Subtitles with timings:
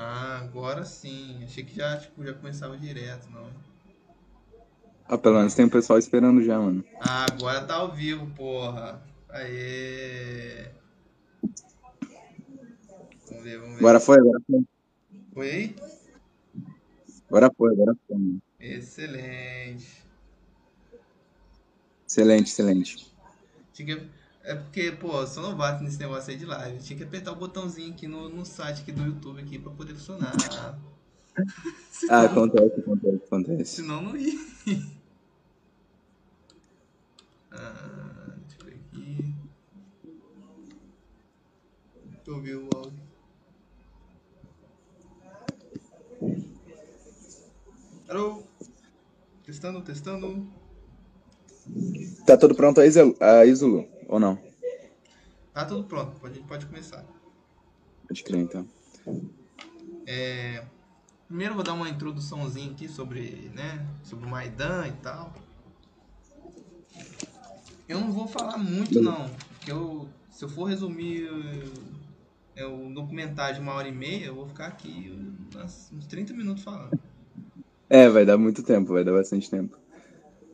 [0.00, 1.42] Ah, agora sim.
[1.42, 3.50] Achei que já, tipo, já começava direto, não.
[5.06, 6.84] Ah, pelo menos tem o pessoal esperando já, mano.
[7.00, 9.02] Ah, agora tá ao vivo, porra.
[9.28, 10.70] Aê.
[13.28, 13.78] Vamos ver, vamos ver.
[13.80, 14.64] Agora foi, agora foi.
[15.34, 15.76] Foi?
[17.28, 18.16] Agora foi, agora foi.
[18.16, 18.42] Mano.
[18.60, 20.04] Excelente.
[22.06, 23.12] Excelente, excelente.
[23.72, 24.17] Tinha que...
[24.48, 26.78] É porque, pô, sou novato nesse negócio aí de live.
[26.78, 29.94] Tinha que apertar o botãozinho aqui no, no site aqui do YouTube aqui pra poder
[29.94, 30.32] funcionar.
[32.10, 33.64] Ah, acontece, acontece, acontece.
[33.76, 34.36] Senão não ia.
[37.52, 39.34] Ah, deixa eu ver aqui.
[42.06, 43.00] Deixa eu ouvir o áudio.
[48.08, 48.42] Alô?
[49.44, 50.46] Testando, testando.
[52.26, 53.97] Tá tudo pronto aí, Zulu?
[54.08, 54.38] Ou não?
[55.52, 57.04] Tá tudo pronto, a gente pode começar.
[58.08, 58.66] Pode crer, então.
[60.06, 60.64] É,
[61.26, 65.34] primeiro eu vou dar uma introduçãozinha aqui sobre, né, sobre o Maidan e tal.
[67.86, 71.28] Eu não vou falar muito não, porque eu, se eu for resumir
[72.56, 75.12] é, o documentário de uma hora e meia, eu vou ficar aqui
[75.92, 76.98] uns 30 minutos falando.
[77.90, 79.76] É, vai dar muito tempo, vai dar bastante tempo.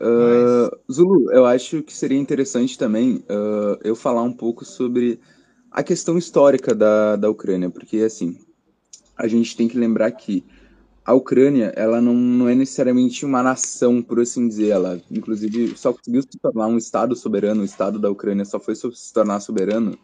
[0.01, 5.21] Uh, Zulu, eu acho que seria interessante também uh, eu falar um pouco sobre
[5.71, 8.37] a questão histórica da, da Ucrânia, porque assim,
[9.17, 10.45] a gente tem que lembrar que
[11.05, 15.93] a Ucrânia, ela não, não é necessariamente uma nação, por assim dizer, ela inclusive só
[15.93, 19.99] conseguiu se tornar um estado soberano, o estado da Ucrânia só foi se tornar soberano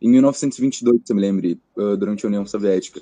[0.00, 3.00] em 1922, se me lembre, uh, durante a União Soviética.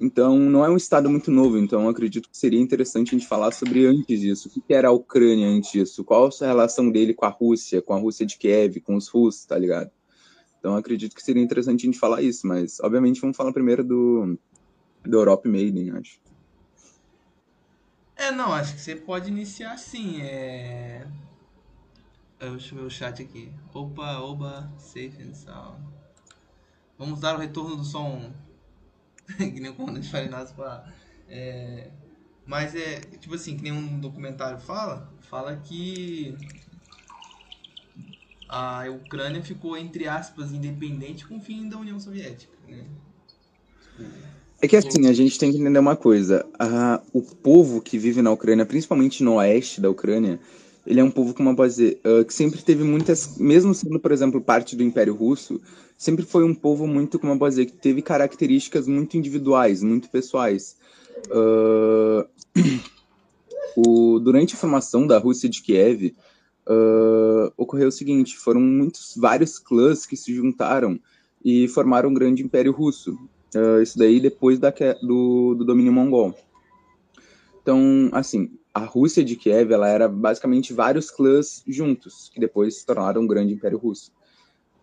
[0.00, 3.50] Então, não é um estado muito novo, então acredito que seria interessante a gente falar
[3.50, 4.48] sobre antes disso.
[4.48, 6.04] O que era a Ucrânia antes disso?
[6.04, 9.44] Qual a relação dele com a Rússia, com a Rússia de Kiev, com os russos,
[9.44, 9.90] tá ligado?
[10.60, 14.38] Então, acredito que seria interessante a gente falar isso, mas, obviamente, vamos falar primeiro do,
[15.02, 16.20] do Europe Maiden, acho.
[18.14, 21.06] É, não, acho que você pode iniciar assim, é...
[22.40, 23.52] deixa eu ver o chat aqui.
[23.74, 25.80] Opa, oba, safe and sound.
[26.96, 28.32] Vamos dar o retorno do som.
[29.36, 30.92] que nem o comandante Farinazzo fala.
[31.28, 31.90] É...
[32.46, 36.34] Mas é, tipo assim, que nem um documentário fala, fala que
[38.48, 42.86] a Ucrânia ficou, entre aspas, independente com o fim da União Soviética, né?
[44.60, 46.44] É que assim, a gente tem que entender uma coisa.
[46.58, 50.40] A, o povo que vive na Ucrânia, principalmente no oeste da Ucrânia,
[50.88, 54.10] ele é um povo, eu posso dizer, uh, que sempre teve muitas, mesmo sendo, por
[54.10, 55.60] exemplo, parte do Império Russo,
[55.98, 60.78] sempre foi um povo muito, eu posso dizer, que teve características muito individuais, muito pessoais.
[61.26, 62.26] Uh,
[63.76, 66.16] o, durante a formação da Rússia de Kiev,
[66.66, 70.98] uh, ocorreu o seguinte: foram muitos, vários clãs que se juntaram
[71.44, 73.14] e formaram um grande Império Russo.
[73.82, 74.70] Isso daí depois da,
[75.02, 76.34] do, do domínio mongol.
[77.62, 82.86] Então, assim, a Rússia de Kiev ela era basicamente vários clãs juntos, que depois se
[82.86, 84.12] tornaram um grande Império Russo.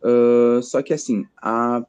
[0.04, 1.86] Uh, só que, assim, a,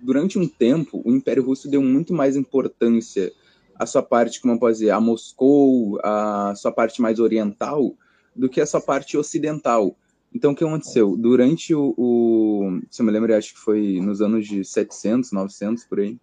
[0.00, 3.30] durante um tempo, o Império Russo deu muito mais importância
[3.78, 7.94] à sua parte, como eu posso dizer, a Moscou, a sua parte mais oriental,
[8.34, 9.96] do que a sua parte ocidental.
[10.34, 11.16] Então, o que aconteceu?
[11.16, 15.84] Durante o, o se eu me lembro, acho que foi nos anos de 700, 900,
[15.84, 16.18] por aí,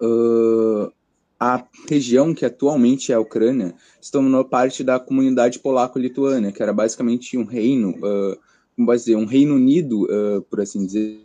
[0.00, 0.92] uh,
[1.38, 6.72] a região que atualmente é a Ucrânia se tornou parte da comunidade polaco-lituânia, que era
[6.72, 8.36] basicamente um reino, uh,
[8.76, 11.20] como dizer, um reino unido, uh, por assim dizer,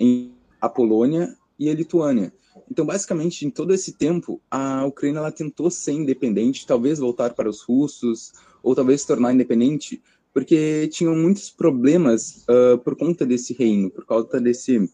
[0.00, 2.32] em a Polônia e a Lituânia.
[2.70, 7.48] Então, basicamente, em todo esse tempo, a Ucrânia ela tentou ser independente, talvez voltar para
[7.48, 8.32] os russos,
[8.62, 14.04] ou talvez se tornar independente, porque tinham muitos problemas uh, por conta desse reino, por
[14.04, 14.90] causa desse,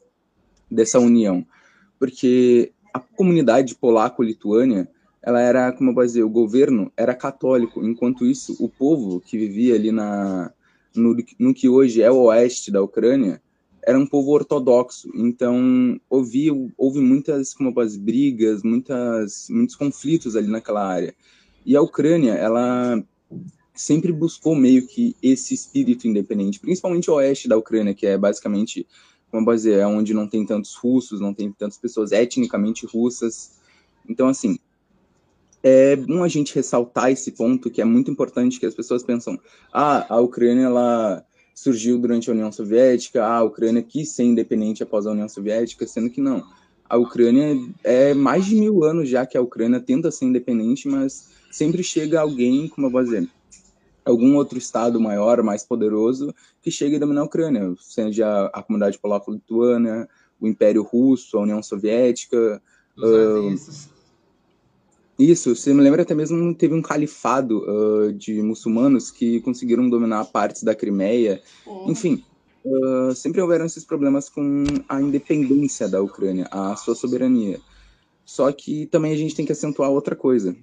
[0.71, 1.47] dessa união.
[1.99, 4.89] Porque a comunidade polaco-lituânia,
[5.23, 9.75] ela era, como eu dizer, o governo era católico, enquanto isso, o povo que vivia
[9.75, 10.53] ali na,
[10.95, 13.41] no, no que hoje é o oeste da Ucrânia,
[13.85, 20.47] era um povo ortodoxo, então houve, houve muitas como as brigas, muitas, muitos conflitos ali
[20.47, 21.15] naquela área.
[21.67, 23.03] E a Ucrânia, ela
[23.75, 28.87] sempre buscou meio que esse espírito independente, principalmente o oeste da Ucrânia, que é basicamente,
[29.33, 33.53] como base, é onde não tem tantos russos, não tem tantas pessoas etnicamente russas.
[34.07, 34.59] Então, assim,
[35.63, 39.41] é bom a gente ressaltar esse ponto que é muito importante, que as pessoas pensam,
[39.73, 41.25] ah, a Ucrânia, ela
[41.55, 45.87] surgiu durante a União Soviética, ah, a Ucrânia quis ser independente após a União Soviética,
[45.87, 46.45] sendo que não.
[46.87, 51.31] A Ucrânia é mais de mil anos já que a Ucrânia tenta ser independente, mas
[51.51, 53.27] sempre chega alguém, como eu vou dizer,
[54.05, 58.99] algum outro estado maior, mais poderoso, que chegue a dominar a Ucrânia, seja a comunidade
[58.99, 60.09] polaco-lituana,
[60.41, 62.61] o Império Russo, a União Soviética,
[62.99, 63.57] Uh,
[65.19, 70.25] isso, você me lembra até mesmo teve um califado uh, de muçulmanos que conseguiram dominar
[70.27, 71.41] partes da Crimeia.
[71.87, 72.25] Enfim,
[72.65, 77.61] uh, sempre houveram esses problemas com a independência da Ucrânia, a sua soberania.
[78.25, 80.57] Só que também a gente tem que acentuar outra coisa.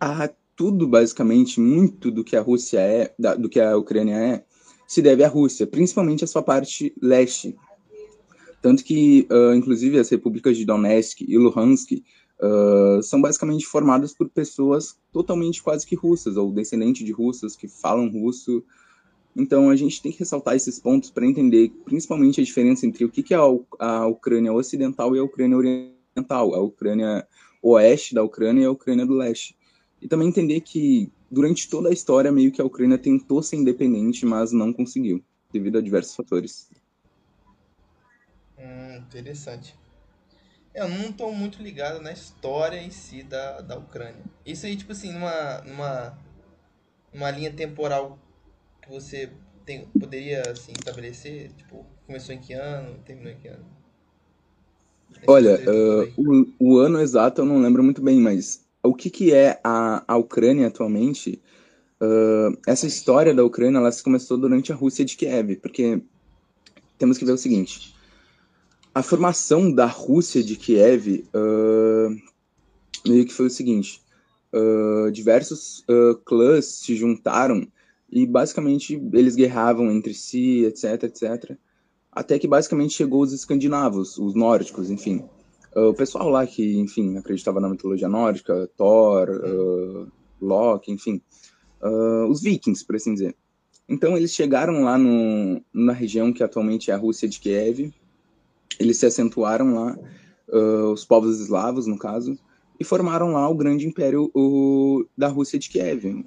[0.00, 0.28] A
[0.62, 4.44] tudo, basicamente, muito do que a Rússia é, da, do que a Ucrânia é,
[4.86, 7.56] se deve à Rússia, principalmente a sua parte leste.
[8.62, 14.28] Tanto que, uh, inclusive, as repúblicas de Donetsk e Luhansk uh, são basicamente formadas por
[14.28, 18.62] pessoas totalmente quase que russas, ou descendentes de russas que falam russo.
[19.34, 23.08] Então, a gente tem que ressaltar esses pontos para entender, principalmente, a diferença entre o
[23.08, 27.26] que é a Ucrânia ocidental e a Ucrânia oriental, a Ucrânia
[27.60, 29.56] oeste da Ucrânia e a Ucrânia do leste.
[30.02, 34.26] E também entender que, durante toda a história, meio que a Ucrânia tentou ser independente,
[34.26, 35.22] mas não conseguiu,
[35.52, 36.68] devido a diversos fatores.
[38.58, 39.76] Hum, interessante.
[40.74, 44.24] Eu não estou muito ligado na história em si da, da Ucrânia.
[44.44, 46.18] Isso aí, tipo assim, numa, numa,
[47.12, 48.18] numa linha temporal
[48.82, 49.30] que você
[49.64, 51.52] tem, poderia assim, estabelecer?
[51.52, 53.64] Tipo, começou em que ano, terminou em que ano?
[55.28, 59.32] Olha, uh, o, o ano exato eu não lembro muito bem, mas o que, que
[59.32, 61.40] é a, a Ucrânia atualmente,
[62.00, 66.02] uh, essa história da Ucrânia ela se começou durante a Rússia de Kiev, porque
[66.98, 67.94] temos que ver o seguinte:
[68.94, 74.02] a formação da Rússia de Kiev uh, meio que foi o seguinte:
[74.52, 75.84] uh, diversos
[76.24, 77.66] clãs se juntaram
[78.10, 81.56] e basicamente eles guerravam entre si, etc, etc,
[82.10, 85.24] até que basicamente chegou os escandinavos, os nórdicos, enfim.
[85.74, 91.22] Uh, o pessoal lá que, enfim, acreditava na mitologia nórdica, Thor, uh, Loki, enfim,
[91.82, 93.34] uh, os vikings, por assim dizer.
[93.88, 97.92] Então eles chegaram lá no, na região que atualmente é a Rússia de Kiev,
[98.78, 99.98] eles se acentuaram lá,
[100.92, 102.38] os povos eslavos, no caso,
[102.78, 106.24] e formaram lá o grande império o, da Rússia de Kiev.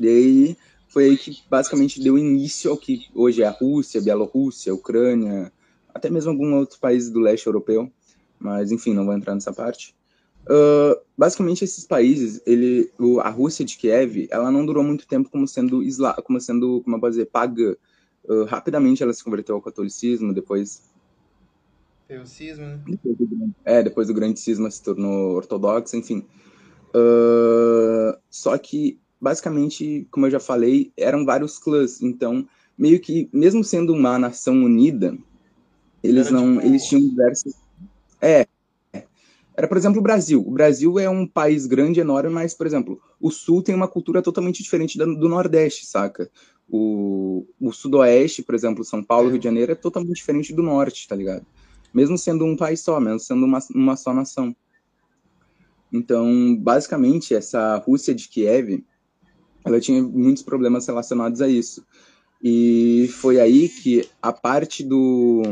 [0.00, 0.56] E aí
[0.88, 5.52] foi aí que basicamente deu início ao que hoje é a Rússia, Bielorrússia, Ucrânia,
[5.94, 7.90] até mesmo alguns outros países do leste europeu
[8.38, 9.94] mas enfim, não vou entrar nessa parte.
[10.44, 15.28] Uh, basicamente, esses países, ele, o, a Rússia de Kiev, ela não durou muito tempo
[15.28, 17.74] como sendo, isla, como sendo, como eu posso dizer, pagã.
[18.24, 20.88] Uh, rapidamente ela se converteu ao catolicismo, depois...
[22.06, 22.80] Teve o cisma, né?
[22.86, 26.24] Depois do, é, depois do grande cisma se tornou ortodoxa, enfim.
[26.94, 33.62] Uh, só que, basicamente, como eu já falei, eram vários clãs, então, meio que, mesmo
[33.62, 35.18] sendo uma nação unida,
[36.02, 36.66] eles Era não, tipo...
[36.66, 37.52] eles tinham diversos.
[39.58, 40.40] Era, por exemplo, o Brasil.
[40.46, 44.22] O Brasil é um país grande, enorme, mas, por exemplo, o Sul tem uma cultura
[44.22, 46.30] totalmente diferente do Nordeste, saca?
[46.70, 51.08] O, o Sudoeste, por exemplo, São Paulo, Rio de Janeiro, é totalmente diferente do Norte,
[51.08, 51.44] tá ligado?
[51.92, 54.54] Mesmo sendo um país só, mesmo sendo uma, uma só nação.
[55.92, 58.84] Então, basicamente, essa Rússia de Kiev,
[59.64, 61.84] ela tinha muitos problemas relacionados a isso.
[62.40, 65.42] E foi aí que a parte do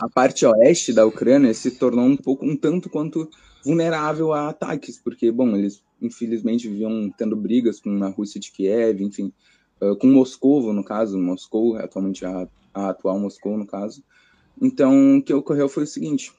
[0.00, 3.28] a parte oeste da Ucrânia se tornou um pouco, um tanto quanto
[3.62, 9.02] vulnerável a ataques, porque, bom, eles infelizmente viviam tendo brigas com a Rússia de Kiev,
[9.02, 9.30] enfim,
[9.78, 14.02] uh, com Moscou, no caso, Moscou, atualmente a, a atual Moscou, no caso.
[14.60, 16.32] Então, o que ocorreu foi o seguinte: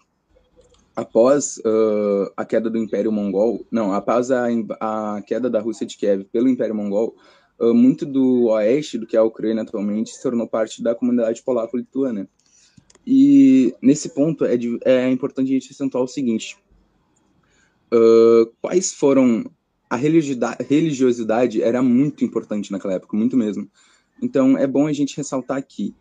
[0.95, 4.47] após uh, a queda do Império Mongol, não, após a,
[4.79, 7.15] a queda da Rússia de Kiev pelo Império Mongol,
[7.59, 11.43] uh, muito do oeste, do que é a Ucrânia atualmente, se tornou parte da comunidade
[11.43, 12.27] polaco-lituana.
[13.05, 16.57] E nesse ponto é, de, é importante a gente acentuar o seguinte:
[17.93, 19.45] uh, quais foram.
[19.89, 23.69] A religiosidade, era muito importante naquela época, muito mesmo.
[24.21, 25.93] Então é bom a gente ressaltar aqui.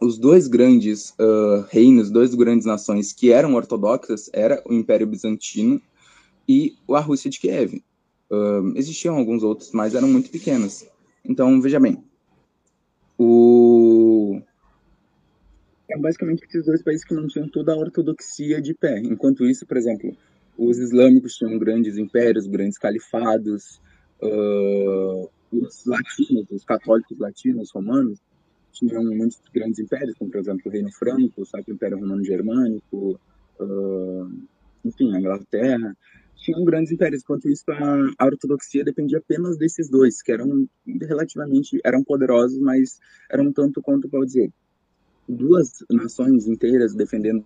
[0.00, 5.82] os dois grandes uh, reinos, duas grandes nações que eram ortodoxas era o Império Bizantino
[6.48, 7.82] e a Rússia de Kiev.
[8.30, 10.86] Uh, existiam alguns outros, mas eram muito pequenos.
[11.22, 12.02] Então, veja bem,
[13.18, 13.93] o...
[15.94, 18.98] É basicamente esses dois países que não tinham toda a ortodoxia de pé.
[18.98, 20.12] Enquanto isso, por exemplo,
[20.58, 23.80] os islâmicos tinham grandes impérios, grandes califados,
[24.20, 28.18] uh, os latinos, os católicos latinos, romanos,
[28.72, 33.20] tinham muitos grandes impérios, como, por exemplo, o Reino Franco, o Sacro Império Romano Germânico,
[33.60, 34.32] uh,
[34.84, 35.96] enfim, a Inglaterra.
[36.34, 40.68] Tinham grandes impérios, enquanto isso a, a, ortodoxia dependia apenas desses dois, que eram
[41.02, 42.98] relativamente, eram poderosos, mas
[43.30, 44.52] eram tanto quanto, pode dizer,
[45.28, 47.44] duas nações inteiras defendendo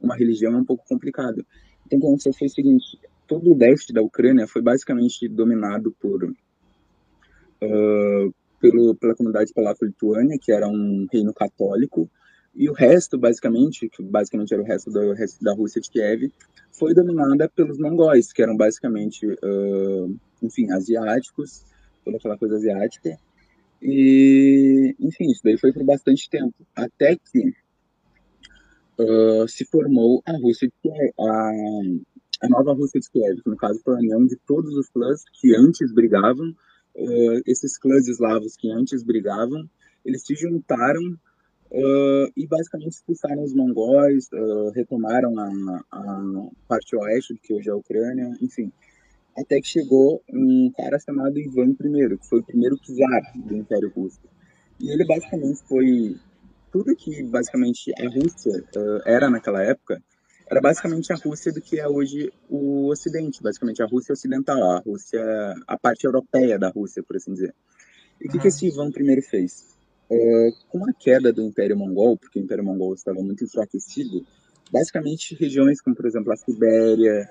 [0.00, 1.44] uma religião é um pouco complicado.
[1.86, 5.92] Então, o que aconteceu foi o seguinte, todo o leste da Ucrânia foi basicamente dominado
[6.00, 6.34] por uh,
[8.60, 12.08] pelo, pela comunidade polaco-lituânia, que era um reino católico,
[12.54, 15.00] E o resto, basicamente, que basicamente era o resto da,
[15.40, 16.30] da Rússia de Kiev,
[16.70, 21.64] foi dominada pelos mongóis, que eram basicamente, uh, enfim, asiáticos,
[22.04, 23.18] toda aquela coisa asiática.
[23.82, 27.52] E, enfim, isso daí foi por bastante tempo, até que
[28.98, 31.50] uh, se formou a Rússia de Kiev, a,
[32.42, 35.24] a nova Rússia de Kiev, que no caso foi a união de todos os clãs
[35.40, 39.68] que antes brigavam, uh, esses clãs eslavos que antes brigavam,
[40.04, 41.18] eles se juntaram
[41.74, 47.72] Uh, e basicamente expulsaram os mongóis, uh, retomaram a, a, parte oeste, que hoje é
[47.72, 48.70] a Ucrânia, enfim.
[49.36, 53.90] Até que chegou um cara chamado Ivan I, que foi o primeiro czar do Império
[53.94, 54.20] Russo.
[54.78, 56.16] E ele basicamente foi.
[56.70, 60.02] Tudo que basicamente a Rússia uh, era naquela época,
[60.50, 64.78] era basicamente a Rússia do que é hoje o Ocidente, basicamente a Rússia Ocidental, a
[64.80, 65.22] Rússia,
[65.66, 67.54] a parte europeia da Rússia, por assim dizer.
[68.20, 69.72] E o que, que esse Ivan I fez?
[70.10, 74.26] É, com a queda do Império Mongol, porque o Império Mongol estava muito enfraquecido,
[74.70, 77.28] basicamente regiões como, por exemplo, a Sibéria,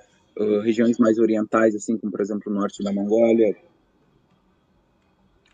[0.64, 3.56] regiões mais orientais, assim como, por exemplo, o norte da Mongólia,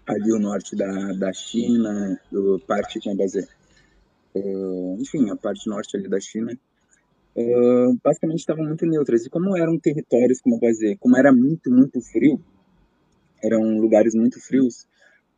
[0.07, 3.47] ali o norte da, da China, uh, parte, como dizer,
[4.35, 6.57] uh, enfim, a parte norte ali da China,
[7.35, 9.25] uh, basicamente estavam muito neutras.
[9.25, 12.39] E como eram territórios, como dizer, como era muito, muito frio,
[13.43, 14.87] eram lugares muito frios,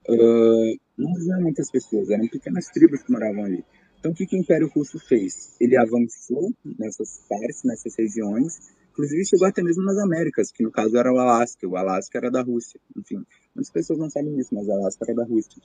[0.07, 3.65] uh, não haviam muitas pessoas, eram pequenas tribos que moravam ali.
[3.99, 5.57] Então, o que, que o Império Russo fez?
[5.59, 10.97] Ele avançou nessas partes, nessas regiões, inclusive chegou até mesmo nas Américas, que no caso
[10.97, 11.65] era o Alasca.
[11.65, 12.79] O Alasca era da Rússia.
[12.97, 13.25] Enfim,
[13.55, 15.61] muitas pessoas não sabem disso, mas o Alasca era da Rússia.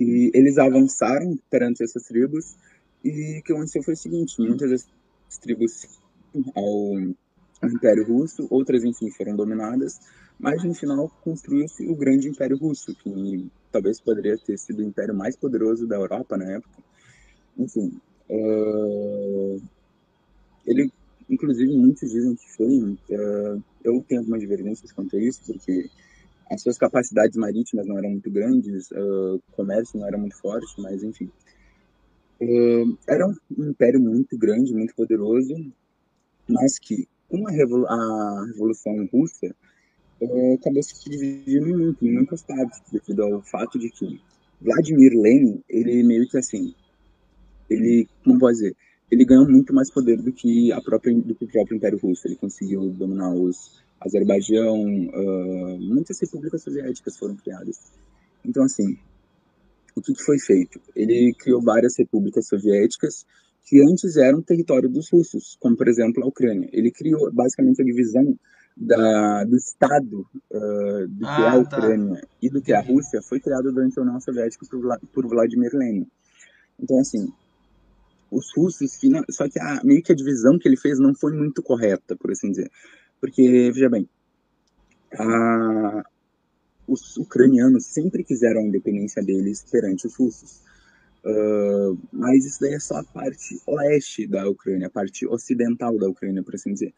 [0.00, 2.56] E eles avançaram perante essas tribos,
[3.04, 5.86] e o que aconteceu foi o seguinte: muitas das tribos
[6.56, 6.98] ao,
[7.64, 10.00] Império Russo, outras, enfim, foram dominadas,
[10.36, 15.14] mas no final construiu-se o grande Império Russo, que talvez poderia ter sido o império
[15.14, 16.82] mais poderoso da Europa na época.
[17.56, 19.62] Enfim, uh,
[20.66, 20.90] ele,
[21.28, 22.78] inclusive, muitos dizem que foi.
[22.78, 25.88] Uh, eu tenho algumas divergências quanto a isso, porque
[26.50, 30.80] as suas capacidades marítimas não eram muito grandes, uh, o comércio não era muito forte,
[30.80, 31.30] mas enfim.
[33.08, 35.54] era um império muito grande, muito poderoso,
[36.48, 39.54] mas que com a, a Revolução Russa,
[40.20, 44.20] é, acabou se dividindo muito, em muitas partes, devido ao fato de que
[44.60, 46.74] Vladimir Lenin, ele meio que assim,
[47.70, 48.76] ele, como pode dizer,
[49.12, 52.26] ele ganhou muito mais poder do que, a própria, do que o próprio Império Russo.
[52.26, 57.92] Ele conseguiu dominar os Azerbaijão, uh, muitas repúblicas soviéticas foram criadas.
[58.42, 58.96] Então, assim,
[59.94, 60.80] o que, que foi feito?
[60.96, 63.26] Ele criou várias repúblicas soviéticas
[63.66, 66.70] que antes eram território dos russos, como, por exemplo, a Ucrânia.
[66.72, 68.34] Ele criou, basicamente, a divisão
[68.74, 71.58] da, do Estado uh, do ah, que é a tá.
[71.58, 72.28] Ucrânia tá.
[72.40, 75.70] e do que é a Rússia foi criado durante a União Soviética por, por Vladimir
[75.74, 76.06] Lenin.
[76.80, 77.30] Então, assim,
[78.32, 78.98] os russos,
[79.30, 82.30] só que a, meio que a divisão que ele fez não foi muito correta, por
[82.30, 82.70] assim dizer.
[83.20, 84.08] Porque, veja bem,
[85.18, 86.04] a,
[86.88, 90.60] os ucranianos sempre quiseram a independência deles perante os russos.
[91.24, 96.08] Uh, mas isso daí é só a parte oeste da Ucrânia, a parte ocidental da
[96.08, 96.92] Ucrânia, por assim dizer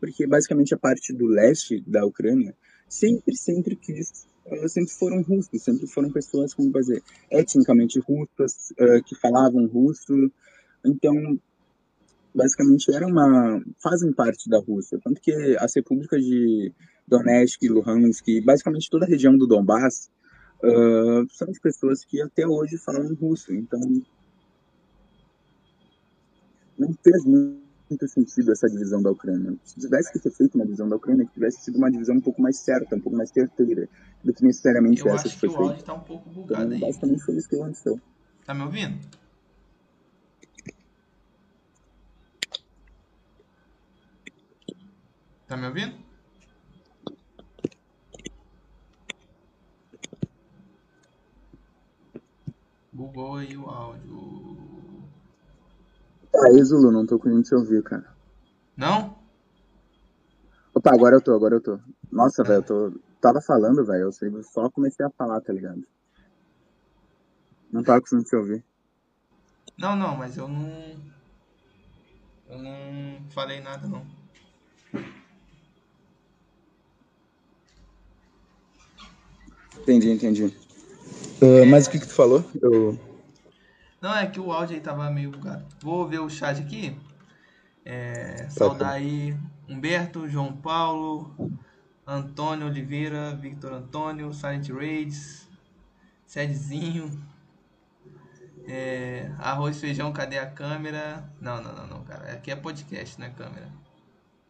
[0.00, 2.56] porque basicamente a parte do leste da Ucrânia
[2.88, 9.04] sempre, sempre quis, elas sempre foram russos, sempre foram pessoas, como dizer, etnicamente russas, uh,
[9.04, 10.32] que falavam russo,
[10.84, 11.38] então
[12.34, 16.72] basicamente era uma fazem parte da Rússia, tanto que as repúblicas de
[17.06, 20.10] Donetsk, Luhansk, basicamente toda a região do Donbass
[20.62, 23.80] uh, são de pessoas que até hoje falam russo, então
[26.78, 29.54] não fez muito sentido essa divisão da Ucrânia.
[29.64, 32.20] Se tivesse que ter feito uma divisão da Ucrânia, que tivesse sido uma divisão um
[32.20, 33.88] pouco mais certa, um pouco mais certeira,
[34.24, 35.62] do que necessariamente eu essa que foi feita.
[35.62, 36.80] Eu acho que o áudio está um pouco bugado então, aí.
[36.80, 38.00] Basicamente foi isso que aconteceu.
[38.46, 39.19] Tá me ouvindo?
[45.50, 45.96] Tá me ouvindo?
[52.92, 55.08] Bugou aí o áudio.
[56.32, 58.16] Aí, Zulu, não tô conseguindo te ouvir, cara.
[58.76, 59.18] Não?
[60.72, 61.80] Opa, agora eu tô, agora eu tô.
[62.12, 63.00] Nossa, velho, eu tô.
[63.20, 65.84] Tava falando, velho, eu só comecei a falar, tá ligado?
[67.72, 68.64] Não tava conseguindo te ouvir.
[69.76, 70.96] Não, não, mas eu não.
[72.48, 74.06] Eu não falei nada, não.
[79.78, 80.44] Entendi, entendi.
[81.40, 82.44] Uh, mas o que que tu falou?
[82.60, 82.98] Eu...
[84.00, 85.64] Não, é que o áudio aí tava meio bugado.
[85.80, 86.96] Vou ver o chat aqui.
[87.84, 89.36] É, tá saudar aí
[89.68, 91.34] Humberto, João Paulo,
[92.06, 95.48] Antônio Oliveira, Victor Antônio, Silent Raids,
[96.26, 97.10] Sedzinho.
[98.66, 101.28] É, arroz, feijão, cadê a câmera?
[101.40, 102.32] Não, não, não, não, cara.
[102.32, 103.72] Aqui é podcast, não é câmera.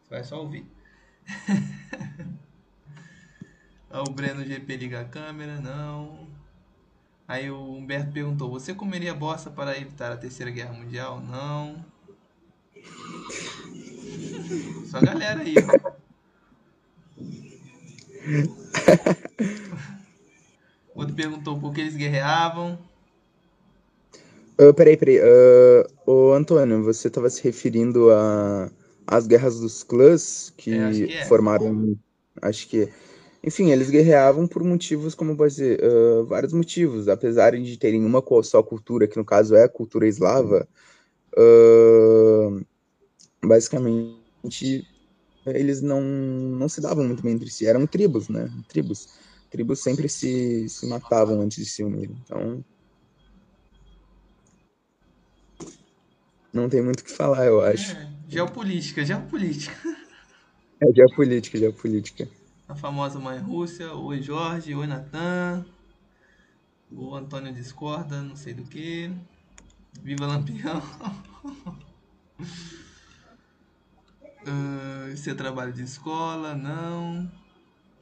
[0.01, 0.65] Você vai só ouvir.
[3.93, 6.27] o Breno GP liga a câmera, não.
[7.27, 11.21] Aí o Humberto perguntou: Você comeria bosta para evitar a Terceira Guerra Mundial?
[11.21, 11.83] Não.
[14.85, 15.91] Só a galera aí, ó.
[20.93, 22.77] Outro perguntou por que eles guerreavam.
[24.59, 25.19] Uh, peraí, peraí.
[25.19, 28.69] Uh, ô, Antônio, você estava se referindo a
[29.07, 31.25] as guerras dos clãs que, É, acho que é.
[31.25, 31.97] formaram.
[32.41, 32.89] Acho que.
[33.43, 37.07] Enfim, eles guerreavam por motivos, como pode dizer, uh, vários motivos.
[37.07, 40.67] Apesar de terem uma só cultura, que no caso é a cultura eslava,
[41.35, 42.65] uh,
[43.43, 44.87] basicamente
[45.45, 47.65] eles não, não se davam muito bem entre si.
[47.65, 48.47] Eram tribos, né?
[48.67, 49.07] Tribos.
[49.49, 52.15] Tribos sempre se, se matavam antes de se unirem.
[52.23, 52.63] Então.
[56.53, 57.95] Não tem muito o que falar, eu acho.
[57.95, 59.75] É, geopolítica, geopolítica.
[60.79, 62.40] É geopolítica, geopolítica.
[62.71, 63.93] A famosa mãe Rússia.
[63.93, 64.73] Oi, Jorge.
[64.73, 65.65] Oi, Natan.
[66.89, 69.13] O Antônio discorda, não sei do que.
[70.01, 70.81] Viva Lampião.
[74.43, 77.31] Ah, seu trabalho de escola, não.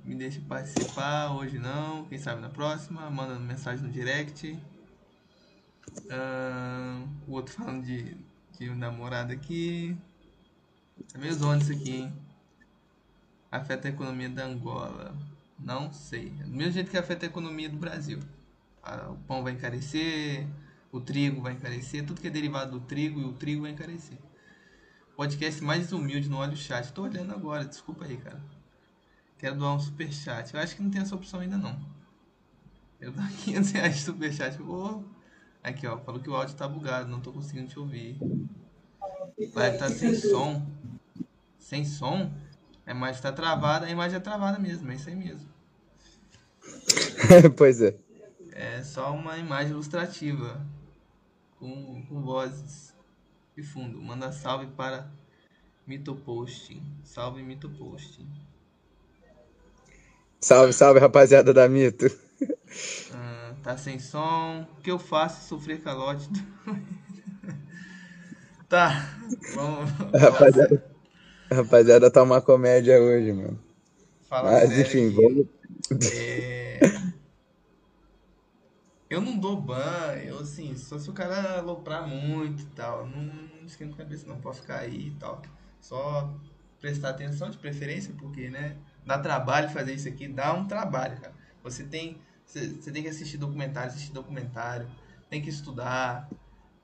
[0.06, 2.06] Me deixe participar, hoje não.
[2.06, 3.10] Quem sabe na próxima.
[3.10, 4.58] Manda mensagem no direct.
[6.10, 8.16] Ah, o outro falando de,
[8.58, 9.98] de um namorado aqui.
[11.14, 12.29] É meio zona isso aqui, hein?
[13.52, 15.16] Afeta a economia da Angola.
[15.58, 16.30] Não sei.
[16.30, 18.20] Do mesmo jeito que afeta a economia do Brasil.
[18.84, 20.48] Ah, O pão vai encarecer,
[20.92, 24.18] o trigo vai encarecer, tudo que é derivado do trigo e o trigo vai encarecer.
[25.16, 26.94] Podcast mais humilde no Olha o Chat.
[26.94, 28.42] Tô olhando agora, desculpa aí, cara.
[29.38, 30.54] Quero doar um super chat.
[30.54, 31.80] Eu acho que não tem essa opção ainda não.
[33.00, 34.62] Eu dar 500 reais de super chat.
[34.62, 35.04] Ô,
[35.64, 35.98] Aqui, ó.
[36.00, 38.18] Falou que o áudio tá bugado, não tô conseguindo te ouvir.
[39.54, 40.66] Vai tá sem som.
[41.58, 42.32] Sem som?
[42.90, 45.48] A imagem tá travada, a imagem é travada mesmo, é isso aí mesmo.
[47.56, 47.96] pois é.
[48.52, 50.66] É só uma imagem ilustrativa
[51.60, 52.92] com, com vozes
[53.56, 54.02] de fundo.
[54.02, 55.08] Manda salve para
[55.86, 56.82] Mitoposting.
[57.04, 58.28] Salve Mitoposting.
[60.42, 62.08] Salve, salve, rapaziada da Mito.
[63.14, 64.66] Ah, tá sem som.
[64.78, 65.48] O que eu faço?
[65.48, 66.28] Sofrer calote.
[68.70, 69.18] tá,
[69.54, 69.92] vamos.
[70.14, 70.89] Rapaziada,
[71.52, 73.60] rapaziada tá uma comédia hoje, mano.
[74.30, 75.48] Fala Mas sério enfim, vamos.
[76.14, 76.80] É,
[79.10, 83.08] Eu não dou ban, eu assim, só se o cara aloprar muito e tal.
[83.08, 85.42] Não, não esquenta a cabeça, não posso ficar aí e tal.
[85.82, 86.32] Só
[86.80, 88.78] prestar atenção de preferência, porque, né?
[89.04, 91.34] Dá trabalho fazer isso aqui, dá um trabalho, cara.
[91.64, 94.88] Você tem, você, você tem que assistir documentário, assistir documentário,
[95.28, 96.30] tem que estudar,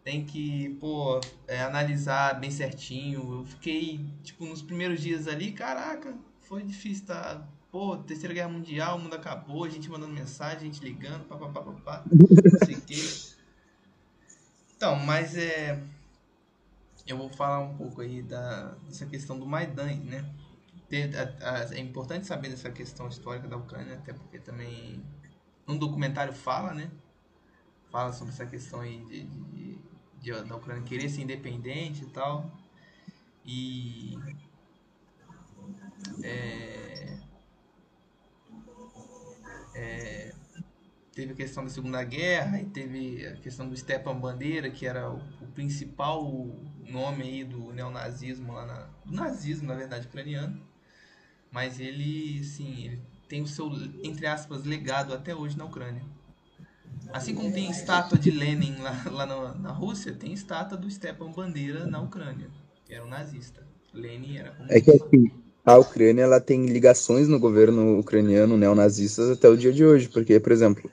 [0.05, 3.39] tem que, pô, é, analisar bem certinho.
[3.41, 7.47] Eu fiquei, tipo, nos primeiros dias ali, caraca, foi difícil, tá?
[7.71, 11.61] Pô, Terceira Guerra Mundial, o mundo acabou, a gente mandando mensagem, a gente ligando, papapá,
[11.61, 12.05] papá,
[12.51, 13.01] não sei o quê.
[14.75, 15.81] Então, mas é.
[17.07, 20.25] Eu vou falar um pouco aí da, dessa questão do Maidan, né?
[21.71, 25.03] É importante saber dessa questão histórica da Ucrânia, até porque também
[25.67, 26.91] um documentário fala, né?
[27.91, 29.79] Fala sobre essa questão aí de, de-
[30.25, 32.51] de- da Ucrânia querer ser independente e tal.
[33.45, 34.17] E.
[36.23, 37.17] É,
[39.73, 40.33] é,
[41.13, 45.09] teve a questão da Segunda Guerra e teve a questão do Stepan Bandeira, que era
[45.11, 46.23] o, o principal
[46.89, 50.61] nome aí do neonazismo lá na, do nazismo, na verdade, ucraniano.
[51.51, 53.71] Mas ele, sim, ele tem o seu,
[54.03, 56.03] entre aspas, legado até hoje na Ucrânia.
[57.11, 61.31] Assim como tem estátua de Lenin lá, lá na, na Rússia, tem estátua do Stepan
[61.31, 62.51] Bandeira na Ucrânia,
[62.89, 63.67] era um nazista.
[63.93, 65.05] Lenin era É que comunista.
[65.07, 65.31] assim,
[65.65, 70.39] a Ucrânia ela tem ligações no governo ucraniano neonazistas até o dia de hoje, porque,
[70.39, 70.91] por exemplo,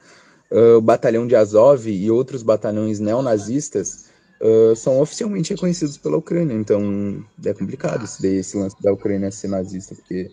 [0.50, 4.06] ah, o batalhão de Azov e outros batalhões neonazistas
[4.40, 9.48] ah, são oficialmente reconhecidos pela Ucrânia, então é complicado esse, esse lance da Ucrânia ser
[9.48, 10.30] nazista, porque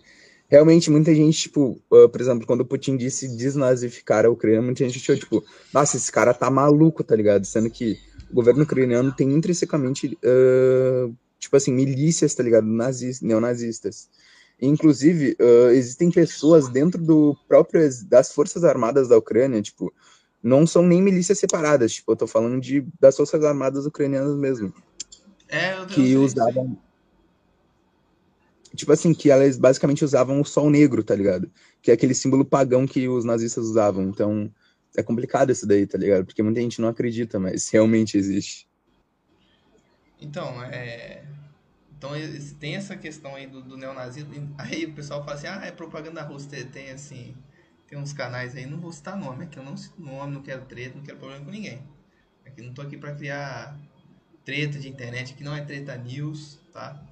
[0.50, 4.84] realmente muita gente, tipo, ah, por exemplo, quando o Putin disse desnazificar a Ucrânia, muita
[4.84, 7.46] gente achou, tipo, nossa, esse cara tá maluco, tá ligado?
[7.46, 7.96] Sendo que
[8.30, 11.08] o governo ucraniano tem intrinsecamente ah,
[11.38, 12.66] tipo assim, milícias, tá ligado?
[12.66, 14.10] Nazis, neonazistas.
[14.60, 19.94] Inclusive, ah, existem pessoas dentro do próprio das Forças Armadas da Ucrânia, tipo,
[20.42, 24.72] não são nem milícias separadas, tipo, eu tô falando de das Forças Armadas ucranianas mesmo,
[25.48, 26.76] É, eu, que usavam,
[28.76, 31.50] tipo assim, que elas basicamente usavam o sol negro, tá ligado?
[31.82, 34.04] Que é aquele símbolo pagão que os nazistas usavam.
[34.04, 34.50] Então,
[34.96, 36.24] é complicado isso daí, tá ligado?
[36.24, 38.68] Porque muita gente não acredita, mas realmente existe.
[40.20, 41.24] Então, é.
[41.96, 42.12] Então
[42.58, 44.54] tem essa questão aí do, do neonazismo.
[44.56, 47.34] Aí o pessoal fala assim, ah, é propaganda russa, tem, assim.
[47.86, 50.64] Tem uns canais aí, não vou citar nome, aqui eu não cito nome, não quero
[50.64, 51.82] treta, não quero problema com ninguém.
[52.46, 53.76] Aqui não tô aqui para criar
[54.44, 57.04] treta de internet, aqui não é treta news, tá?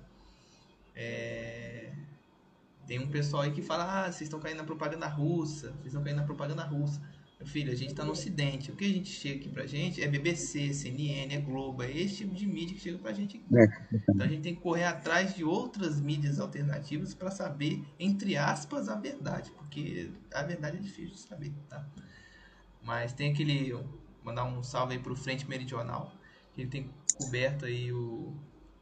[0.99, 1.93] É...
[2.87, 6.03] Tem um pessoal aí que fala, ah, vocês estão caindo na propaganda russa, vocês estão
[6.03, 7.01] caindo na propaganda russa.
[7.39, 8.73] Meu filho, a gente está no ocidente.
[8.73, 12.17] O que a gente chega aqui pra gente é BBC, CNN, é Globo, é esse
[12.17, 13.57] tipo de mídia que chega pra gente aqui.
[13.57, 13.99] É.
[14.09, 18.89] Então a gente tem que correr atrás de outras mídias alternativas para saber, entre aspas,
[18.89, 19.53] a verdade.
[19.53, 21.87] Porque a verdade é difícil de saber, tá?
[22.83, 23.79] Mas tem aquele.
[24.25, 26.13] Mandar um salve aí pro Frente Meridional,
[26.55, 28.37] que ele tem coberto aí o,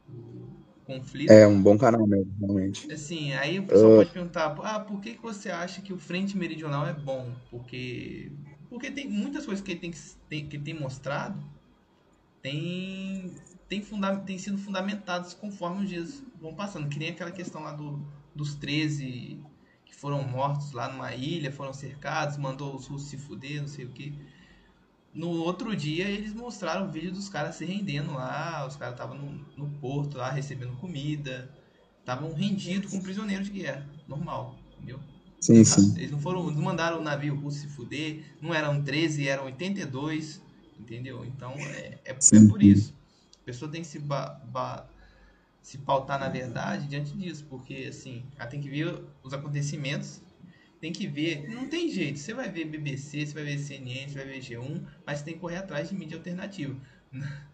[0.09, 0.56] o
[0.87, 1.29] conflito.
[1.29, 2.91] É um bom canal mesmo, realmente.
[2.91, 3.95] Assim, aí o pessoal uh...
[3.97, 7.31] pode perguntar, ah, por que, que você acha que o Frente Meridional é bom?
[7.51, 8.31] Porque
[8.69, 9.93] porque tem muitas coisas que ele tem,
[10.27, 11.41] tem, que tem mostrado
[12.41, 13.35] tem,
[13.67, 16.87] tem, funda, tem sido fundamentadas conforme os dias vão passando.
[16.87, 17.99] Que nem aquela questão lá do,
[18.33, 19.43] dos 13
[19.85, 23.85] que foram mortos lá numa ilha, foram cercados, mandou os russos se fuder, não sei
[23.85, 24.17] o que.
[25.17, 29.17] No outro dia eles mostraram o vídeo dos caras se rendendo lá, os caras estavam
[29.17, 31.49] no, no porto lá recebendo comida,
[31.99, 34.99] estavam rendidos com prisioneiros de guerra, normal, entendeu?
[35.39, 35.97] Sim, sim.
[35.97, 40.39] Eles não foram, não mandaram o navio russo se fuder, não eram 13, eram 82,
[40.79, 41.25] entendeu?
[41.25, 42.93] Então é, é, é por isso.
[43.41, 44.87] A pessoa tem que se, ba, ba,
[45.63, 50.21] se pautar na verdade diante disso, porque assim, ela tem que ver os acontecimentos,
[50.79, 54.15] tem que ver, não tem jeito, você vai ver BBC, você vai ver CNN, você
[54.15, 56.79] vai ver G1, mas você tem que correr atrás de mídia alternativa.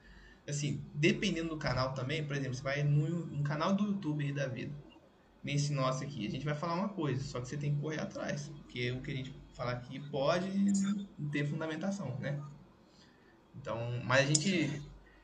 [0.47, 4.45] Assim, dependendo do canal também, por exemplo, você vai no canal do YouTube aí da
[4.45, 4.73] vida
[5.43, 7.99] nesse nosso aqui, a gente vai falar uma coisa, só que você tem que correr
[7.99, 10.49] atrás, porque o que a gente falar aqui pode
[11.31, 12.41] ter fundamentação, né?
[13.55, 14.81] Então, mas a gente,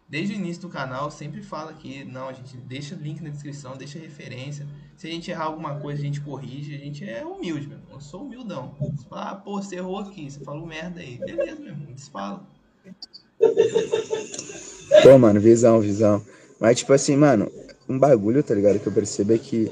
[0.10, 3.78] desde o início do canal, sempre fala que, não, a gente deixa link na descrição,
[3.78, 4.66] deixa referência.
[4.98, 8.02] Se a gente errar alguma coisa, a gente corrige, a gente é humilde, meu Eu
[8.02, 8.76] sou humildão.
[8.80, 11.18] Você fala, ah, pô, você errou aqui, você falou merda aí.
[11.20, 12.48] Beleza, meu irmão, a gente fala.
[15.04, 16.26] Pô, mano, visão, visão.
[16.60, 17.50] Mas, tipo assim, mano,
[17.88, 18.80] um bagulho, tá ligado?
[18.80, 19.72] Que eu percebo é que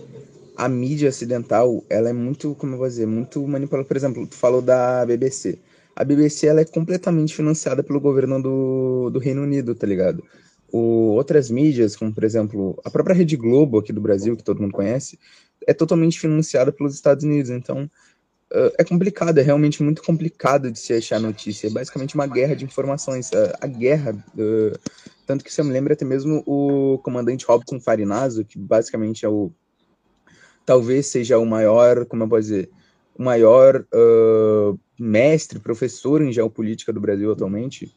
[0.55, 3.87] a mídia ocidental, ela é muito, como eu vou dizer, muito manipulada.
[3.87, 5.57] Por exemplo, tu falou da BBC.
[5.97, 10.23] A BBC, ela é completamente financiada pelo governo do, do Reino Unido, tá ligado?
[10.71, 14.61] O, outras mídias, como por exemplo, a própria Rede Globo aqui do Brasil, que todo
[14.61, 15.17] mundo conhece,
[15.65, 17.49] é totalmente financiada pelos Estados Unidos.
[17.49, 17.89] Então,
[18.53, 21.65] uh, é complicado, é realmente muito complicado de se achar notícia.
[21.65, 23.31] É basicamente uma guerra de informações.
[23.31, 24.79] Uh, a guerra, uh,
[25.25, 29.51] tanto que você me lembra até mesmo o comandante Robson Farinazo, que basicamente é o
[30.63, 32.69] talvez seja o maior, como eu posso dizer,
[33.17, 37.91] o maior uh, mestre, professor em geopolítica do Brasil atualmente,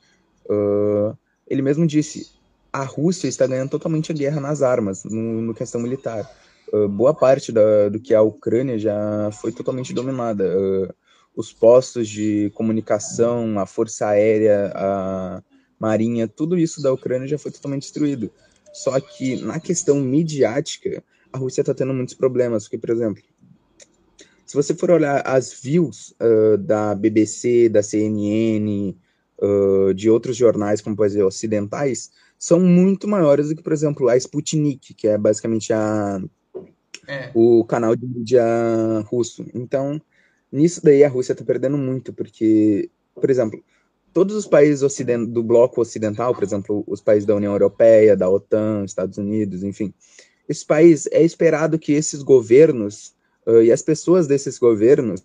[0.47, 2.33] uh, ele mesmo disse:
[2.73, 6.29] a Rússia está ganhando totalmente a guerra nas armas, no, no questão militar.
[6.73, 10.45] Uh, boa parte da, do que a Ucrânia já foi totalmente dominada.
[11.37, 15.43] os postos de comunicação, a força aérea, a
[15.79, 18.31] marinha, tudo isso da Ucrânia já foi totalmente destruído.
[18.73, 21.03] Só que na questão midiática,
[21.33, 23.23] a Rússia está tendo muitos problemas, porque, por exemplo,
[24.51, 28.97] se você for olhar as views uh, da BBC, da CNN,
[29.41, 34.09] uh, de outros jornais, como por exemplo, ocidentais, são muito maiores do que, por exemplo,
[34.09, 36.21] a Sputnik, que é basicamente a,
[37.07, 37.31] é.
[37.33, 38.43] o canal de mídia
[39.07, 39.47] russo.
[39.55, 40.03] Então,
[40.51, 43.63] nisso daí a Rússia está perdendo muito, porque, por exemplo,
[44.13, 44.81] todos os países
[45.29, 49.95] do bloco ocidental, por exemplo, os países da União Europeia, da OTAN, Estados Unidos, enfim,
[50.49, 53.15] esse país é esperado que esses governos
[53.47, 55.21] uh, e as pessoas desses governos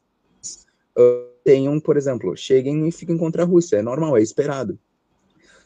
[0.98, 3.78] uh, tenham, por exemplo, cheguem e fiquem contra a Rússia.
[3.78, 4.78] É normal, é esperado.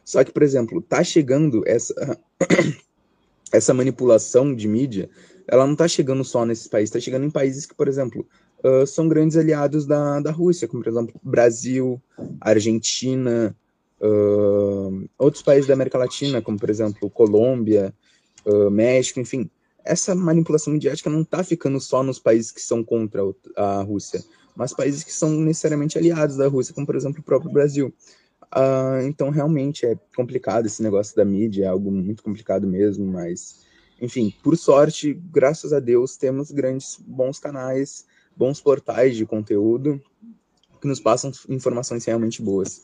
[0.03, 1.93] Só que, por exemplo, tá chegando essa
[3.51, 5.09] essa manipulação de mídia,
[5.47, 8.25] ela não tá chegando só nesses países, tá chegando em países que, por exemplo,
[8.63, 12.01] uh, são grandes aliados da, da Rússia, como, por exemplo, Brasil,
[12.39, 13.55] Argentina,
[13.99, 17.93] uh, outros países da América Latina, como, por exemplo, Colômbia,
[18.45, 19.49] uh, México, enfim.
[19.83, 23.21] Essa manipulação midiática não está ficando só nos países que são contra
[23.55, 24.23] a Rússia,
[24.55, 27.93] mas países que são necessariamente aliados da Rússia, como por exemplo o próprio Brasil.
[28.55, 33.59] Uh, então realmente é complicado esse negócio da mídia, é algo muito complicado mesmo, mas
[34.01, 40.01] enfim, por sorte, graças a Deus, temos grandes bons canais, bons portais de conteúdo
[40.81, 42.83] que nos passam informações realmente boas.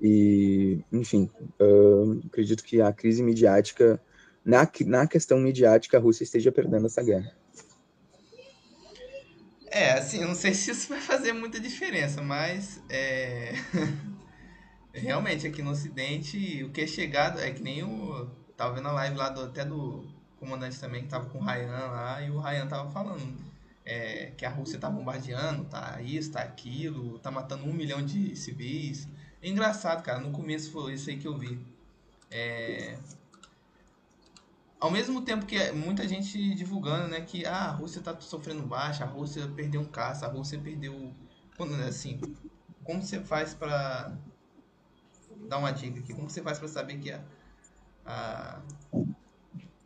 [0.00, 4.00] E, enfim, uh, acredito que a crise midiática
[4.44, 7.32] na, na questão midiática, a Rússia esteja perdendo essa guerra.
[9.70, 13.54] É, assim, eu não sei se isso vai fazer muita diferença, mas é...
[14.92, 18.28] realmente aqui no Ocidente o que é chegado é que nem o.
[18.56, 20.06] Tava vendo a live lá do, até do
[20.38, 23.34] comandante também, que tava com o Ryan lá, e o Ryan tava falando
[23.84, 28.36] é, que a Rússia tá bombardeando, tá isso, tá aquilo, tá matando um milhão de
[28.36, 29.08] civis.
[29.42, 31.58] É engraçado, cara, no começo foi isso aí que eu vi.
[32.30, 32.96] É,
[34.82, 39.04] ao mesmo tempo que muita gente divulgando, né, que ah, a Rússia está sofrendo baixa,
[39.04, 41.14] a Rússia perdeu um caça, a Rússia perdeu,
[41.88, 42.20] assim,
[42.82, 44.12] como você faz para
[45.48, 47.24] dar uma dica aqui, como você faz para saber que a,
[48.04, 48.60] a,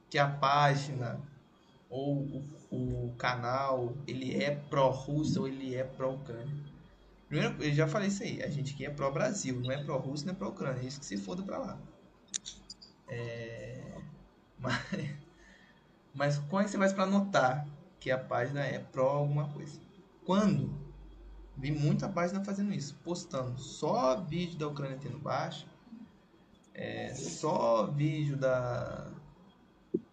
[0.08, 1.20] que a página
[1.90, 6.56] ou o, o canal ele é pró-Rússia ou ele é pró-Ucrânia?
[7.28, 10.32] Primeiro, eu já falei isso aí, a gente aqui é pró-Brasil, não é pró-Rússia, não
[10.32, 11.78] é pró-Ucrânia, é isso que se foda para lá.
[13.08, 13.85] É...
[14.58, 14.82] Mas,
[16.14, 17.66] mas é que você faz para notar
[18.00, 19.80] que a página é pró alguma coisa?
[20.24, 20.86] Quando
[21.56, 25.66] vi muita página fazendo isso, postando só vídeo da Ucrânia tendo baixa,
[26.74, 29.10] é, só vídeo da,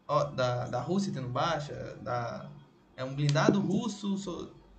[0.07, 2.49] ó, da, da Rússia tendo baixa, da,
[2.95, 4.17] é um blindado russo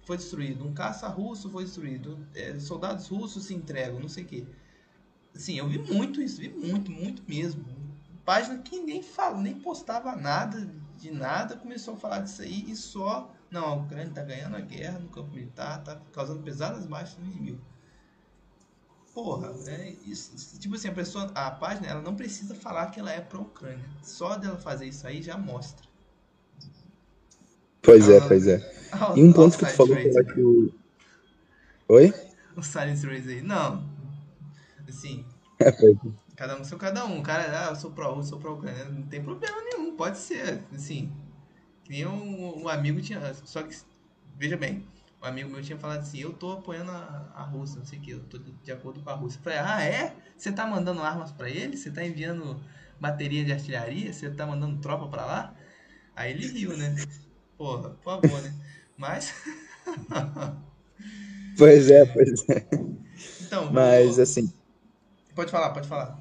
[0.07, 4.27] foi destruído, um caça russo foi destruído, é, soldados russos se entregam, não sei o
[4.27, 4.47] que.
[5.35, 7.65] Sim, eu vi muito isso, vi muito, muito mesmo
[8.25, 12.75] página que nem fala, nem postava nada de nada, começou a falar disso aí e
[12.75, 13.31] só.
[13.51, 17.27] Não, a Ucrânia está ganhando a guerra no campo militar, está causando pesadas baixas no
[17.27, 17.61] inimigo.
[19.13, 20.59] Porra, é isso.
[20.59, 23.85] Tipo assim, a pessoa, a página, ela não precisa falar que ela é pró-Ucrânia.
[24.03, 25.87] Só dela fazer isso aí já mostra.
[27.81, 28.61] Pois é, pois é.
[29.15, 30.73] e um ponto que tu falou que era que o.
[31.89, 32.13] Oi?
[32.57, 33.43] O Silence Race aí.
[33.43, 33.89] Não.
[34.89, 35.25] Assim.
[35.61, 36.24] É, pois é.
[36.37, 37.21] Cada um seu cada um.
[37.21, 38.85] O cara, ah, eu sou eu sou pro Ucrânia.
[38.87, 40.65] Não tem problema nenhum, pode ser.
[40.75, 41.13] Assim,
[41.89, 43.35] nem um, um amigo tinha.
[43.45, 43.77] Só que,
[44.37, 44.87] veja bem,
[45.23, 48.03] um amigo meu tinha falado assim: eu tô apoiando a, a Rússia, não sei o
[48.03, 49.39] que, eu tô de, de acordo com a Rússia.
[49.39, 50.17] Eu falei, ah, é?
[50.37, 51.77] Você tá mandando armas para ele?
[51.77, 52.61] Você tá enviando
[53.01, 54.13] bateria de artilharia?
[54.13, 55.55] Você tá mandando tropa para lá?
[56.17, 56.95] Aí ele riu, né?
[57.57, 58.53] Porra, por favor, né?
[58.97, 59.35] Mas.
[61.57, 62.67] pois é, pois é.
[63.41, 64.53] Então, Mas, assim.
[65.35, 66.19] Pode falar, pode falar.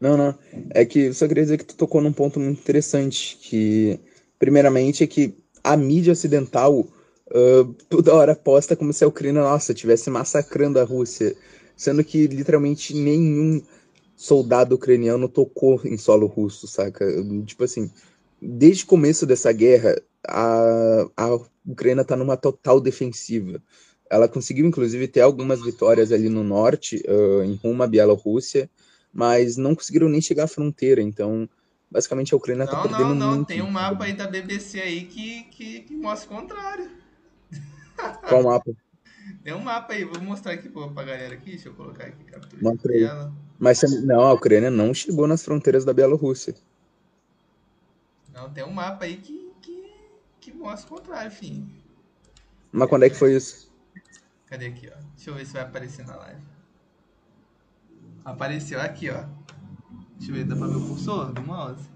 [0.00, 0.34] Não, não.
[0.70, 4.00] É que eu só queria dizer que tu tocou num ponto muito interessante, que
[4.38, 9.72] primeiramente é que a mídia ocidental uh, toda hora posta como se a Ucrânia, nossa,
[9.72, 11.36] estivesse massacrando a Rússia,
[11.76, 13.62] sendo que literalmente nenhum
[14.16, 17.06] soldado ucraniano tocou em solo russo, saca?
[17.46, 17.90] Tipo assim,
[18.40, 23.62] desde o começo dessa guerra, a, a Ucrânia tá numa total defensiva.
[24.10, 28.68] Ela conseguiu, inclusive, ter algumas vitórias ali no norte, uh, em rumo à Bielorrússia,
[29.12, 31.00] mas não conseguiram nem chegar à fronteira.
[31.00, 31.48] Então,
[31.88, 33.34] basicamente, a Ucrânia está perdendo não, não.
[33.36, 33.46] muito.
[33.46, 36.90] Tem um mapa aí da BBC aí que, que, que mostra o contrário.
[38.28, 38.72] Qual mapa?
[39.44, 42.60] Tem um mapa aí, vou mostrar aqui pra galera aqui, deixa eu colocar aqui captura
[43.58, 46.54] Mas não, a Ucrânia não chegou nas fronteiras da Bielorrússia.
[48.34, 49.92] Não, tem um mapa aí que, que,
[50.40, 51.68] que mostra o contrário, enfim.
[52.72, 53.69] Mas quando é que foi isso?
[54.50, 54.98] Cadê aqui, ó?
[55.14, 56.42] Deixa eu ver se vai aparecer na live.
[58.24, 59.24] Apareceu aqui, ó.
[60.16, 61.88] Deixa eu ver, dá pra ver o cursor do mouse?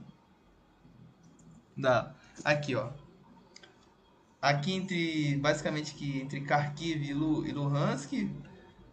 [1.76, 2.14] Dá.
[2.44, 2.90] Aqui, ó.
[4.40, 8.12] Aqui entre, basicamente que entre Kharkiv e, Lu, e Luhansk,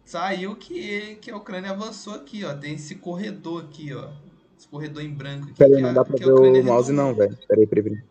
[0.04, 2.52] saiu que, que a Ucrânia avançou aqui, ó.
[2.54, 4.12] Tem esse corredor aqui, ó.
[4.58, 5.54] Esse corredor em branco aqui.
[5.54, 7.38] Peraí, não dá pra ver o mouse não, velho.
[7.46, 8.04] Peraí, peraí, peraí.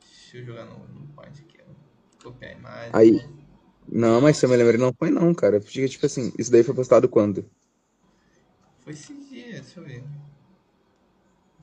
[0.00, 2.24] Deixa eu jogar no, no point aqui, ó.
[2.24, 2.90] Copiar a imagem.
[2.94, 3.41] Aí.
[3.94, 5.60] Não, mas se eu me lembro, não foi não, cara.
[5.60, 7.44] Porque, tipo assim, isso daí foi postado quando?
[8.80, 10.02] Foi esse dia, deixa eu ver.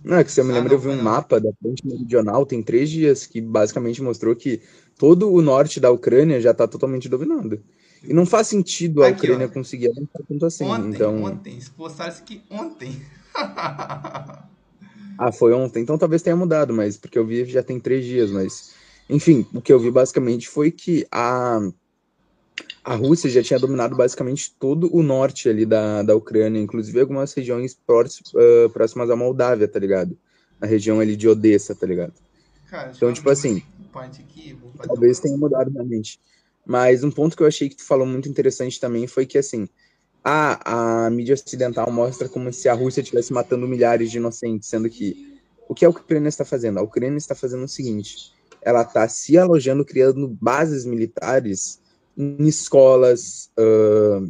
[0.04, 1.04] Não, é que se eu me ah, lembro, eu vi um não.
[1.04, 4.62] mapa da frente meridional, tem três dias, que basicamente mostrou que
[4.96, 7.64] todo o norte da Ucrânia já tá totalmente dominado.
[8.04, 9.50] E não faz sentido a Aqui, Ucrânia ó.
[9.50, 10.66] conseguir avançar tanto assim.
[10.66, 11.24] Ontem, então...
[11.24, 11.60] ontem.
[11.60, 13.02] Se postaram isso aqui ontem.
[15.18, 15.82] ah, foi ontem.
[15.82, 18.78] Então talvez tenha mudado, mas porque eu vi já tem três dias, mas...
[19.10, 21.60] Enfim, o que eu vi basicamente foi que a
[22.90, 27.32] a Rússia já tinha dominado basicamente todo o norte ali da, da Ucrânia, inclusive algumas
[27.32, 30.18] regiões próximas, à Moldávia, tá ligado?
[30.60, 32.14] Na região ali de Odessa, tá ligado?
[32.68, 33.62] Cara, então, tipo assim,
[33.94, 36.20] aqui, talvez tenha mudado realmente.
[36.66, 39.70] Mas um ponto que eu achei que tu falou muito interessante também foi que, assim,
[40.24, 44.90] a, a mídia ocidental mostra como se a Rússia estivesse matando milhares de inocentes, sendo
[44.90, 46.80] que o que a Ucrânia está fazendo?
[46.80, 51.80] A Ucrânia está fazendo o seguinte, ela está se alojando, criando bases militares
[52.20, 54.30] em escolas, uh,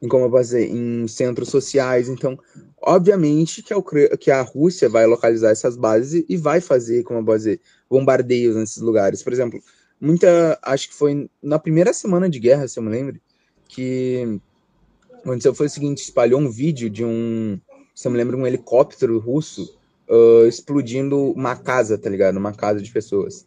[0.00, 2.08] em como eu posso dizer, em centros sociais.
[2.08, 2.38] Então,
[2.80, 7.24] obviamente que a, que a Rússia vai localizar essas bases e vai fazer, como eu
[7.24, 9.22] posso dizer, bombardeios nesses lugares.
[9.22, 9.60] Por exemplo,
[10.00, 10.58] muita.
[10.62, 13.20] Acho que foi na primeira semana de guerra, se eu me lembro,
[13.68, 14.40] que
[15.22, 17.60] aconteceu foi o seguinte: espalhou um vídeo de um.
[17.94, 19.76] Se eu me lembro, um helicóptero russo
[20.08, 22.36] uh, explodindo uma casa, tá ligado?
[22.38, 23.46] Uma casa de pessoas.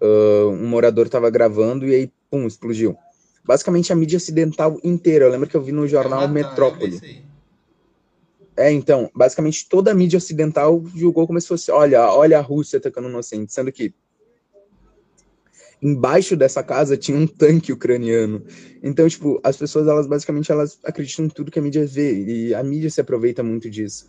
[0.00, 2.96] Uh, um morador tava gravando e aí, pum, explodiu.
[3.44, 5.24] Basicamente a mídia ocidental inteira.
[5.24, 6.94] Eu lembro que eu vi no jornal Metrópole.
[6.94, 7.26] eu vi isso aí.
[8.56, 12.78] É, então, basicamente toda a mídia ocidental julgou como se fosse, olha, olha a Rússia
[12.78, 13.94] atacando inocente, sendo que
[15.82, 18.42] embaixo dessa casa tinha um tanque ucraniano.
[18.82, 22.54] Então, tipo, as pessoas, elas basicamente elas acreditam em tudo que a mídia vê e
[22.54, 24.06] a mídia se aproveita muito disso.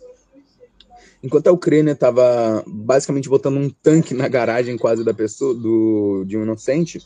[1.22, 6.38] Enquanto a Ucrânia estava basicamente botando um tanque na garagem quase da pessoa, do, de
[6.38, 7.00] um inocente,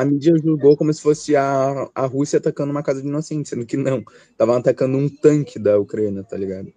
[0.00, 3.66] a mídia julgou como se fosse a, a Rússia atacando uma casa de inocentes, sendo
[3.66, 4.04] que não.
[4.30, 6.72] Estavam atacando um tanque da Ucrânia, tá ligado?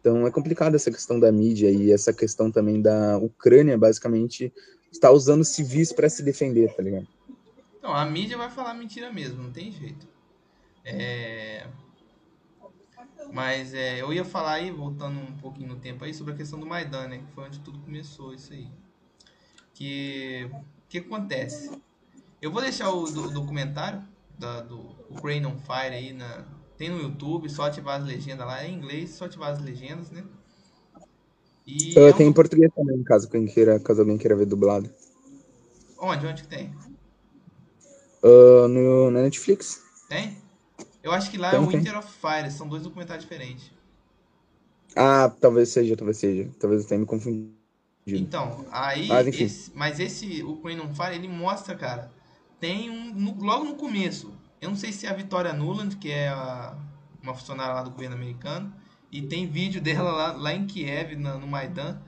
[0.00, 4.52] Então é complicado essa questão da mídia e essa questão também da Ucrânia, basicamente,
[4.92, 7.08] está usando civis para se defender, tá ligado?
[7.82, 10.06] Não, a mídia vai falar mentira mesmo, não tem jeito.
[10.84, 11.66] É...
[13.32, 16.60] Mas é, eu ia falar aí, voltando um pouquinho no tempo aí, sobre a questão
[16.60, 17.18] do Maidan, né?
[17.18, 18.68] Que foi onde tudo começou, isso aí.
[19.72, 21.70] Que o que acontece?
[22.40, 24.02] Eu vou deixar o do- documentário
[24.38, 24.78] da, do
[25.10, 26.44] Ukraine on Fire aí na,
[26.76, 30.10] tem no YouTube, só ativar as legendas lá, é em inglês, só ativar as legendas,
[30.10, 30.24] né?
[31.66, 34.46] E é um tem em docu- português também, caso, quem queira, caso alguém queira ver
[34.46, 34.88] dublado.
[35.98, 36.26] Onde?
[36.26, 36.72] Onde que tem?
[38.22, 39.80] Uh, no, na Netflix.
[40.08, 40.36] Tem?
[41.02, 41.80] Eu acho que lá é Tem, o tem.
[41.80, 43.70] Winter of Fire, são dois documentários diferentes.
[44.96, 46.48] Ah, talvez seja, talvez seja.
[46.60, 47.54] Talvez eu tenha me confundido.
[48.14, 49.44] Então, aí, Mas, enfim.
[49.44, 52.12] esse- mas esse, o Queen on Fire, ele mostra, cara,
[52.64, 56.10] tem um, no- logo no começo, eu não sei se é a Vitória Nuland, que
[56.10, 56.74] é a-
[57.22, 58.74] uma funcionária lá do governo americano,
[59.12, 62.00] e tem vídeo dela lá, lá em Kiev, na- no Maidan.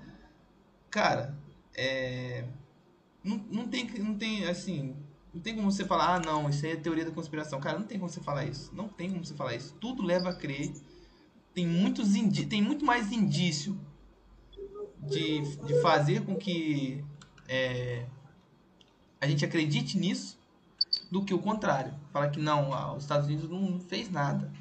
[0.88, 1.36] Cara,
[1.76, 2.46] é,
[3.22, 4.96] não, não tem, não tem, assim,
[5.34, 7.60] não tem como você falar, ah, não, isso aí é teoria da conspiração.
[7.60, 8.74] Cara, não tem como você falar isso.
[8.74, 9.74] Não tem como você falar isso.
[9.74, 10.72] Tudo leva a crer.
[11.52, 13.78] Tem muitos indi tem muito mais indício
[15.02, 17.04] de, de fazer com que
[17.46, 18.06] é,
[19.20, 20.35] a gente acredite nisso
[21.16, 21.94] do que o contrário.
[22.12, 24.52] Falar que não, ah, os Estados Unidos não, fez nada.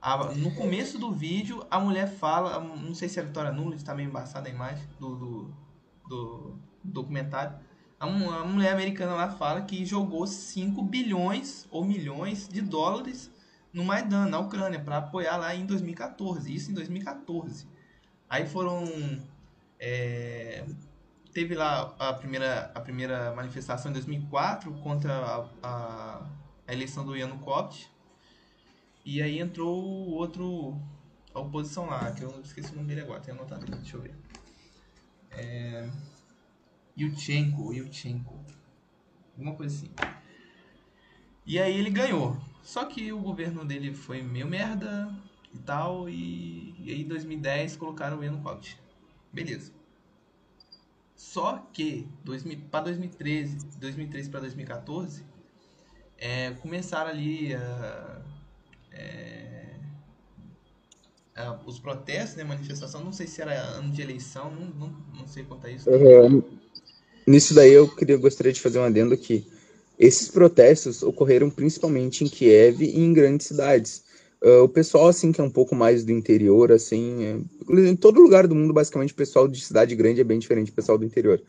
[0.00, 3.76] A- no começo do vídeo, a mulher fala, não sei se é a Vitória Nuland,
[3.76, 5.54] está meio embaçada a imagem do, do,
[6.08, 7.58] do documentário.
[7.98, 13.30] A, a mulher americana lá fala que jogou 5 bilhões ou milhões de dólares
[13.70, 16.54] no Maidan, na Ucrânia, para apoiar lá em 2014.
[16.54, 17.68] Isso em 2014.
[18.30, 18.84] Aí foram.
[19.78, 20.64] é,
[21.32, 26.26] teve lá a primeira, a primeira manifestação em 2004 contra a, a,
[26.66, 27.88] a eleição do Yanukovych.
[29.04, 30.80] E aí entrou o outro.
[31.32, 34.02] A oposição lá, que eu esqueci o nome dele agora, tenho anotado aqui, deixa eu
[34.02, 34.14] ver.
[35.30, 35.88] É,
[36.98, 38.44] Yuchenko, Yuchenko.
[39.36, 39.92] Alguma coisa assim.
[41.46, 42.36] E aí ele ganhou.
[42.62, 45.08] Só que o governo dele foi meio merda
[45.54, 46.08] e tal.
[46.08, 48.76] E, e aí em 2010 colocaram o Yanukovych.
[49.32, 49.79] Beleza.
[51.20, 52.08] Só que
[52.70, 55.22] para 2013, 2013 para 2014,
[56.16, 58.22] é, começaram ali a,
[58.90, 59.74] é,
[61.36, 63.04] a- os protestos, né, manifestação.
[63.04, 65.90] Não sei se era ano de eleição, não, não, não sei quanto a isso.
[65.90, 66.42] Uhum.
[67.26, 69.46] Nisso daí eu queria, gostaria de fazer um adendo aqui.
[69.98, 74.02] Esses protestos ocorreram principalmente em Kiev e em grandes cidades.
[74.42, 78.20] Ah, o pessoal, assim, que é um pouco mais do interior, assim, é- em todo
[78.20, 81.04] lugar do mundo, basicamente, o pessoal de cidade grande é bem diferente do pessoal do
[81.04, 81.42] interior.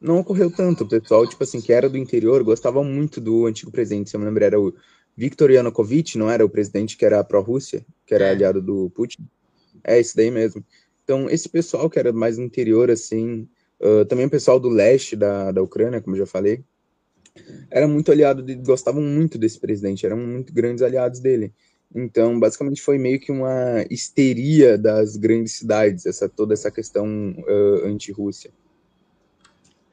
[0.00, 0.82] Não ocorreu tanto.
[0.84, 4.10] O pessoal, tipo assim, que era do interior, gostava muito do antigo presidente.
[4.10, 4.74] Se eu me lembro, era o
[5.16, 8.30] Viktor Yanukovych, não era o presidente que era pró-Rússia, que era É.
[8.30, 9.28] aliado do Putin?
[9.84, 10.64] É, esse daí mesmo.
[11.04, 13.48] Então, esse pessoal que era mais do interior, assim,
[13.80, 16.64] ah, também o pessoal do leste da, da Ucrânia, como eu já falei,
[17.70, 21.52] era muito aliado, de, gostavam muito desse presidente, eram muito grandes aliados dele.
[21.94, 27.06] Então, basicamente, foi meio que uma histeria das grandes cidades, essa toda essa questão
[27.46, 28.52] ah, anti-Rússia.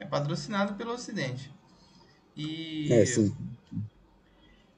[0.00, 1.52] É patrocinado pelo Ocidente.
[2.36, 3.32] E, É, sim.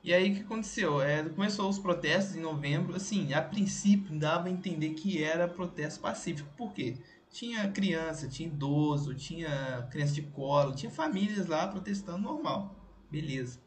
[0.02, 1.00] e aí o que aconteceu?
[1.00, 2.94] É, começou os protestos em novembro.
[2.96, 6.48] Assim, a princípio dava a entender que era protesto pacífico.
[6.56, 6.96] Por quê?
[7.30, 12.76] Tinha criança, tinha idoso, tinha criança de colo, tinha famílias lá protestando normal.
[13.10, 13.60] Beleza.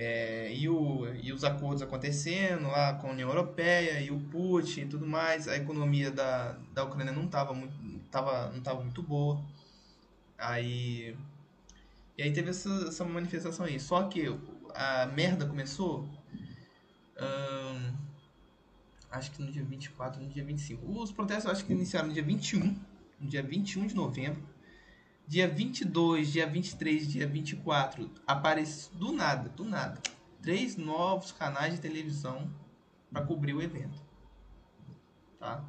[0.00, 4.82] É, e, o, e os acordos acontecendo lá com a União Europeia e o Putin
[4.82, 5.48] e tudo mais.
[5.48, 7.74] A economia da, da Ucrânia não estava muito,
[8.08, 9.44] tava, não tava muito boa.
[10.38, 11.16] Aí.
[12.16, 13.80] E aí teve essa, essa manifestação aí.
[13.80, 14.32] Só que
[14.72, 16.08] a merda começou.
[17.18, 17.92] ahn,
[19.10, 20.92] acho que no dia 24, no dia 25.
[20.92, 22.78] Os protestos acho que iniciaram no dia 21.
[23.20, 24.40] No dia 21 de novembro.
[25.28, 30.00] Dia 22, dia 23, dia 24, aparece do nada, do nada,
[30.40, 32.50] três novos canais de televisão
[33.12, 34.00] para cobrir o evento.
[35.38, 35.62] Tá?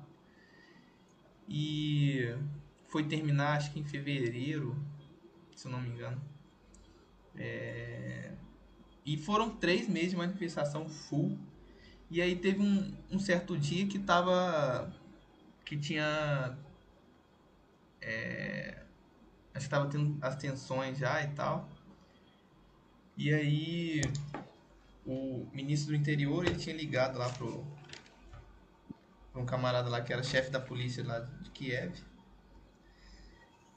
[1.45, 2.33] E
[2.87, 4.81] foi terminar, acho que em fevereiro,
[5.53, 6.21] se eu não me engano.
[7.35, 8.31] É...
[9.05, 11.37] E foram três meses de manifestação full.
[12.09, 14.89] E aí teve um, um certo dia que tava.
[15.65, 16.57] que tinha.
[18.01, 18.78] É,
[19.59, 21.69] acho que tava tendo as tensões já e tal.
[23.17, 24.01] E aí
[25.05, 27.65] o ministro do interior ele tinha ligado lá pro,
[29.35, 31.93] um camarada lá que era chefe da polícia lá de Kiev.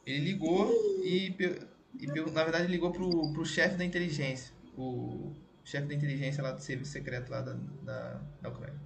[0.07, 0.71] Ele ligou
[1.05, 1.37] e,
[1.99, 6.61] e na verdade ligou pro, pro chefe da inteligência, o chefe da inteligência lá do
[6.61, 8.81] serviço secreto lá da, da, da Ucrânia.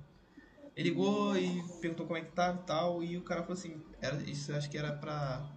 [0.74, 3.82] Ele ligou e perguntou como é que tava e tal, e o cara falou assim,
[4.00, 5.55] era, isso acho que era pra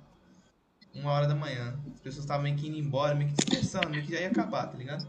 [0.93, 1.79] uma hora da manhã.
[1.93, 4.67] As pessoas estavam meio que indo embora, meio que dispersando, meio que já ia acabar,
[4.67, 5.07] tá ligado?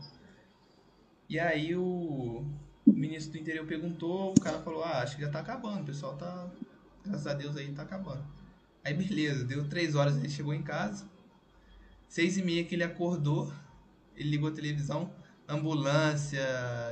[1.29, 2.45] E aí o,
[2.87, 6.17] ministro do interior perguntou, o cara falou, ah, acho que já tá acabando, o pessoal
[6.17, 6.51] tá.
[7.05, 8.25] Graças a Deus aí tá acabando.
[8.85, 11.09] Aí beleza, deu três horas, ele chegou em casa.
[12.09, 13.53] Seis e meia que ele acordou,
[14.17, 15.13] ele ligou a televisão,
[15.49, 16.43] ambulância,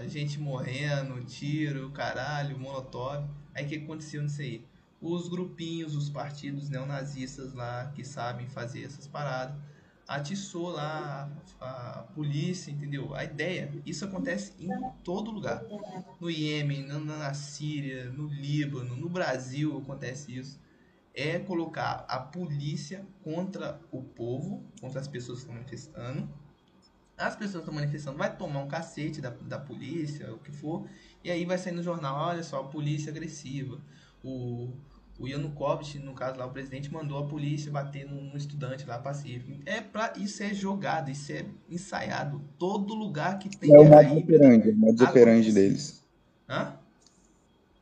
[0.06, 3.28] gente morrendo, tiro, caralho, molotov.
[3.54, 4.64] Aí o que aconteceu nisso aí?
[5.00, 9.56] Os grupinhos, os partidos neonazistas lá que sabem fazer essas paradas,
[10.06, 11.30] atiçou lá
[11.60, 13.14] a, a, polícia, entendeu?
[13.14, 14.70] A ideia, isso acontece em
[15.04, 15.62] todo lugar.
[16.18, 20.58] No Iêmen, na, na Síria, no Líbano, no Brasil acontece isso.
[21.14, 26.28] É colocar a polícia contra o povo, contra as pessoas que estão manifestando.
[27.16, 30.88] As pessoas estão manifestando vai tomar um cacete da, da polícia, o que for,
[31.22, 33.82] e aí vai sair no jornal, olha só, a polícia agressiva
[34.22, 34.72] o,
[35.18, 39.50] o Yanukovych, no caso lá, o presidente mandou a polícia bater num, estudante lá pacífico.
[39.66, 42.40] É pra, isso é jogado, isso é ensaiado.
[42.56, 43.74] Todo lugar que tem.
[43.74, 46.00] É o modus operandi, o modus operandi deles.
[46.48, 46.72] Hã?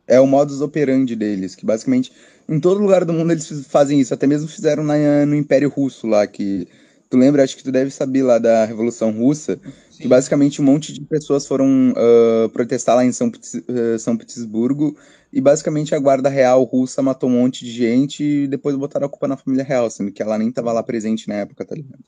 [0.06, 2.10] É o modus operandi deles, que basicamente
[2.48, 4.14] em todo lugar do mundo eles fazem isso.
[4.14, 6.66] Até mesmo fizeram na, no Império Russo lá, que
[7.10, 9.58] tu lembra, acho que tu deve saber lá da Revolução Russa,
[9.90, 10.02] Sim.
[10.02, 14.96] que basicamente um monte de pessoas foram uh, protestar lá em São, uh, São Petersburgo
[15.32, 19.10] e basicamente a guarda real russa matou um monte de gente e depois botaram a
[19.10, 22.02] culpa na família real, sendo que ela nem tava lá presente na época, tá ligado?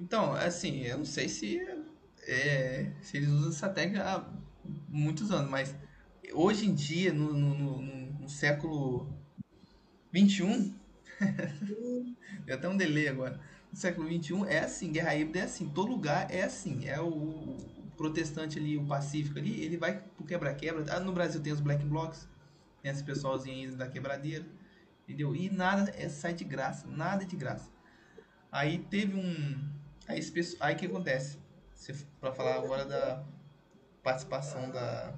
[0.00, 1.60] Então, assim, eu não sei se,
[2.26, 4.24] é, se eles usam essa técnica há
[4.88, 5.74] muitos anos, mas
[6.32, 7.82] hoje em dia, no, no, no,
[8.20, 9.08] no século
[10.12, 10.72] 21,
[12.46, 13.40] deu até um delay agora.
[13.72, 17.56] No século 21 é assim, guerra híbrida é assim, todo lugar é assim, é o,
[17.98, 20.86] protestante ali, o pacífico ali, ele vai pro quebra-quebra.
[20.88, 22.26] Ah, no Brasil tem os black blocs,
[22.80, 24.46] tem esse pessoalzinho aí da quebradeira,
[25.02, 25.34] entendeu?
[25.34, 27.68] E nada é, sai de graça, nada é de graça.
[28.50, 29.68] Aí teve um.
[30.06, 31.38] Aí, esse, aí que acontece?
[32.20, 33.24] Para falar agora da
[34.02, 35.12] participação da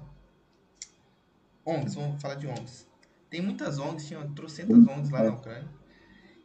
[1.65, 2.87] ONGs, vamos falar de ONGs.
[3.29, 5.69] Tem muitas ONGs, tinha trocentas ONGs lá na Ucrânia.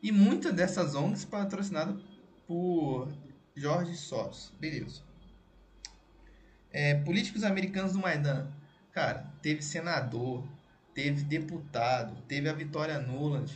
[0.02, 2.00] E muitas dessas ONGs patrocinadas
[2.46, 3.08] por
[3.56, 4.52] Jorge Soros.
[4.60, 5.05] Beleza.
[6.78, 8.52] É, políticos americanos do Maidan.
[8.92, 10.46] Cara, teve senador,
[10.92, 13.50] teve deputado, teve a Vitória Nuland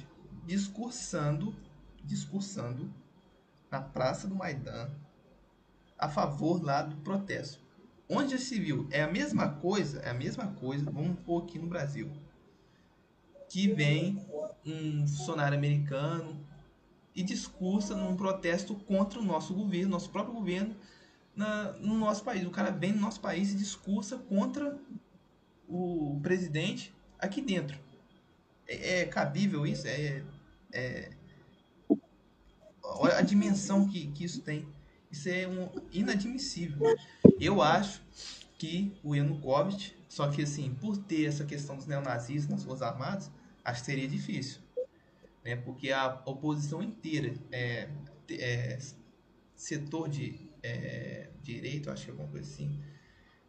[0.46, 1.54] discursando,
[2.02, 2.90] discursando
[3.70, 4.88] na Praça do Maidan
[5.98, 7.60] a favor lá do protesto.
[8.08, 8.88] Onde se viu?
[8.90, 12.10] É a mesma coisa, é a mesma coisa, vamos pôr aqui no Brasil.
[13.50, 14.26] Que vem
[14.64, 16.42] um funcionário americano
[17.14, 20.74] e discursa num protesto contra o nosso governo, nosso próprio governo,
[21.40, 22.46] na, no nosso país.
[22.46, 24.78] O cara vem no nosso país e discursa contra
[25.66, 27.78] o presidente aqui dentro.
[28.68, 29.86] É, é cabível isso?
[29.88, 30.22] É,
[30.72, 31.10] é,
[32.82, 34.68] olha a dimensão que, que isso tem.
[35.10, 36.94] Isso é um, inadmissível.
[37.40, 38.02] Eu acho
[38.58, 43.30] que o Yanukovych, só que assim, por ter essa questão dos neonazistas nas Forças Armadas,
[43.64, 44.60] acho que seria difícil.
[45.42, 45.56] Né?
[45.56, 47.88] Porque a oposição inteira, é,
[48.28, 48.78] é
[49.56, 52.80] setor de é, direito, acho que é alguma coisa assim.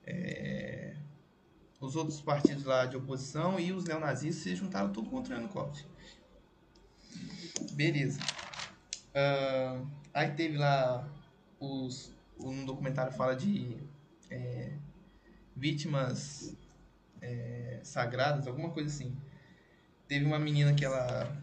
[0.06, 0.96] É,
[1.80, 5.86] os outros partidos lá de oposição e os neonazistas se juntaram tudo contra o Yanukovych.
[7.74, 8.20] Beleza.
[9.10, 11.08] Uh, aí teve lá
[11.60, 12.14] os.
[12.40, 13.78] Um documentário fala de
[14.32, 14.72] é,
[15.56, 16.56] vítimas
[17.22, 19.16] é, sagradas, alguma coisa assim.
[20.08, 21.38] Teve uma menina que ela.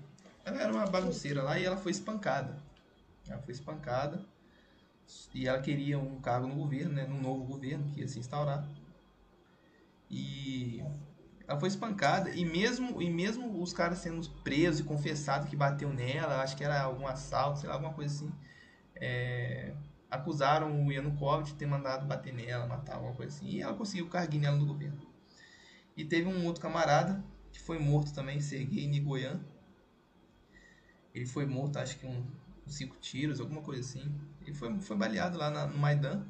[0.45, 2.61] Ela era uma bagunceira lá e ela foi espancada.
[3.29, 4.25] Ela foi espancada
[5.35, 8.69] e ela queria um cargo no governo, né, no novo governo que ia se instaurar.
[10.11, 10.83] E
[11.49, 15.93] Ela foi espancada e mesmo, e mesmo os caras sendo presos e confessados que bateu
[15.93, 18.33] nela, acho que era algum assalto, sei lá, alguma coisa assim,
[18.97, 19.75] é,
[20.11, 23.49] acusaram o Yanukovych de ter mandado bater nela, matar, alguma coisa assim.
[23.49, 25.01] E ela conseguiu o carguinho nela no governo.
[25.97, 29.41] E teve um outro camarada que foi morto também, Sergei Nigoyan.
[31.15, 32.25] Ele foi morto, acho que um,
[32.67, 34.11] cinco tiros, alguma coisa assim.
[34.49, 36.25] Ele foi, foi baleado lá na, no Maidan.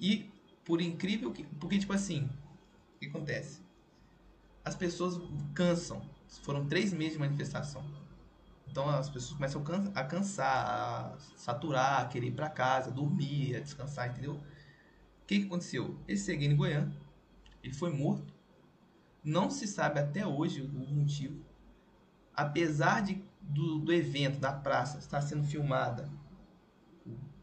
[0.00, 0.30] E,
[0.64, 1.44] por incrível que...
[1.44, 2.28] Porque, tipo assim,
[2.96, 3.60] o que acontece?
[4.64, 5.20] As pessoas
[5.54, 6.00] cansam.
[6.42, 7.84] Foram três meses de manifestação.
[8.66, 9.62] Então as pessoas começam
[9.94, 14.34] a cansar, a saturar, a querer ir para casa, dormir, a descansar, entendeu?
[14.34, 15.96] O que, que aconteceu?
[16.08, 16.96] Esse Serguei Goiânia,
[17.62, 18.34] ele foi morto.
[19.22, 21.44] Não se sabe até hoje o motivo.
[22.34, 26.10] Apesar de, do, do evento, da praça, estar sendo filmada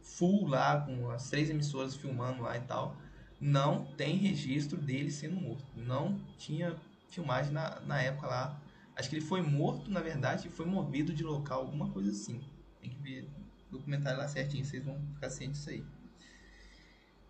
[0.04, 2.96] full lá, com as três emissoras filmando lá e tal,
[3.40, 5.66] não tem registro dele sendo morto.
[5.76, 6.76] Não tinha
[7.10, 8.62] filmagem na, na época lá
[8.96, 12.40] Acho que ele foi morto, na verdade, e foi movido de local, alguma coisa assim.
[12.80, 13.28] Tem que ver
[13.68, 15.84] o documentário lá certinho, vocês vão ficar cientes disso aí.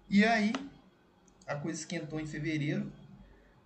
[0.09, 0.53] E aí,
[1.47, 2.91] a coisa esquentou em fevereiro.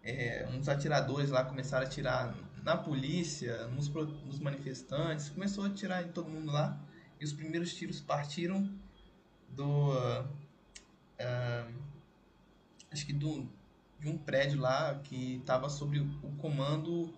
[0.03, 6.03] É, uns atiradores lá começaram a atirar na polícia, nos, nos manifestantes, começou a atirar
[6.03, 6.79] em todo mundo lá.
[7.19, 8.69] E os primeiros tiros partiram
[9.49, 9.91] do.
[9.93, 11.73] Uh,
[12.91, 13.47] acho que do,
[13.99, 17.13] de um prédio lá que estava sob o comando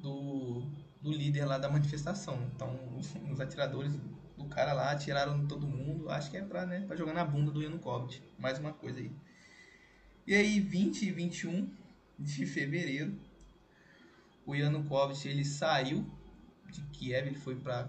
[0.00, 0.62] do,
[1.00, 2.50] do líder lá da manifestação.
[2.54, 3.94] Então, os, os atiradores
[4.36, 6.10] do cara lá atiraram todo mundo.
[6.10, 8.22] Acho que é pra, né, pra jogar na bunda do Yanukovych.
[8.38, 9.10] Mais uma coisa aí.
[10.26, 11.70] E aí, 20 e 21
[12.18, 13.18] de fevereiro,
[14.44, 16.04] o Yanukovych ele saiu
[16.70, 17.88] de Kiev, ele foi para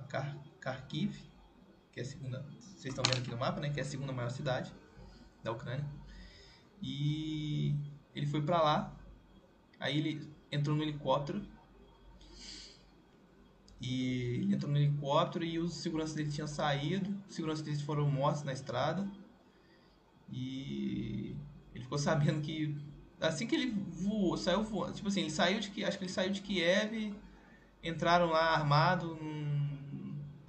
[0.62, 1.20] Kharkiv,
[1.92, 2.46] que é a segunda,
[2.80, 4.72] vocês estão vendo aqui no mapa, né, que é a segunda maior cidade
[5.44, 5.86] da Ucrânia.
[6.82, 7.76] E
[8.16, 8.98] ele foi para lá.
[9.78, 11.42] Aí ele entrou no helicóptero
[13.82, 18.10] e ele entrou no helicóptero e os seguranças dele tinham saído, os seguranças dele foram
[18.10, 19.06] mortos na estrada.
[20.32, 21.36] E
[21.76, 22.78] ele ficou sabendo que
[23.20, 26.12] assim que ele voou, saiu voando, tipo assim, ele saiu de que acho que ele
[26.14, 27.14] saiu de Kiev,
[27.84, 29.20] entraram lá armado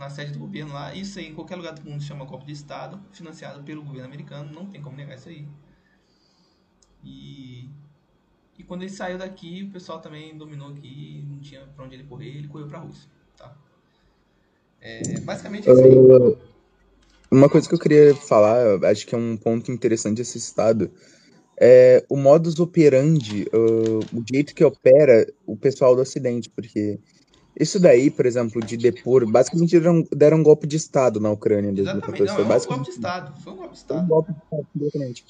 [0.01, 0.95] na sede do governo lá.
[0.95, 4.51] Isso aí em qualquer lugar do mundo chama golpe de estado, financiado pelo governo americano,
[4.51, 5.47] não tem como negar isso aí.
[7.05, 7.69] E
[8.59, 12.05] e quando ele saiu daqui, o pessoal também dominou aqui, não tinha para onde ele
[12.05, 13.09] correr, ele correu para a Rússia.
[13.37, 13.57] Tá?
[14.83, 16.37] É, basicamente é isso aí.
[17.31, 20.91] Uma coisa que eu queria falar, acho que é um ponto interessante desse estado,
[21.59, 26.99] é o modus operandi, o jeito que opera o pessoal do Ocidente, porque
[27.61, 31.71] isso daí, por exemplo, de depor, basicamente deram, deram um golpe de Estado na Ucrânia.
[31.71, 34.03] Exatamente, não, é um golpe de Estado, foi um golpe de Estado.
[34.03, 35.25] Um golpe de Estado, exatamente.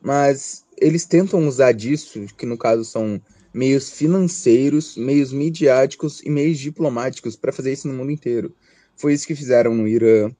[0.00, 3.20] Mas eles tentam usar disso, que no caso são
[3.52, 8.54] meios financeiros, meios midiáticos e meios diplomáticos para fazer isso no mundo inteiro.
[8.96, 10.30] Foi isso que fizeram no Irã,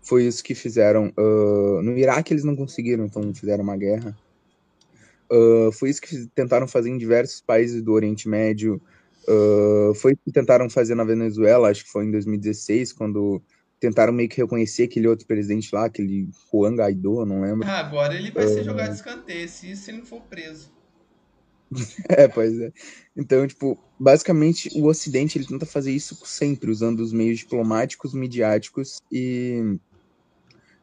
[0.00, 4.16] foi isso que fizeram uh, no Iraque, eles não conseguiram, então fizeram uma guerra.
[5.30, 8.80] Uh, foi isso que tentaram fazer em diversos países do Oriente Médio.
[9.28, 13.42] Uh, foi isso que tentaram fazer na Venezuela, acho que foi em 2016, quando
[13.78, 17.66] tentaram meio que reconhecer aquele outro presidente lá, aquele Juan Guaidó, não lembro.
[17.66, 20.70] Ah, agora ele vai ser jogado de escanteio, se, se ele não for preso.
[22.08, 22.72] é, pois é.
[23.16, 29.00] Então, tipo, basicamente o Ocidente ele tenta fazer isso sempre, usando os meios diplomáticos, midiáticos
[29.10, 29.78] e,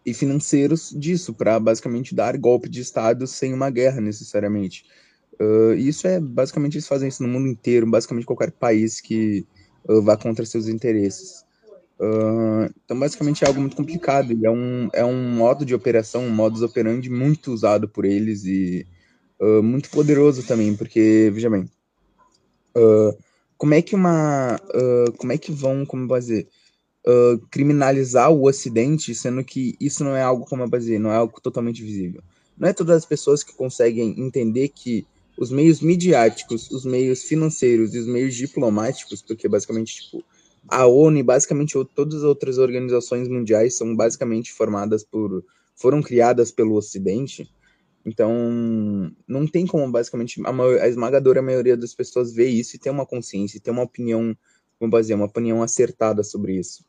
[0.05, 4.85] e financeiros disso, para basicamente dar golpe de Estado sem uma guerra necessariamente.
[5.41, 9.45] Uh, isso é basicamente eles fazem isso no mundo inteiro, basicamente qualquer país que
[9.87, 11.45] uh, vá contra seus interesses.
[11.97, 16.25] Uh, então, basicamente é algo muito complicado e é um, é um modo de operação,
[16.25, 18.85] um modus operandi muito usado por eles e
[19.63, 21.65] muito poderoso também, porque, veja bem,
[23.57, 24.59] como é que uma.
[25.17, 26.45] Como é que vão, como fazer?
[27.49, 31.39] Criminalizar o Ocidente, sendo que isso não é algo, como eu dizer, não é algo
[31.39, 32.21] totalmente visível.
[32.57, 35.07] Não é todas as pessoas que conseguem entender que
[35.39, 40.21] os meios midiáticos, os meios financeiros e os meios diplomáticos, porque basicamente, tipo,
[40.67, 45.41] a ONU e basicamente todas as outras organizações mundiais são basicamente formadas por,
[45.77, 47.49] foram criadas pelo Ocidente,
[48.05, 48.31] então,
[49.25, 52.89] não tem como, basicamente, a, maior, a, esmagadora maioria das pessoas ver isso e ter
[52.89, 54.35] uma consciência, e ter uma opinião,
[54.77, 56.83] como dizer, uma opinião acertada sobre isso.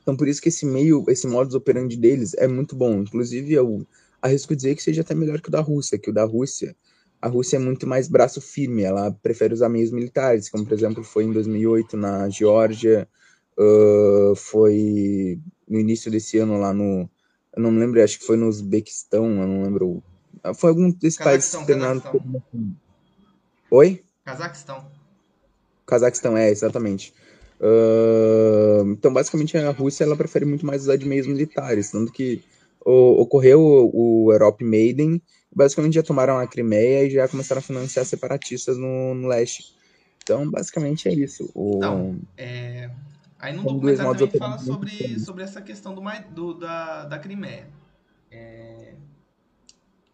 [0.00, 3.02] Então, por isso que esse meio, esse modus operandi deles é muito bom.
[3.02, 3.86] Inclusive, eu
[4.20, 6.74] arrisco dizer que seja até melhor que o da Rússia, que o da Rússia,
[7.22, 11.04] a Rússia é muito mais braço firme, ela prefere usar meios militares, como, por exemplo,
[11.04, 13.08] foi em 2008 na Geórgia,
[13.56, 17.08] uh, foi no início desse ano lá no,
[17.54, 20.02] eu não me lembro, acho que foi no Uzbequistão, eu não lembro.
[20.56, 22.02] Foi algum desses países que terminaram.
[23.70, 24.02] Oi?
[24.24, 24.86] Cazaquistão.
[25.86, 27.12] Cazaquistão, é, exatamente.
[27.60, 32.42] Uh, então, basicamente, a Rússia ela prefere muito mais usar de meios militares, tanto que
[32.84, 35.22] o, ocorreu o, o Europe Maiden,
[35.54, 39.74] basicamente já tomaram a Crimeia e já começaram a financiar separatistas no, no leste.
[40.22, 41.50] Então, basicamente é isso.
[41.54, 41.76] O...
[41.76, 42.90] Então, é...
[43.38, 47.68] aí no documentário também fala sobre, sobre essa questão do, do da, da Crimeia.
[48.30, 48.94] É...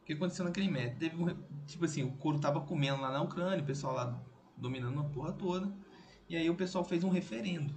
[0.02, 0.94] O que aconteceu na Crimeia?
[0.98, 1.36] Teve um,
[1.66, 4.18] tipo assim, o couro tava comendo lá na Ucrânia, o pessoal lá
[4.56, 5.70] dominando a porra toda.
[6.28, 7.74] E aí o pessoal fez um referendo.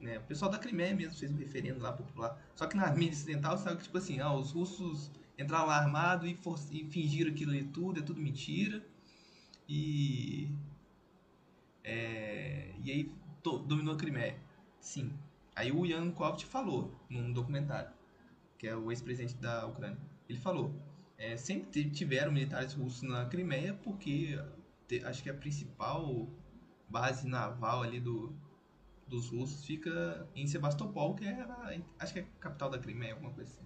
[0.00, 0.18] Né?
[0.18, 2.38] O pessoal da Crimeia mesmo fez um referendo lá popular.
[2.54, 6.28] Só que na mídia ocidental sabe que, tipo assim, ah, os russos entraram lá armados
[6.28, 6.58] e, for...
[6.70, 8.84] e fingiram aquilo ali tudo, é tudo mentira.
[9.68, 10.50] E.
[11.84, 12.74] É...
[12.82, 13.12] E aí
[13.66, 14.38] dominou a Crimeia.
[14.80, 15.12] Sim.
[15.54, 17.90] Aí o Yanukovych falou num documentário,
[18.58, 19.98] que é o ex-presidente da Ucrânia.
[20.28, 20.74] Ele falou:
[21.18, 24.38] é, sempre tiveram militares russos na Crimeia porque
[24.86, 26.28] te, acho que a principal
[26.88, 28.34] base naval ali do,
[29.06, 31.46] dos russos fica em Sebastopol, que é
[31.98, 33.65] acho que é a capital da Crimeia, alguma coisa assim.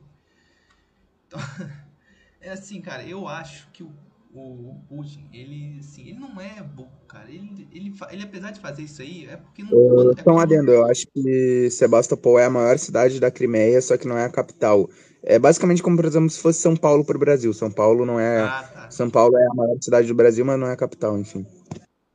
[1.31, 1.39] Então,
[2.43, 3.93] é assim, cara, eu acho que o,
[4.35, 7.31] o Putin, ele, assim, ele não é burro, cara.
[7.31, 9.71] Ele, ele, ele, apesar de fazer isso aí, é porque não.
[9.71, 14.09] Eu, é adendo, eu acho que Sebastopol é a maior cidade da Crimeia, só que
[14.09, 14.91] não é a capital.
[15.23, 17.53] É basicamente como, por exemplo, se fosse São Paulo para o Brasil.
[17.53, 18.41] São Paulo não é.
[18.41, 18.91] Ah, tá.
[18.91, 21.47] São Paulo é a maior cidade do Brasil, mas não é a capital, enfim.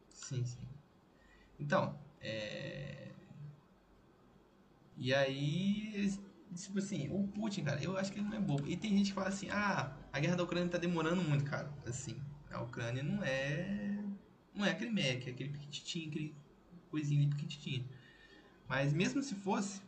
[0.10, 0.58] Sim, sim.
[1.58, 3.10] Então, é...
[4.98, 6.12] E aí,
[6.64, 8.68] tipo assim, o Putin, cara, eu acho que ele não é bobo.
[8.68, 11.72] E tem gente que fala assim, ah, a guerra da Ucrânia tá demorando muito, cara.
[11.86, 12.20] Assim,
[12.52, 14.04] a Ucrânia não é.
[14.54, 16.36] Não é a Crimeia, que é aquele piquititinho, aquele
[16.90, 17.86] coisinho ali piquititinho.
[18.70, 19.82] Mas mesmo se fosse,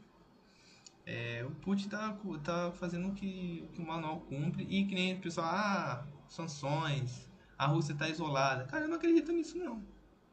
[1.06, 4.94] é, o Putin tá, tá fazendo o que, o que o manual cumpre e que
[4.94, 8.66] nem o pessoal, ah, sanções, a Rússia tá isolada.
[8.66, 9.82] Cara, eu não acredito nisso não.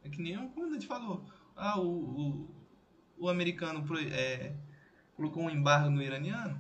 [0.03, 1.24] É que nem o comandante falou.
[1.57, 2.51] Ah, o, o,
[3.18, 4.55] o americano é,
[5.16, 6.58] colocou um embargo no iraniano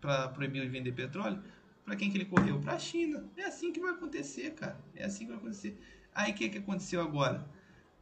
[0.00, 1.42] para proibir de vender petróleo.
[1.84, 2.60] Para quem que ele correu?
[2.60, 3.24] Para a China.
[3.36, 4.78] É assim que vai acontecer, cara.
[4.94, 5.78] É assim que vai acontecer.
[6.14, 7.46] Aí o que, que aconteceu agora?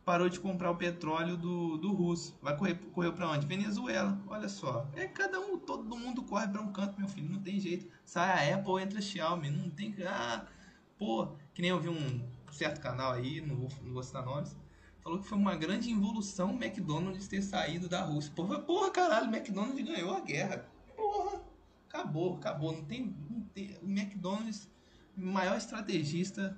[0.05, 2.37] parou de comprar o petróleo do, do russo.
[2.43, 3.47] Vai correr correu para onde?
[3.47, 4.19] Venezuela.
[4.27, 4.87] Olha só.
[4.95, 7.31] É cada um, todo mundo corre para um canto, meu filho.
[7.31, 7.87] Não tem jeito.
[8.05, 9.51] Sai a Apple, entra a Xiaomi.
[9.51, 9.95] Não tem.
[10.07, 10.47] Ah,
[10.99, 14.57] pô, que nem eu vi um certo canal aí, não vou, não vou citar nomes.
[15.03, 18.33] Falou que foi uma grande involução o McDonald's ter saído da Rússia.
[18.35, 20.65] Porra, porra, caralho, o McDonald's ganhou a guerra.
[20.97, 21.43] Porra,
[21.89, 22.73] acabou, acabou.
[22.73, 24.69] Não tem, não tem o McDonald's,
[25.17, 26.57] maior estrategista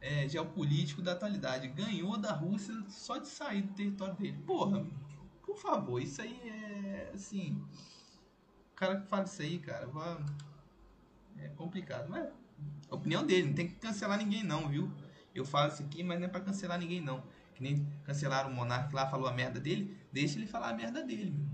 [0.00, 1.68] é, geopolítico da atualidade.
[1.68, 4.38] Ganhou da Rússia só de sair do território dele.
[4.46, 4.86] Porra,
[5.44, 7.62] por favor, isso aí é assim.
[8.72, 9.86] O cara que fala isso aí, cara,
[11.38, 12.08] é complicado.
[12.08, 12.28] Mas
[12.90, 14.90] a opinião dele, não tem que cancelar ninguém, não, viu?
[15.34, 17.22] Eu falo isso aqui, mas não é pra cancelar ninguém, não.
[17.54, 21.02] Que nem cancelaram o Monark lá, falou a merda dele, deixa ele falar a merda
[21.02, 21.46] dele, meu.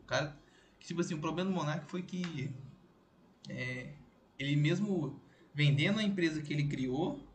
[0.00, 0.36] O cara.
[0.80, 2.50] Tipo assim, o problema do Monark foi que.
[3.48, 3.94] É,
[4.38, 5.20] ele mesmo
[5.54, 7.26] vendendo a empresa que ele criou,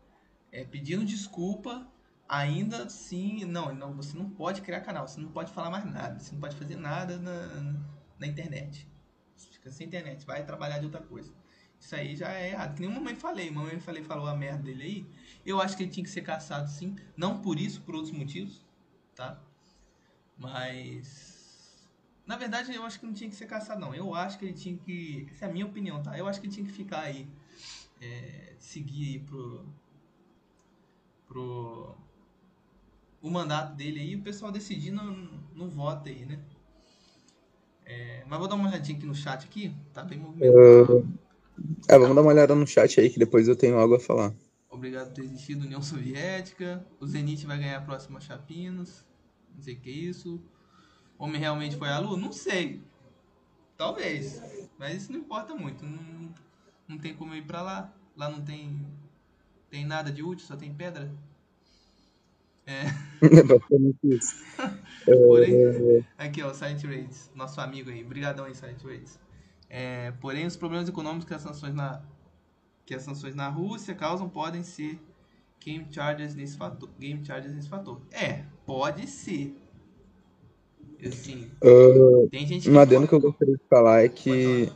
[0.51, 1.87] é, pedindo desculpa,
[2.27, 6.19] ainda assim, não, não, você não pode criar canal, você não pode falar mais nada,
[6.19, 7.75] você não pode fazer nada na,
[8.19, 8.87] na internet.
[9.35, 11.33] Você fica sem internet, vai trabalhar de outra coisa.
[11.79, 12.75] Isso aí já é errado.
[12.75, 15.05] Que nem mamãe falei, mamãe falei, falou a merda dele aí.
[15.45, 18.65] Eu acho que ele tinha que ser caçado sim, não por isso, por outros motivos,
[19.15, 19.39] tá?
[20.37, 21.39] Mas
[22.29, 23.95] na verdade, eu acho que não tinha que ser caçado, não.
[23.95, 25.27] Eu acho que ele tinha que.
[25.31, 26.15] Essa é a minha opinião, tá?
[26.15, 27.27] Eu acho que ele tinha que ficar aí.
[27.99, 29.65] É, seguir aí pro,
[31.27, 31.97] pro
[33.19, 36.39] o mandato dele aí, o pessoal decidir no, voto aí, né?
[37.83, 41.11] É, mas vou dar uma olhadinha aqui no chat aqui, tá bem movimentado.
[41.87, 44.33] É, vamos dar uma olhada no chat aí que depois eu tenho algo a falar.
[44.69, 46.85] Obrigado por ter existido União Soviética.
[46.99, 49.03] O Zenit vai ganhar a próxima Chapinos.
[49.55, 50.41] Não sei o que é isso.
[51.17, 52.17] Homem realmente foi à lua?
[52.17, 52.81] Não sei.
[53.77, 54.41] Talvez.
[54.77, 55.85] Mas isso não importa muito.
[55.85, 56.33] Não,
[56.87, 57.93] não tem como ir pra lá.
[58.15, 58.85] Lá não tem
[59.69, 61.11] tem nada de útil, só tem pedra.
[62.65, 62.85] É.
[65.07, 65.15] é.
[65.15, 68.03] Porém, aqui ó, Silent Raids, nosso amigo aí.
[68.03, 69.19] Obrigadão aí, Silent Raids.
[69.69, 72.01] É, porém, os problemas econômicos que as sanções na
[72.85, 74.99] que as sanções na Rússia causam podem ser
[75.63, 76.89] game chargers nesse fator.
[76.99, 78.01] Game chargers nesse fator.
[78.11, 79.55] É, pode ser.
[81.05, 84.69] Assim, uh, tem gente que um adendo que eu gostaria de falar é que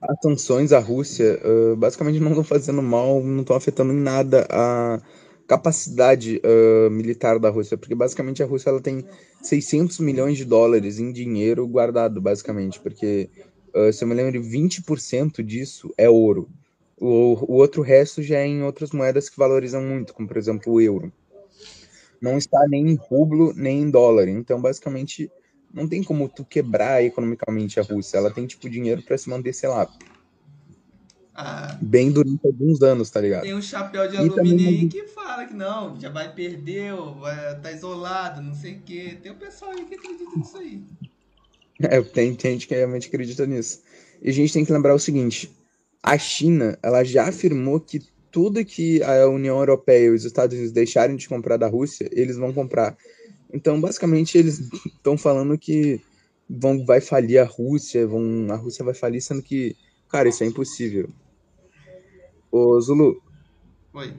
[0.00, 4.46] as sanções à Rússia uh, basicamente não estão fazendo mal, não estão afetando em nada
[4.50, 5.00] a
[5.46, 9.04] capacidade uh, militar da Rússia, porque basicamente a Rússia ela tem
[9.42, 13.28] 600 milhões de dólares em dinheiro guardado, basicamente, porque,
[13.74, 16.48] uh, se eu me lembro, 20% disso é ouro.
[16.96, 20.72] O, o outro resto já é em outras moedas que valorizam muito, como por exemplo
[20.72, 21.12] o euro.
[22.20, 24.28] não está nem em rublo nem em dólar.
[24.28, 25.30] Então, basicamente,
[25.72, 28.16] não tem como tu quebrar economicamente a Rússia.
[28.18, 29.86] Ela tem, tipo, dinheiro para se manter, sei lá,
[31.36, 33.42] Ah, bem durante alguns anos, tá ligado?
[33.42, 36.94] tem um chapéu de E alumínio também- aí que fala que não, já vai perder,
[37.18, 39.18] vai tá isolado, não sei o quê.
[39.20, 40.84] Tem o pessoal aí que acredita nisso aí.
[41.80, 43.82] É, tem, tem gente que realmente acredita nisso.
[44.22, 45.54] E a gente tem que lembrar o seguinte:
[46.02, 48.00] a China, ela já afirmou que
[48.30, 52.36] tudo que a União Europeia e os Estados Unidos deixarem de comprar da Rússia, eles
[52.36, 52.96] vão comprar.
[53.52, 56.00] Então, basicamente, eles estão falando que
[56.50, 59.76] vão, vai falir a Rússia, vão, a Rússia vai falir, sendo que,
[60.08, 61.08] cara, isso é impossível.
[62.50, 63.22] Ô, Zulu,
[63.92, 64.14] Oi.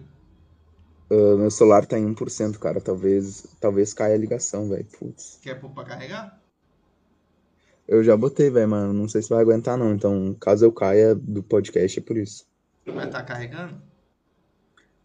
[1.10, 2.80] uh, meu celular tá em 1%, cara.
[2.80, 4.86] Talvez, talvez caia a ligação, velho.
[4.98, 5.40] Putz.
[5.42, 6.42] Quer pôr pra carregar?
[7.88, 8.94] Eu já botei, velho, mano.
[8.94, 9.94] Não sei se vai aguentar, não.
[9.94, 12.46] Então, caso eu caia do podcast, é por isso.
[12.86, 13.82] Vai estar carregando?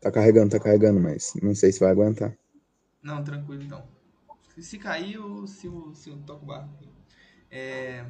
[0.01, 2.35] Tá carregando, tá carregando, mas não sei se vai aguentar.
[3.03, 3.85] Não, tranquilo então.
[4.59, 6.71] Se cair, eu, se eu, se eu toco o barco.
[7.51, 8.07] É,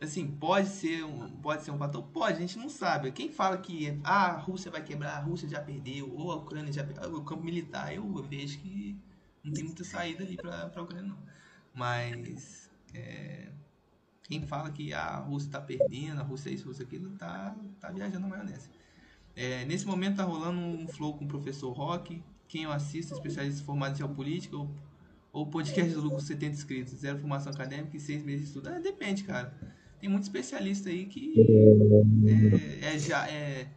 [0.00, 2.02] assim, pode ser, um, pode ser um fator?
[2.02, 3.10] Pode, a gente não sabe.
[3.12, 6.72] Quem fala que ah, a Rússia vai quebrar, a Rússia já perdeu, ou a Ucrânia
[6.72, 7.14] já perdeu.
[7.14, 8.96] O campo militar, eu vejo que
[9.42, 11.18] não tem muita saída ali pra, pra Ucrânia, não.
[11.74, 13.48] Mas é,
[14.24, 17.10] quem fala que a Rússia tá perdendo, a Rússia é isso, a Rússia é aquilo,
[17.10, 18.68] tá, tá viajando maionese.
[19.36, 22.22] É, nesse momento tá rolando um flow com o professor Rock.
[22.48, 24.70] Quem eu assisto, especialista formado em geopolítica, ou,
[25.32, 28.68] ou podcast do Lucro 70 inscritos, zero formação acadêmica e seis meses de estudo.
[28.68, 29.52] Ah, depende, cara.
[30.00, 31.34] Tem muito especialista aí que
[32.82, 33.68] é, é, ja- é,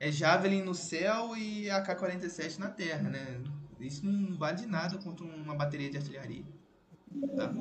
[0.00, 3.40] é Javelin no céu e AK-47 na terra, né?
[3.80, 6.44] Isso não vale de nada contra uma bateria de artilharia.
[7.36, 7.52] Tá?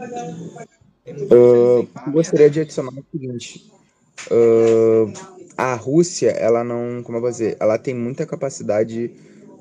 [1.06, 3.70] Eu gostaria de adicionar o seguinte.
[5.58, 7.04] ah, a Rússia, ela não.
[7.04, 7.58] Como eu vou dizer?
[7.60, 9.12] Ela tem muita capacidade.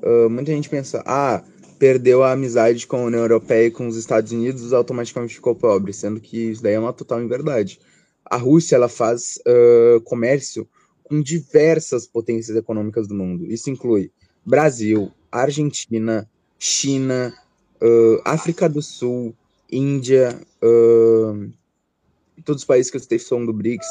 [0.03, 1.43] ah, muita gente pensa, ah,
[1.77, 5.91] perdeu a amizade com a União Europeia e com os Estados Unidos, automaticamente ficou pobre,
[5.91, 7.79] sendo que isso daí é uma total inverdade.
[8.25, 10.67] A Rússia, ela faz ah, comércio
[11.03, 13.45] com diversas potências econômicas do mundo.
[13.51, 14.11] Isso inclui
[14.45, 17.33] Brasil, Argentina, China,
[18.23, 19.35] África do Sul,
[19.75, 21.47] Índia, ah,
[22.45, 23.87] todos os países que eu citei são do BRICS,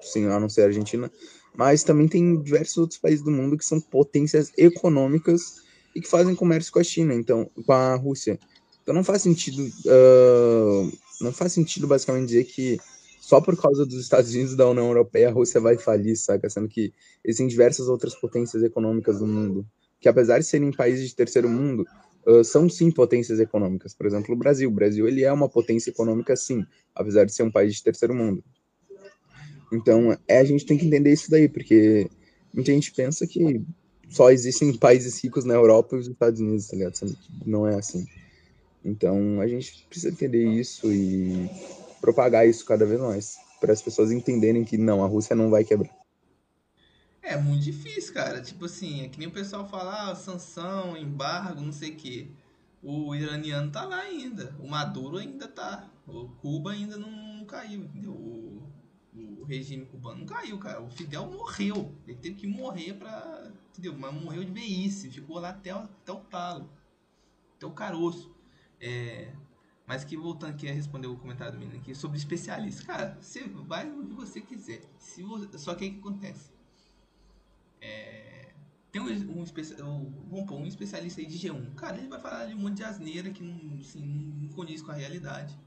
[0.00, 1.10] sim, a não ser a Argentina,
[1.54, 5.56] mas também tem diversos outros países do mundo que são potências econômicas
[5.94, 8.38] e que fazem comércio com a China, então, com a Rússia.
[8.82, 12.78] Então não faz sentido, ah, não faz sentido basicamente dizer que
[13.26, 16.48] só por causa dos Estados Unidos e da União Europeia a Rússia vai falir, saca?
[16.48, 19.66] Sendo que existem diversas outras potências econômicas do mundo,
[19.98, 21.84] que apesar de serem países de terceiro mundo,
[22.26, 23.94] ah, são sim potências econômicas.
[23.94, 24.68] Por exemplo, o Brasil.
[24.68, 26.64] O Brasil ele é uma potência econômica sim,
[26.94, 28.42] apesar de ser um país de terceiro mundo.
[29.72, 32.08] Então, é, a gente tem que entender isso daí, porque
[32.52, 33.62] muita gente pensa que
[34.08, 37.16] só existem países ricos na Europa e os Estados Unidos, tá ligado?
[37.44, 38.06] Não é assim.
[38.84, 41.50] Então, a gente precisa entender isso e
[42.00, 45.64] propagar isso cada vez mais, para as pessoas entenderem que não, a Rússia não vai
[45.64, 45.90] quebrar.
[47.28, 48.40] É muito difícil, cara.
[48.40, 52.30] Tipo assim, é que nem o pessoal fala, ah, sanção, embargo, não sei o quê.
[52.82, 54.54] O iraniano tá lá ainda.
[54.60, 55.90] O Maduro ainda tá.
[56.06, 58.12] O Cuba ainda não, não caiu, entendeu?
[58.12, 58.62] O,
[59.40, 60.80] o regime cubano não caiu, cara.
[60.80, 61.92] O Fidel morreu.
[62.06, 63.50] Ele teve que morrer pra.
[63.70, 63.94] Entendeu?
[63.98, 65.10] Mas morreu de velhice.
[65.10, 66.70] Ficou lá até, o- até o talo.
[67.56, 68.34] Até o caroço.
[68.80, 69.32] É,
[69.86, 72.84] mas que voltando aqui a responder o comentário do menino aqui sobre especialista.
[72.84, 74.82] Cara, você vai onde você quiser.
[74.98, 76.55] Se você, só que o que acontece?
[78.92, 79.44] Tem um, um,
[80.32, 81.74] um- um especialista aí de G1.
[81.74, 84.90] Cara, ele vai falar de um monte de asneira que não, assim, não condiz com
[84.90, 85.58] a realidade.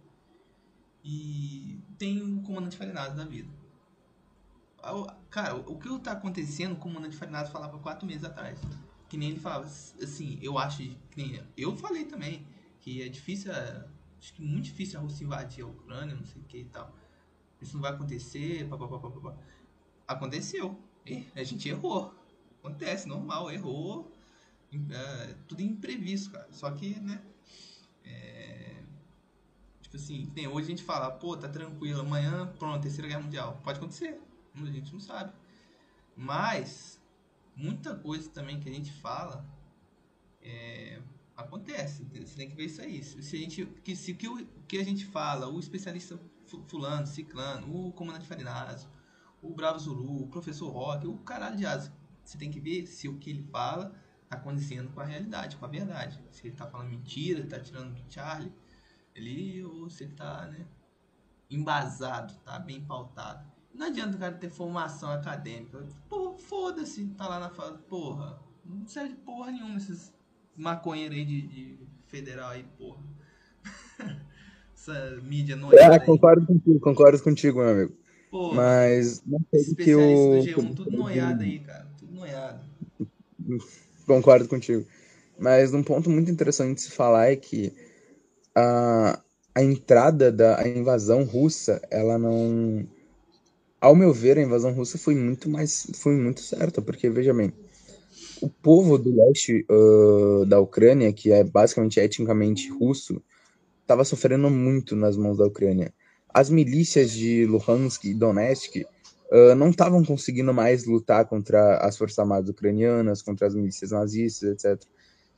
[1.03, 3.49] E tem o comandante Farinado da vida.
[5.30, 8.59] Cara, o que está acontecendo, o comandante Farinado falava quatro meses atrás.
[9.07, 12.45] Que nem ele falava, assim, eu acho, que nem eu falei também,
[12.80, 13.88] que é difícil, é,
[14.20, 16.95] acho que muito difícil a Rússia invadir a Ucrânia, não sei o que e tal.
[17.61, 19.36] Isso não vai acontecer, papapá.
[20.07, 20.80] Aconteceu.
[21.36, 22.14] A gente errou.
[22.60, 24.12] Acontece, normal, errou.
[24.91, 26.47] É, tudo imprevisto, cara.
[26.51, 27.22] Só que, né?
[28.05, 28.84] é,
[29.82, 33.60] tipo assim, nem hoje a gente fala, pô, tá tranquilo, amanhã, pronto, terceira guerra mundial.
[33.64, 34.20] Pode acontecer,
[34.55, 35.34] a gente não sabe.
[36.16, 36.99] Mas,
[37.55, 39.45] muita coisa também que a gente fala
[40.41, 41.01] é,
[41.36, 42.03] acontece.
[42.03, 43.03] Você tem que ver isso aí.
[43.03, 47.07] Se a gente, que, se que, o que a gente fala, o especialista fu- fulano,
[47.07, 48.88] ciclano, o comandante Farinazzo,
[49.41, 51.91] o Bravo Zulu, o professor Rock, o caralho de asa.
[52.23, 53.93] Você tem que ver se o que ele fala
[54.29, 56.19] tá condizendo com a realidade, com a verdade.
[56.31, 58.53] Se ele tá falando mentira, tá tirando do Charlie,
[59.15, 60.65] ele, ou se ele tá, né,
[61.49, 63.49] embasado, tá bem pautado.
[63.73, 65.83] Não adianta o cara ter formação acadêmica.
[66.07, 68.39] Pô, foda-se, tá lá na fala, porra.
[68.63, 70.13] Não serve de porra nenhuma esses
[70.55, 73.01] maconheiros aí de, de, federal aí, porra.
[74.73, 75.95] Essa mídia noiada.
[75.95, 77.99] É, concordo contigo, concordo contigo, meu amigo.
[78.30, 80.38] Pô, Mas não sei que especialista o.
[80.38, 81.88] do G1, tudo noiado aí, cara.
[81.97, 82.63] Tudo noiado.
[84.05, 84.86] Concordo contigo.
[85.38, 87.73] Mas um ponto muito interessante de se falar é que
[88.55, 89.19] a,
[89.55, 92.88] a entrada da a invasão russa, ela não.
[93.82, 95.88] Ao meu ver, a invasão russa foi muito mais.
[95.95, 97.53] foi muito certa, porque, veja bem,
[98.41, 103.21] o povo do leste uh, da Ucrânia, que é basicamente etnicamente russo,
[103.82, 105.93] estava sofrendo muito nas mãos da Ucrânia.
[106.34, 108.86] As milícias de Luhansk e Donetsk
[109.32, 114.49] uh, não estavam conseguindo mais lutar contra as forças armadas ucranianas, contra as milícias nazistas,
[114.51, 114.88] etc.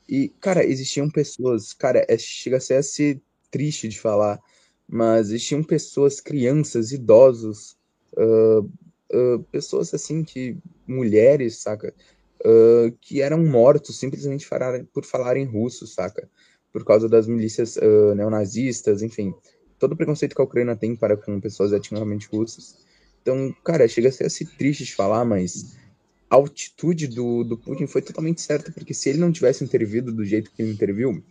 [0.07, 4.41] E, cara, existiam pessoas, cara, é, chega a ser, a ser triste de falar,
[4.87, 7.77] mas existiam pessoas, crianças, idosos,
[8.17, 11.93] uh, uh, pessoas assim que, mulheres, saca,
[12.41, 14.47] uh, que eram mortos simplesmente
[14.91, 16.29] por falarem russo, saca,
[16.73, 17.77] por causa das milícias
[18.15, 19.33] neonazistas, enfim,
[19.81, 22.77] todo o preconceito que a Ucrânia tem para com pessoas etnicamente russas.
[23.23, 25.75] Então, cara, chega a ser assim, triste de falar, mas
[26.29, 30.23] a altitude do, do Putin foi totalmente certa, porque se ele não tivesse intervido do
[30.23, 31.23] jeito que ele interviu,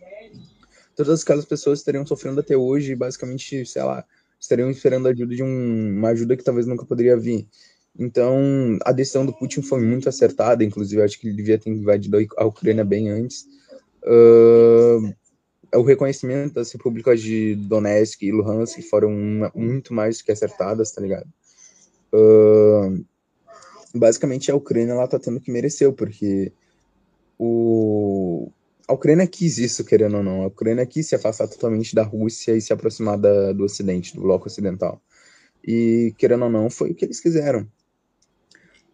[0.95, 4.03] todas aquelas pessoas estariam sofrendo até hoje, basicamente, sei lá,
[4.37, 7.47] estariam esperando a ajuda de um, uma ajuda que talvez nunca poderia vir.
[7.97, 12.17] Então, a decisão do Putin foi muito acertada, inclusive acho que ele devia ter invadido
[12.37, 13.45] a Ucrânia bem antes.
[14.03, 15.13] Uh,
[15.73, 19.11] o reconhecimento das repúblicas de Donetsk e Luhansk foram
[19.55, 21.27] muito mais que acertadas, tá ligado?
[22.13, 23.05] Uh,
[23.95, 26.51] basicamente, a Ucrânia ela tá tendo que mereceu, porque
[27.39, 28.51] o,
[28.87, 30.43] a Ucrânia quis isso, querendo ou não.
[30.43, 34.21] A Ucrânia quis se afastar totalmente da Rússia e se aproximar da, do Ocidente, do
[34.21, 35.01] bloco ocidental.
[35.65, 37.67] E, querendo ou não, foi o que eles quiseram.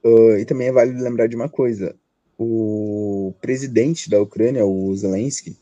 [0.03, 1.95] Uh, e também é válido lembrar de uma coisa:
[2.37, 5.57] o presidente da Ucrânia, o Zelensky,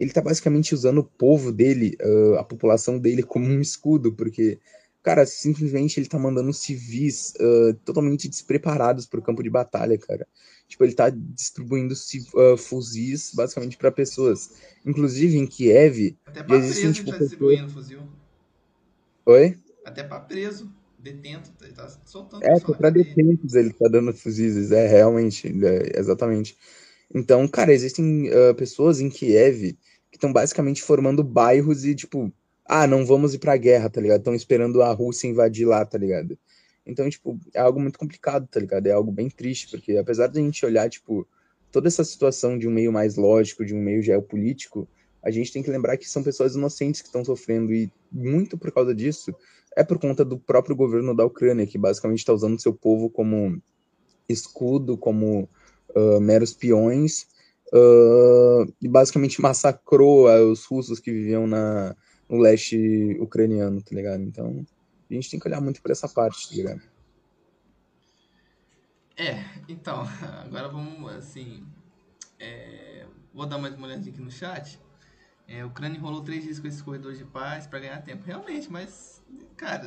[0.00, 4.58] ele tá basicamente usando o povo dele, uh, a população dele, como um escudo, porque,
[5.02, 10.26] cara, simplesmente ele tá mandando civis uh, totalmente despreparados pro campo de batalha, cara.
[10.66, 14.52] Tipo, ele tá distribuindo uh, fuzis basicamente para pessoas.
[14.86, 16.16] Inclusive em Kiev.
[16.24, 18.00] Até pra existem, preso tipo, tá distribuindo fuzil.
[19.26, 19.58] Oi?
[19.84, 22.42] Até pra preso, detento, ele tá soltando.
[22.42, 26.56] É, pra detentos ele tá dando fuzis, é, realmente, é, exatamente.
[27.14, 29.76] Então, cara, existem uh, pessoas em Kiev
[30.20, 32.32] estão basicamente formando bairros e, tipo,
[32.66, 34.20] ah, não vamos ir pra guerra, tá ligado?
[34.20, 36.38] Estão esperando a Rússia invadir lá, tá ligado?
[36.86, 38.86] Então, tipo, é algo muito complicado, tá ligado?
[38.86, 41.26] É algo bem triste, porque apesar de a gente olhar, tipo,
[41.72, 44.88] toda essa situação de um meio mais lógico, de um meio geopolítico,
[45.22, 48.72] a gente tem que lembrar que são pessoas inocentes que estão sofrendo e muito por
[48.72, 49.34] causa disso
[49.76, 53.62] é por conta do próprio governo da Ucrânia, que basicamente está usando seu povo como
[54.28, 55.48] escudo, como
[55.94, 57.28] uh, meros peões,
[57.72, 61.94] uh, e basicamente massacrou uh, os russos que viviam na,
[62.28, 64.22] no leste ucraniano, tá ligado?
[64.22, 64.64] Então,
[65.10, 66.82] a gente tem que olhar muito por essa parte, tá ligado?
[69.16, 70.02] É, então,
[70.44, 71.66] agora vamos, assim,
[72.38, 74.80] é, vou dar mais uma olhadinha aqui no chat.
[75.46, 78.24] É, a Ucrânia enrolou três dias com esses corredores de paz para ganhar tempo.
[78.24, 79.20] Realmente, mas,
[79.56, 79.84] cara,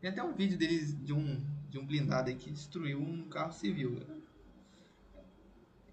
[0.00, 3.52] tem até um vídeo deles de um, de um blindado aí que destruiu um carro
[3.52, 4.00] civil.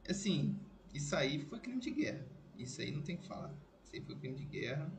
[0.09, 0.59] Assim,
[0.93, 2.25] isso aí foi crime de guerra.
[2.57, 3.53] Isso aí não tem que falar.
[3.83, 4.91] Isso aí foi crime de guerra.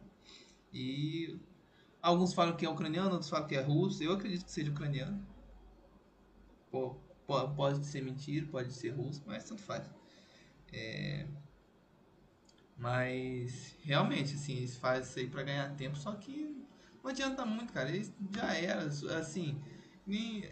[0.73, 1.39] E
[2.03, 4.03] alguns falam que é ucraniano, outros falam que é russo.
[4.03, 5.25] Eu acredito que seja ucraniano.
[6.71, 6.97] Pô,
[7.27, 9.89] pode ser mentira, pode ser russo, mas tanto faz.
[10.73, 11.27] É...
[12.77, 16.65] Mas realmente, assim, eles fazem isso aí pra ganhar tempo, só que
[17.03, 17.91] não adianta muito, cara.
[17.91, 18.87] Eles já era,
[19.19, 19.63] assim,
[20.07, 20.51] nem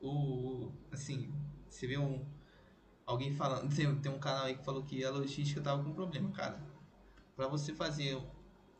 [0.00, 0.70] o.
[0.90, 1.30] Assim,
[1.68, 2.24] você vê um.
[3.12, 3.74] Alguém falando.
[3.76, 6.58] Tem, tem um canal aí que falou que a logística tava com problema, cara.
[7.36, 8.18] Pra você fazer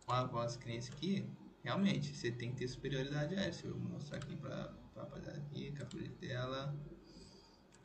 [0.09, 1.29] uma voz crença aqui,
[1.63, 3.51] realmente, você tem que ter superioridade aérea.
[3.51, 6.75] Deixa eu mostrar aqui pra, rapaziada aqui, captura de tela.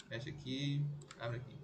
[0.07, 0.81] Fecha aqui,
[1.19, 1.57] abre aqui.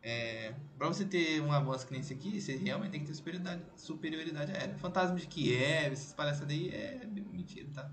[0.00, 3.66] É, para você ter um que nem esse aqui, você realmente tem que ter superioridade,
[3.76, 4.78] superioridade aérea.
[4.78, 7.92] Fantasma de Kiev, essas palhaçadas aí é mentira, tá?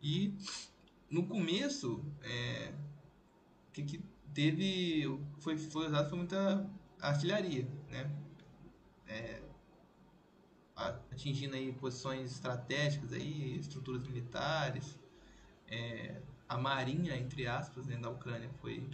[0.00, 0.32] E
[1.10, 2.72] no começo, é,
[3.72, 6.68] que, que teve, foi, foi usado foi muita
[7.00, 8.10] artilharia, né?
[9.06, 9.42] É,
[11.10, 14.98] atingindo aí posições estratégicas aí, estruturas militares.
[15.68, 18.88] É, a marinha, entre aspas, dentro da Ucrânia foi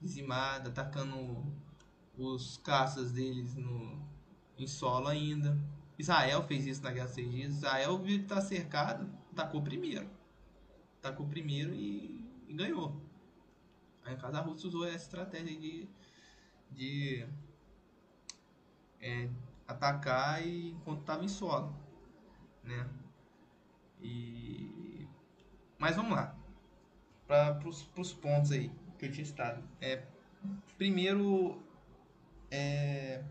[0.00, 1.44] dizimada, atacando
[2.16, 3.98] os caças deles no,
[4.58, 5.58] em solo ainda.
[5.98, 7.54] Israel fez isso na Guerra dos Seis Dias.
[7.56, 10.08] Israel viu que está cercado, atacou primeiro.
[10.98, 13.00] Atacou primeiro e, e ganhou.
[14.04, 15.88] A Rússia usou essa estratégia de,
[16.70, 17.26] de
[19.00, 19.30] é,
[19.66, 21.74] atacar e, enquanto estava em solo,
[22.62, 22.88] né?
[24.00, 25.08] E
[25.78, 26.36] mas vamos lá
[27.26, 29.62] para os pontos aí que eu tinha estado.
[29.80, 30.04] É,
[30.76, 31.62] primeiro,
[32.50, 33.22] é,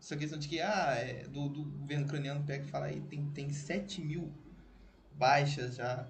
[0.00, 3.28] essa questão de que ah, é, do, do governo ucraniano pega e fala aí tem
[3.30, 4.32] tem 7 mil
[5.14, 6.08] baixas já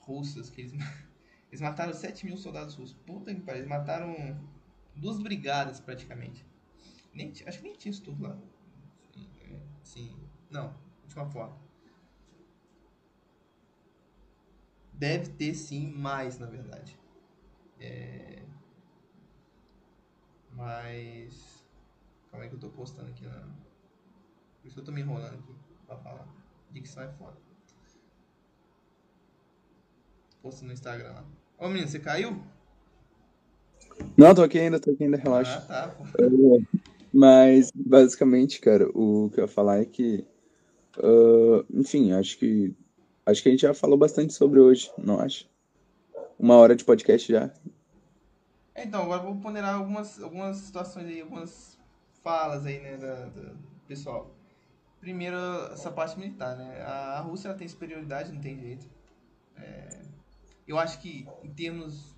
[0.00, 0.72] russas que eles
[1.50, 2.96] eles mataram 7 mil soldados russos.
[3.04, 4.14] Puta que pariu, eles mataram
[4.94, 6.46] duas brigadas praticamente.
[7.12, 8.38] Nem, acho que nem tinha isso tudo lá.
[9.82, 10.16] Sim.
[10.48, 10.72] Não,
[11.02, 11.58] última foto.
[14.92, 16.96] Deve ter sim mais, na verdade.
[17.80, 18.44] É...
[20.52, 21.66] Mas.
[22.30, 23.40] Calma aí que eu tô postando aqui na.
[24.60, 25.54] Por isso que eu tô me enrolando aqui
[25.86, 26.28] pra falar.
[26.70, 27.36] Dicção é foda.
[30.42, 31.39] Posto no Instagram lá.
[31.60, 32.42] Ô menino, você caiu?
[34.16, 35.58] Não, tô aqui ainda, tô aqui ainda, relaxa.
[35.68, 36.04] Ah, tá, pô.
[37.12, 40.26] Mas, basicamente, cara, o que eu ia falar é que.
[40.96, 42.74] Uh, enfim, acho que.
[43.26, 45.44] Acho que a gente já falou bastante sobre hoje, não acha?
[46.38, 47.52] Uma hora de podcast já.
[48.74, 51.78] Então, agora vou ponderar algumas, algumas situações aí, algumas
[52.22, 53.52] falas aí, né, da, da
[53.86, 54.34] pessoal.
[54.98, 55.36] Primeiro,
[55.72, 56.80] essa parte militar, né?
[56.80, 58.86] A Rússia tem superioridade, não tem jeito.
[59.58, 60.09] É,
[60.70, 62.14] eu acho que, em termos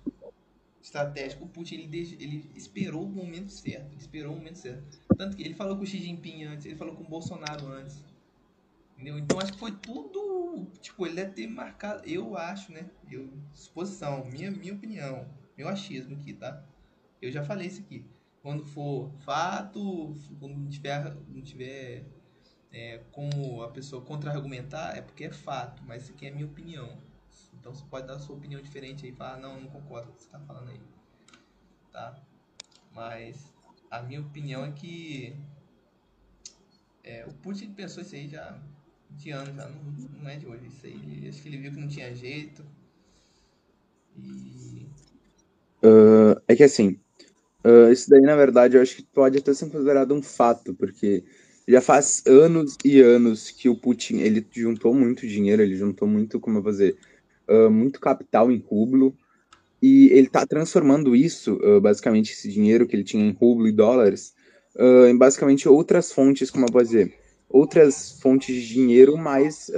[0.83, 1.45] estratégico.
[1.45, 3.87] O Putin ele, ele esperou o momento certo.
[3.93, 4.99] Ele esperou o momento certo.
[5.17, 8.03] Tanto que ele falou com o Xi Jinping antes, ele falou com o Bolsonaro antes.
[8.93, 9.17] Entendeu?
[9.17, 10.67] Então acho que foi tudo.
[10.81, 12.07] Tipo, ele deve ter marcado.
[12.07, 12.89] Eu acho, né?
[13.09, 15.27] Eu, suposição, minha, minha opinião,
[15.57, 16.63] meu achismo aqui, tá?
[17.21, 18.05] Eu já falei isso aqui.
[18.41, 22.05] Quando for fato, quando não tiver, não tiver
[22.71, 26.97] é, como a pessoa contra-argumentar, é porque é fato, mas isso aqui é minha opinião.
[27.63, 30.23] Então você pode dar sua opinião diferente aí falar, não, não concordo com o que
[30.23, 30.81] você está falando aí.
[31.93, 32.21] Tá?
[32.93, 33.53] Mas
[33.89, 35.33] a minha opinião é que
[37.05, 38.59] é, o Putin pensou isso aí já
[39.11, 39.81] de anos, já não,
[40.21, 40.67] não é de hoje.
[40.67, 42.65] Isso aí, acho que ele viu que não tinha jeito.
[44.17, 44.85] E.
[45.81, 46.99] Uh, é que assim,
[47.65, 51.23] uh, isso daí na verdade eu acho que pode até ser considerado um fato, porque
[51.65, 56.41] já faz anos e anos que o Putin ele juntou muito dinheiro, ele juntou muito,
[56.41, 56.97] como eu vou dizer,
[57.49, 59.15] uh, muito capital em rublo,
[59.81, 63.71] e ele está transformando isso, uh, basicamente esse dinheiro que ele tinha em rublo e
[63.71, 64.33] dólares,
[64.75, 67.13] uh, em basicamente outras fontes, como eu vou dizer,
[67.49, 69.69] outras fontes de dinheiro mais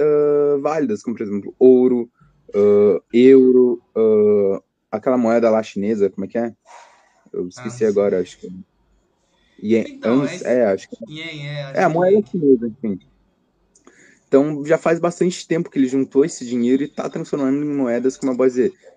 [0.62, 2.08] válidas, como por exemplo ouro,
[3.12, 3.82] euro,
[4.90, 6.54] aquela moeda lá chinesa, como é que é?
[7.36, 8.50] Eu esqueci ah, agora, acho que.
[9.62, 10.96] Yen, então, é, é, acho que.
[11.06, 12.98] Yen, é, é a moeda chinesa, enfim.
[14.28, 18.16] Então já faz bastante tempo que ele juntou esse dinheiro e está transformando em moedas,
[18.16, 18.46] como eu vou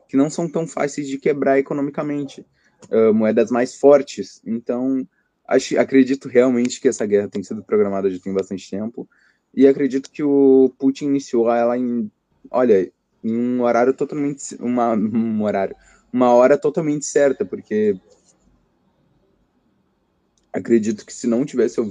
[0.08, 2.46] que não são tão fáceis de quebrar economicamente,
[2.92, 4.42] uh, moedas mais fortes.
[4.46, 5.08] Então
[5.48, 9.08] acho, acredito realmente que essa guerra tem sido programada já tem bastante tempo
[9.54, 12.12] e acredito que o Putin iniciou ela em,
[12.52, 12.92] olha,
[13.24, 15.76] em um horário totalmente, uma, um horário,
[16.12, 17.96] uma hora totalmente certa, porque
[20.52, 21.86] acredito que se não tivesse uh,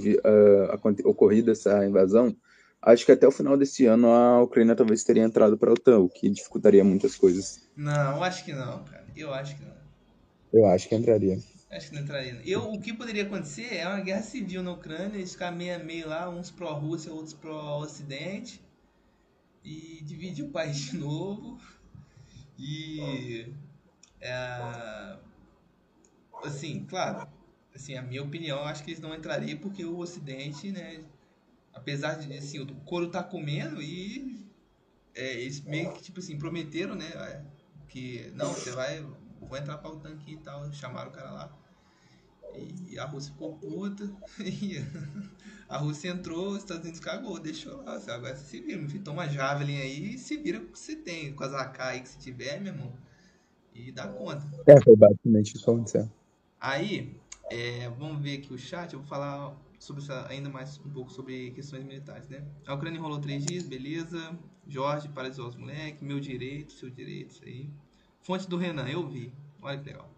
[1.05, 2.35] ocorrido essa invasão
[2.81, 5.99] acho que até o final desse ano a Ucrânia talvez teria entrado para a OTAN,
[5.99, 7.67] o que dificultaria muitas coisas.
[7.75, 9.05] Não, acho que não, cara.
[9.15, 9.79] Eu acho que não.
[10.51, 11.39] Eu acho que entraria.
[11.69, 12.41] Acho que não entraria.
[12.45, 15.79] Eu, o que poderia acontecer é uma guerra civil na Ucrânia, eles ficar meio a
[15.79, 18.61] meio lá, uns pró-Rússia, outros pró-Ocidente,
[19.63, 21.59] e dividir o país de novo.
[22.57, 23.53] E.
[24.21, 25.17] É,
[26.43, 27.27] assim, claro,
[27.73, 31.03] assim, a minha opinião, acho que eles não entrariam porque o Ocidente, né,
[31.79, 34.45] apesar de assim, o couro tá comendo e
[35.15, 37.07] é, eles meio que tipo assim, prometeram, né?
[37.07, 37.41] É,
[37.87, 39.01] que não, você vai,
[39.39, 41.59] vou entrar para o tanque e tal, chamaram o cara lá.
[42.89, 44.11] E a Rússia ficou puta.
[44.39, 44.83] E
[45.67, 47.95] a Rússia entrou, os Estados Unidos cagou, deixou lá.
[48.07, 50.95] Agora você se vira, enfim, toma Javelin aí e se vira com o que você
[50.95, 52.91] tem, com as AK aí que você tiver, meu irmão.
[53.73, 54.43] E dá conta.
[54.65, 56.09] É, foi basicamente isso que aconteceu.
[56.59, 57.15] Aí,
[57.51, 61.51] é, vamos ver aqui o chat, eu vou falar sobre ainda mais um pouco sobre
[61.51, 62.45] questões militares, né?
[62.67, 64.37] A Ucrânia enrolou três dias, beleza.
[64.67, 67.69] Jorge paralisou os moleques, meu direito, seu direito, isso aí.
[68.21, 69.33] Fonte do Renan, eu vi.
[69.61, 70.13] Olha que legal.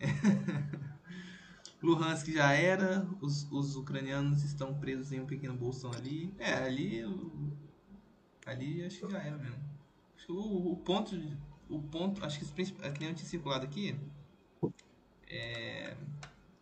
[1.82, 6.34] Luhansk já era, os, os ucranianos estão presos em um pequeno bolsão ali.
[6.38, 7.02] É, ali.
[8.46, 9.62] Ali acho que já era mesmo.
[10.16, 11.14] Acho que o, o ponto.
[11.68, 12.24] O ponto.
[12.24, 13.94] Acho que, a que nem eu tinha circulado aqui.
[15.28, 15.94] É.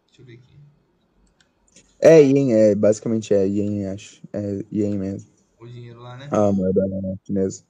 [0.07, 0.62] Deixa eu ver aqui.
[2.03, 4.21] É ien, é, basicamente é ien, acho.
[4.33, 5.31] É ien mesmo.
[5.59, 6.29] O dinheiro lá, né?
[6.31, 6.83] Ah, moeda
[7.25, 7.65] chinesa.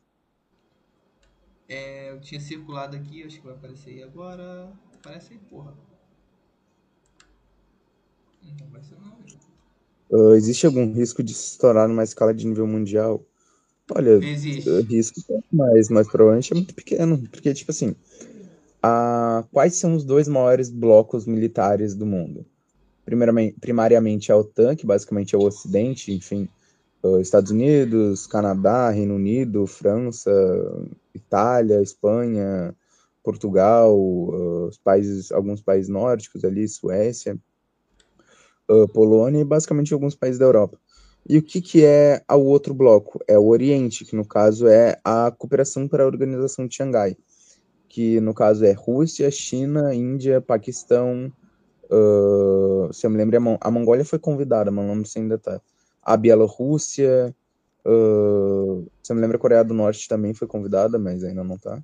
[1.68, 4.72] É, eu tinha circulado aqui, acho que vai aparecer aí agora.
[4.94, 5.74] Aparece aí, porra.
[8.58, 9.12] Não apareceu não,
[10.10, 13.24] Uh, existe algum risco de se estourar numa escala de nível mundial?
[13.94, 14.68] Olha, Existe.
[14.90, 17.18] risco tem, mas, mas provavelmente é muito pequeno.
[17.30, 17.96] Porque, tipo assim,
[18.82, 22.46] a, quais são os dois maiores blocos militares do mundo?
[23.04, 26.48] Primariamente a OTAN, que basicamente é o Ocidente, enfim,
[27.20, 30.30] Estados Unidos, Canadá, Reino Unido, França,
[31.14, 32.74] Itália, Espanha,
[33.22, 37.38] Portugal, uh, os países, alguns países nórdicos ali, Suécia
[38.68, 40.78] uh, Polônia e basicamente alguns países da Europa.
[41.28, 43.20] E o que, que é o outro bloco?
[43.28, 47.16] É o Oriente, que no caso é a cooperação para a Organização de Xangai,
[47.88, 51.32] que no caso é Rússia, China, Índia, Paquistão,
[51.92, 55.60] uh, se eu me lembro, a, Mongólia foi convidada, mas não lembro se ainda tá.
[56.02, 57.34] A Bielorrússia,
[57.84, 61.58] uh, se eu me lembro, a Coreia do Norte também foi convidada, mas ainda não
[61.58, 61.82] tá.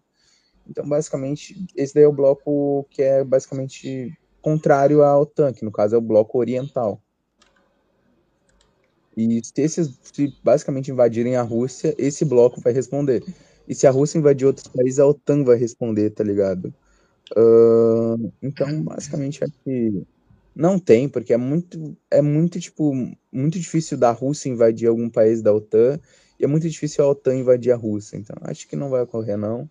[0.69, 5.73] Então, basicamente, esse daí é o bloco que é basicamente contrário à OTAN, que no
[5.73, 7.01] caso é o bloco oriental.
[9.17, 13.25] E se esses se basicamente invadirem a Rússia, esse bloco vai responder.
[13.67, 16.73] E se a Rússia invadir outros países, a OTAN vai responder, tá ligado?
[18.43, 20.03] Então, basicamente, acho que
[20.55, 22.93] não tem, porque é muito, é muito, tipo,
[23.31, 26.01] muito difícil da Rússia invadir algum país da OTAN,
[26.39, 28.17] e é muito difícil a OTAN invadir a Rússia.
[28.17, 29.71] Então, acho que não vai ocorrer, não.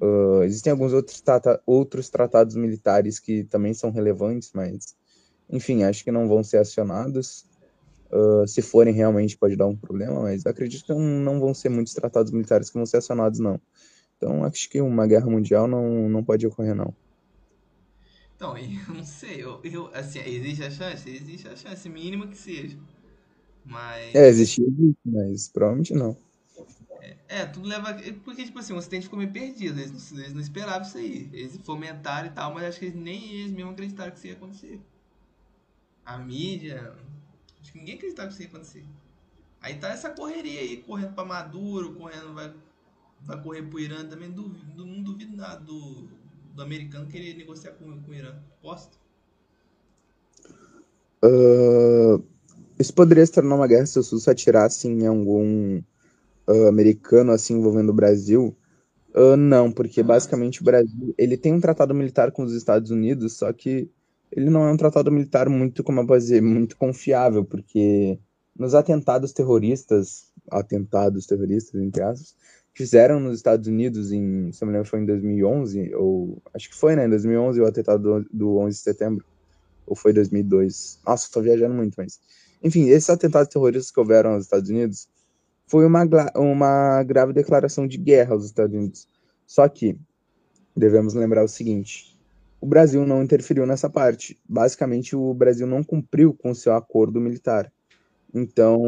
[0.00, 4.94] Uh, existem alguns outros, trata outros tratados militares que também são relevantes, mas,
[5.50, 7.44] enfim, acho que não vão ser acionados.
[8.10, 11.94] Uh, se forem, realmente pode dar um problema, mas acredito que não vão ser muitos
[11.94, 13.60] tratados militares que vão ser acionados, não.
[14.22, 16.94] Então, acho que uma guerra mundial não, não pode ocorrer, não.
[18.36, 21.10] Então, eu não sei, eu, eu, assim, existe a chance?
[21.10, 22.78] Existe a chance mínima que seja.
[23.64, 24.14] Mas.
[24.14, 24.62] É, existe,
[25.04, 26.16] mas provavelmente não.
[27.28, 27.94] É, tudo leva.
[28.24, 29.80] Porque, tipo assim, o Ocidente ficou meio perdido.
[29.80, 31.28] Eles não, eles não esperavam isso aí.
[31.32, 34.34] Eles fomentaram e tal, mas acho que eles, nem eles mesmos acreditaram que isso ia
[34.34, 34.80] acontecer.
[36.04, 36.94] A mídia.
[37.60, 38.84] Acho que ninguém acreditava que isso ia acontecer.
[39.60, 42.52] Aí tá essa correria aí, correndo pra Maduro, correndo, vai,
[43.24, 44.30] vai correr pro Irã também.
[44.30, 46.08] Duvido, não duvido nada do,
[46.54, 48.34] do americano querer negociar com, com o Irã.
[48.60, 48.98] Posto?
[51.24, 52.22] Uh,
[52.78, 55.80] isso poderia se tornar uma guerra se o Sul se atirasse em algum
[56.48, 58.56] uh, americano assim envolvendo o Brasil?
[59.14, 63.34] Uh, não, porque basicamente o Brasil ele tem um tratado militar com os Estados Unidos,
[63.34, 63.90] só que
[64.30, 68.18] ele não é um tratado militar muito, como eu posso dizer, muito confiável, porque
[68.58, 72.34] nos atentados terroristas, atentados terroristas, entre aspas,
[72.74, 76.76] fizeram nos Estados Unidos em, se eu me lembro, foi em 2011, ou acho que
[76.76, 79.24] foi, né, em 2011 o atentado do, do 11 de setembro,
[79.86, 81.00] ou foi 2002.
[81.06, 82.20] Nossa, tô viajando muito, mas
[82.62, 85.08] enfim, esses atentados terroristas que houveram nos Estados Unidos,
[85.66, 86.04] foi uma,
[86.34, 89.08] uma grave declaração de guerra aos Estados Unidos.
[89.46, 89.98] Só que
[90.76, 92.16] devemos lembrar o seguinte:
[92.60, 94.38] o Brasil não interferiu nessa parte.
[94.48, 97.72] Basicamente, o Brasil não cumpriu com seu acordo militar.
[98.34, 98.80] Então,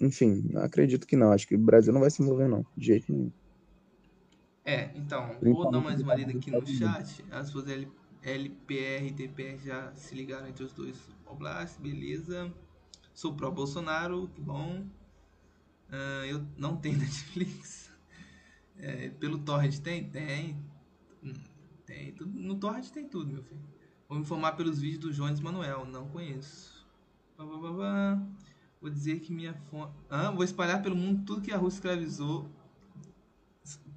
[0.00, 1.32] enfim, acredito que não.
[1.32, 3.30] Acho que o Brasil não vai se envolver, não, de jeito nenhum.
[4.64, 7.24] É, então, vou dar mais uma lida aqui no chat.
[7.30, 7.66] As suas
[8.22, 10.96] LPR e TPR já se ligaram entre os dois
[11.26, 12.52] oblasts, beleza.
[13.12, 14.86] Sou pró-Bolsonaro, que bom.
[15.90, 17.90] Uh, eu não tenho Netflix.
[18.78, 20.08] É, pelo Torrent tem?
[20.08, 20.56] Tem.
[21.22, 21.34] Hum,
[21.84, 22.12] tem.
[22.12, 23.60] Tudo, no Torrent tem tudo, meu filho.
[24.08, 25.84] Vou me informar pelos vídeos do Jones Manuel.
[25.84, 26.86] Não conheço.
[28.82, 29.94] Vou dizer que minha fonte.
[30.10, 32.50] Ah, vou espalhar pelo mundo tudo que a Rússia escravizou.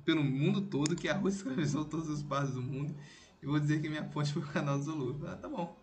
[0.06, 2.96] Pelo mundo todo que a Rússia escravizou todos os partes do mundo.
[3.42, 5.20] E vou dizer que minha fonte foi o canal Zulu.
[5.28, 5.76] Ah, tá bom.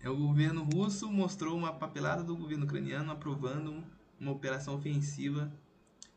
[0.00, 3.84] É, o governo russo mostrou uma papelada do governo ucraniano aprovando
[4.18, 5.52] uma operação ofensiva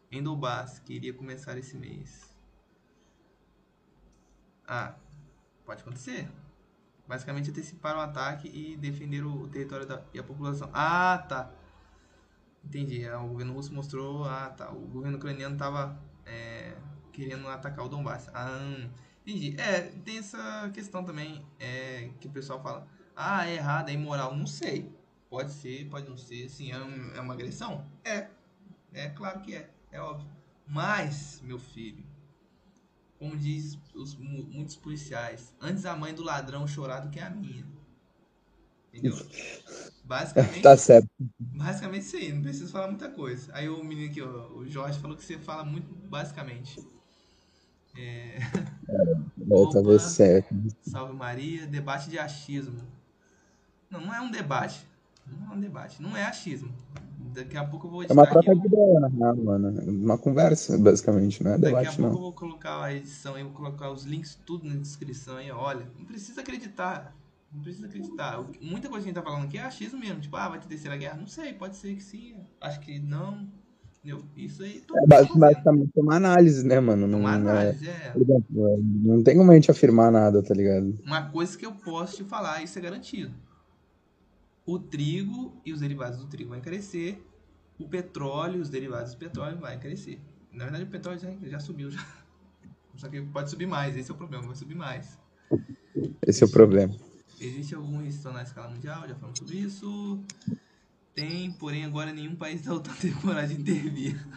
[0.09, 2.33] em Donbass, que iria começar esse mês.
[4.65, 4.95] Ah,
[5.65, 6.29] pode acontecer.
[7.05, 10.69] Basicamente anteciparam o ataque e defenderam o território da, e a população.
[10.73, 11.56] Ah, tá.
[12.67, 13.03] Entendi.
[13.05, 14.25] É, o governo russo mostrou.
[14.25, 14.71] Ah, tá.
[14.71, 16.75] O governo ucraniano estava é,
[17.13, 18.29] querendo atacar o Donbass.
[18.33, 18.89] Ah,
[19.25, 19.55] entendi.
[19.59, 22.85] É, tem essa questão também é, que o pessoal fala.
[23.15, 24.35] Ah, é errado, é imoral.
[24.35, 24.91] Não sei.
[25.29, 26.45] Pode ser, pode não ser.
[26.45, 27.85] Assim, é, um, é uma agressão?
[28.03, 28.27] É.
[28.93, 29.69] É claro que é.
[29.91, 30.29] É óbvio.
[30.67, 32.03] Mas, meu filho,
[33.17, 37.65] como diz os, muitos policiais, antes a mãe do ladrão chorar do que a minha.
[38.97, 39.17] Entendeu?
[40.03, 40.61] Basicamente.
[40.63, 41.07] tá certo.
[41.39, 43.51] Basicamente isso aí, não preciso falar muita coisa.
[43.53, 46.79] Aí o menino aqui, o Jorge, falou que você fala muito basicamente.
[47.95, 48.37] É.
[48.37, 50.55] é Opa, talvez certo.
[50.81, 52.77] Salve Maria, debate de achismo.
[53.89, 54.85] Não, não é um debate.
[55.25, 56.01] Não é um debate.
[56.01, 56.71] Não é achismo.
[57.33, 58.03] Daqui a pouco eu vou.
[58.03, 59.81] É uma troca de ideia, real, mano.
[59.81, 62.09] Uma conversa, basicamente, não é debate, Daqui a não.
[62.11, 65.51] pouco eu vou colocar a edição aí, vou colocar os links tudo na descrição aí.
[65.51, 67.13] Olha, não precisa acreditar.
[67.51, 68.43] Não precisa acreditar.
[68.61, 70.19] Muita coisa que a gente tá falando aqui é achismo mesmo.
[70.19, 71.17] Tipo, ah, vai ter terceira guerra?
[71.17, 72.35] Não sei, pode ser que sim.
[72.59, 73.47] Acho que não.
[74.07, 74.23] Entendeu?
[74.35, 74.83] Isso aí.
[74.95, 77.07] É basicamente uma análise, né, mano?
[77.07, 77.91] Não, uma análise, é.
[77.91, 78.13] é.
[78.79, 80.97] Não tem como a gente afirmar nada, tá ligado?
[81.03, 83.33] Uma coisa que eu posso te falar, isso é garantido.
[84.65, 87.25] O trigo e os derivados do trigo vão crescer.
[87.79, 90.19] O petróleo e os derivados do petróleo vão crescer.
[90.51, 92.05] Na verdade, o petróleo já, já subiu já.
[92.95, 95.19] Só que pode subir mais, esse é o problema, vai subir mais.
[96.25, 96.93] Esse é o problema.
[97.39, 100.23] Existe algum estão na escala mundial, já falamos sobre isso.
[101.13, 104.27] Tem, porém agora nenhum país da OTAN teve coragem de intervir.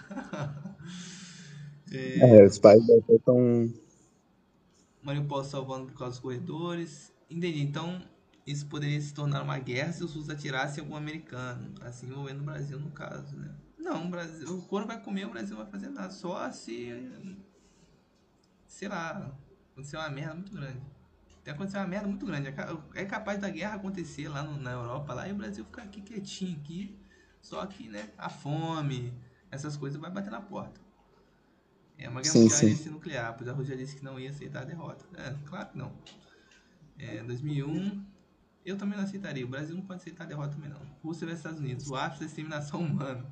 [1.92, 2.38] é...
[2.38, 3.74] é, os países da OTAN estão.
[5.02, 7.12] Mariupol salvando por causa dos corredores.
[7.28, 7.60] Entendi.
[7.62, 8.02] Então,
[8.46, 12.44] isso poderia se tornar uma guerra se os russos atirassem algum americano, assim envolvendo o
[12.44, 13.54] Brasil no caso, né?
[13.78, 17.08] Não, o Brasil, o couro vai comer, o Brasil não vai fazer nada, só se
[18.66, 19.36] sei lá,
[19.72, 20.80] acontecer uma merda muito grande.
[21.42, 22.48] Tem acontecer uma merda muito grande.
[22.48, 25.82] É, é capaz da guerra acontecer lá no, na Europa lá e o Brasil ficar
[25.82, 26.98] aqui quietinho aqui.
[27.40, 29.12] Só que, né, a fome,
[29.50, 30.80] essas coisas vai bater na porta.
[31.96, 35.04] É uma guerra sim, nuclear, apesar que já disse que não ia aceitar a derrota.
[35.14, 35.92] É, claro que não.
[36.98, 38.04] É, 2001,
[38.64, 39.44] eu também não aceitaria.
[39.44, 40.80] O Brasil não pode aceitar a derrota também não.
[41.02, 43.26] Rússia versus Estados Unidos, o ápice da disseminação humana.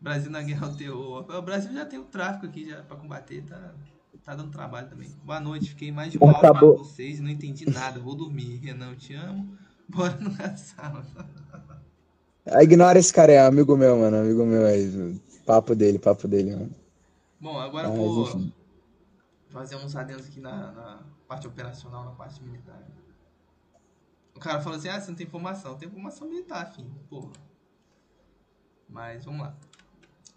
[0.00, 1.26] Brasil na guerra ao terror.
[1.28, 3.74] O Brasil já tem o tráfico aqui já para combater, tá?
[4.28, 5.08] Tá dando trabalho também.
[5.24, 7.98] Boa noite, fiquei mais de uma hora com vocês, não entendi nada.
[7.98, 8.56] Vou dormir.
[8.58, 9.56] Renan, eu te amo.
[9.88, 11.02] Bora no sala.
[12.44, 14.18] Ah, ignora esse cara, é amigo meu, mano.
[14.18, 15.18] Amigo meu aí.
[15.46, 16.76] Papo dele, papo dele, mano.
[17.40, 18.52] Bom, agora eu vou enfim.
[19.48, 22.86] fazer uns adendos aqui na, na, parte operacional, na parte militar.
[24.36, 25.74] O cara falou assim: ah, você não tem informação.
[25.78, 26.90] Tem informação militar, filho.
[27.08, 27.32] Porra.
[28.90, 29.56] Mas vamos lá.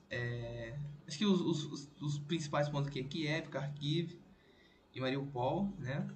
[0.10, 0.76] É,
[1.12, 4.18] acho que os, os, os, principais pontos aqui é Kiev, Kharkiv
[4.96, 6.08] e Mariupol, né?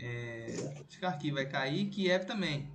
[0.00, 0.46] É,
[0.80, 2.68] acho que Kharkiv vai cair, Kiev também.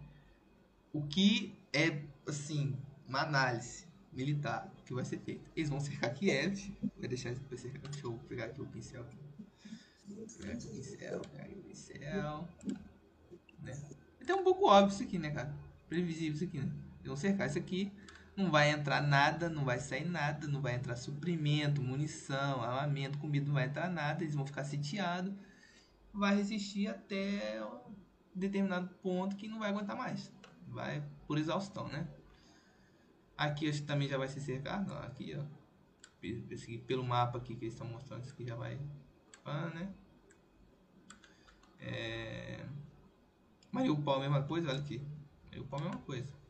[0.93, 2.73] O que é, assim,
[3.05, 5.43] uma análise militar que vai ser feita.
[5.57, 6.73] Eles vão cercar Kiev.
[6.97, 7.81] Vai deixar pra cercar.
[7.81, 9.01] Deixa eu pegar aqui o pincel.
[9.01, 9.17] Aqui.
[10.39, 12.47] Pegar aqui o pincel, pegar aqui o pincel.
[13.61, 13.73] Né?
[14.21, 15.53] É até um pouco óbvio isso aqui, né, cara?
[15.89, 16.71] Previsível isso aqui, né?
[16.99, 17.91] Eles vão cercar isso aqui
[18.35, 23.45] não vai entrar nada, não vai sair nada, não vai entrar suprimento, munição, armamento, comida,
[23.47, 25.33] não vai entrar nada, eles vão ficar sitiados,
[26.13, 27.65] vai resistir até
[28.33, 30.31] determinado ponto que não vai aguentar mais,
[30.67, 32.07] vai por exaustão, né?
[33.37, 35.43] Aqui acho que também já vai ser cercado, ó, aqui ó,
[36.85, 38.79] pelo mapa aqui que eles estão mostrando, isso aqui já vai,
[39.45, 39.93] ah, né?
[41.79, 42.65] É...
[43.71, 45.01] Mariupol, mesma coisa, olha aqui,
[45.45, 46.44] Mariupol, mesma coisa.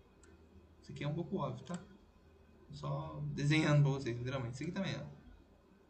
[0.86, 1.80] Isso aqui é um pouco óbvio, tá?
[2.70, 4.54] Só desenhando pra vocês, literalmente.
[4.54, 5.04] Isso aqui também, ó.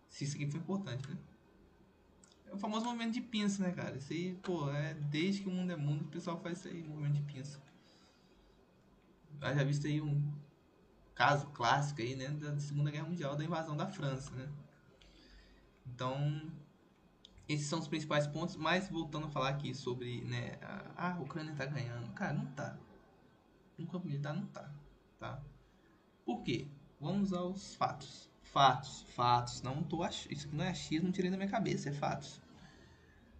[0.09, 1.17] Isso aqui foi importante, né?
[2.45, 3.97] É o famoso movimento de pinça, né, cara?
[3.97, 6.81] Isso aí, pô, é desde que o mundo é mundo o pessoal faz isso aí,
[6.81, 7.61] movimento de pinça.
[9.41, 10.33] Eu já visto aí um
[11.13, 14.49] caso clássico aí, né, da Segunda Guerra Mundial, da invasão da França, né?
[15.87, 16.49] Então,
[17.49, 20.57] esses são os principais pontos, mas voltando a falar aqui sobre, né,
[20.95, 22.13] a, a Ucrânia tá ganhando.
[22.13, 22.77] Cara, não tá.
[23.77, 24.71] No campo militar não tá
[25.25, 25.41] tá?
[26.23, 26.67] Por quê?
[26.99, 28.29] Vamos aos fatos.
[28.43, 29.61] Fatos, fatos.
[29.61, 30.27] Não tô ach...
[30.29, 32.41] Isso não é achismo, tirei da minha cabeça, é fatos.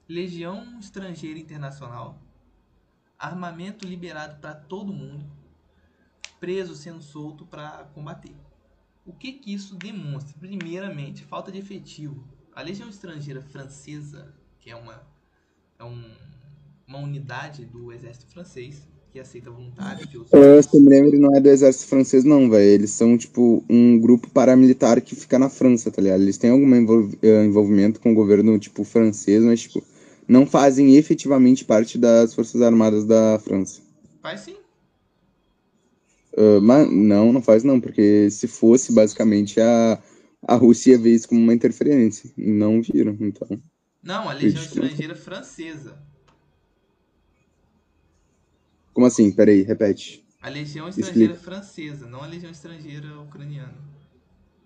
[0.08, 2.22] Legião estrangeira internacional.
[3.18, 5.26] Armamento liberado para todo mundo.
[6.40, 8.36] Preso sendo solto para combater.
[9.06, 10.38] O que que isso demonstra?
[10.38, 12.28] Primeiramente, falta de efetivo.
[12.54, 15.08] A Legião Estrangeira Francesa, que é uma,
[15.78, 16.16] é um,
[16.88, 21.40] uma unidade do exército francês, que aceita voluntários de outros Se me lembro, não é
[21.40, 22.70] do exército francês, não, velho.
[22.70, 26.22] Eles são, tipo, um grupo paramilitar que fica na França, tá ligado?
[26.22, 26.70] Eles têm algum
[27.22, 29.82] eh, envolvimento com o governo, tipo, francês, mas, tipo,
[30.28, 33.80] não fazem efetivamente parte das Forças Armadas da França.
[34.22, 34.58] Faz sim.
[36.34, 39.98] Uh, mas não, não faz não, porque se fosse, basicamente, a,
[40.46, 42.30] a Rússia vê isso como uma interferência.
[42.36, 43.48] Não viram, então.
[44.04, 45.98] Não, a Legião Estrangeira Francesa.
[48.96, 49.30] Como assim?
[49.30, 50.26] Peraí, repete.
[50.42, 51.52] A Legião Estrangeira Explica.
[51.58, 53.76] Francesa, não a Legião Estrangeira Ucraniana.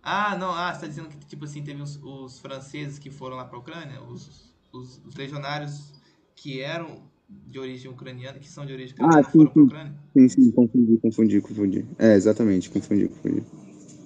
[0.03, 3.35] Ah, não, ah, você tá dizendo que, tipo assim, teve os, os franceses que foram
[3.35, 3.99] lá pra Ucrânia?
[4.03, 5.93] Os, os, os, legionários
[6.35, 9.53] que eram de origem ucraniana, que são de origem ucraniana, ah, sim, foram sim.
[9.53, 9.95] pra Ucrânia?
[10.13, 11.85] Sim, sim, confundi, confundi, confundi.
[11.97, 13.43] É, exatamente, confundi, confundi.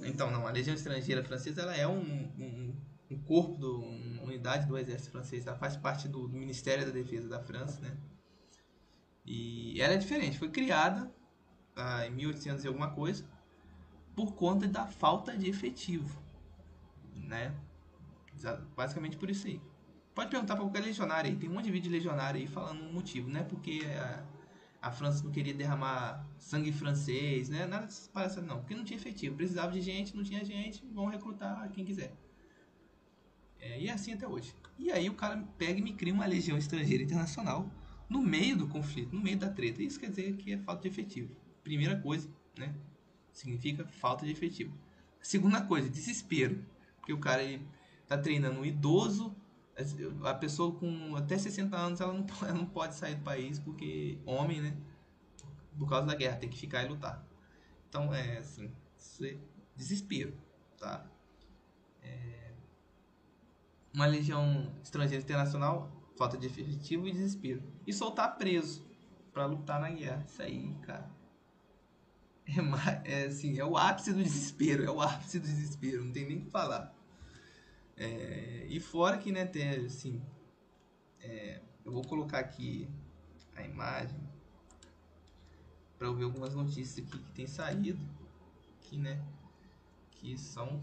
[0.06, 2.00] Então, não, a Legião Estrangeira Francesa, ela é um,
[2.40, 2.74] um,
[3.12, 6.92] um corpo, do, uma unidade do exército francês, ela faz parte do, do Ministério da
[6.92, 7.92] Defesa da França, né?
[9.26, 11.12] E ela é diferente, foi criada
[11.76, 13.26] ah, em 1800 e alguma coisa
[14.16, 16.22] por conta da falta de efetivo,
[17.16, 17.54] né?
[18.76, 19.62] Basicamente por isso aí.
[20.14, 22.82] Pode perguntar para qualquer legionário aí, tem um monte de vídeo de legionário aí falando
[22.82, 23.44] o motivo, né?
[23.44, 24.24] Porque a,
[24.82, 27.66] a França não queria derramar sangue francês, né?
[27.66, 29.36] Nada dessas palhaçadas não, porque não tinha efetivo.
[29.36, 32.14] Precisava de gente, não tinha gente, vão recrutar quem quiser.
[33.60, 34.54] É, e é assim até hoje.
[34.78, 37.68] E aí o cara pega e me cria uma legião estrangeira internacional
[38.10, 39.82] no meio do conflito, no meio da treta.
[39.82, 41.36] Isso quer dizer que é falta de efetivo.
[41.64, 42.76] Primeira coisa, né?
[43.32, 44.78] Significa falta de efetivo.
[45.22, 46.64] Segunda coisa, desespero.
[46.98, 47.66] Porque o cara ele
[48.08, 49.36] tá treinando um idoso,
[50.24, 54.20] a pessoa com até 60 anos ela não, ela não pode sair do país porque
[54.26, 54.78] homem, né?
[55.78, 57.26] Por causa da guerra, tem que ficar e lutar.
[57.90, 58.72] Então é assim,
[59.76, 60.34] desespero,
[60.78, 61.06] tá?
[62.02, 62.52] É...
[63.94, 67.64] Uma legião estrangeira internacional, falta de efetivo e desespero.
[67.86, 68.86] E soltar preso
[69.34, 70.24] para lutar na guerra.
[70.28, 71.10] Isso aí, cara.
[73.06, 76.28] É, é assim, é o ápice do desespero, é o ápice do desespero, não tem
[76.28, 76.94] nem o que falar.
[77.96, 80.22] É, e fora que, né, tem, assim,
[81.22, 82.88] é, eu vou colocar aqui
[83.56, 84.20] a imagem
[85.98, 88.06] para eu ver algumas notícias aqui que tem saído,
[88.82, 89.24] que, né,
[90.12, 90.82] que são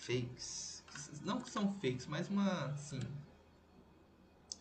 [0.00, 0.84] fakes.
[1.22, 3.00] Não que são fakes, mas uma, assim,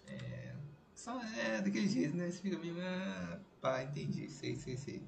[0.07, 0.55] é,
[0.93, 5.01] são, é daquele jeito, né, você fica meio, ah, pá, entendi, sei, sei, sei.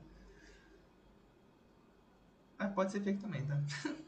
[2.58, 3.62] Ah, pode ser fake também, tá?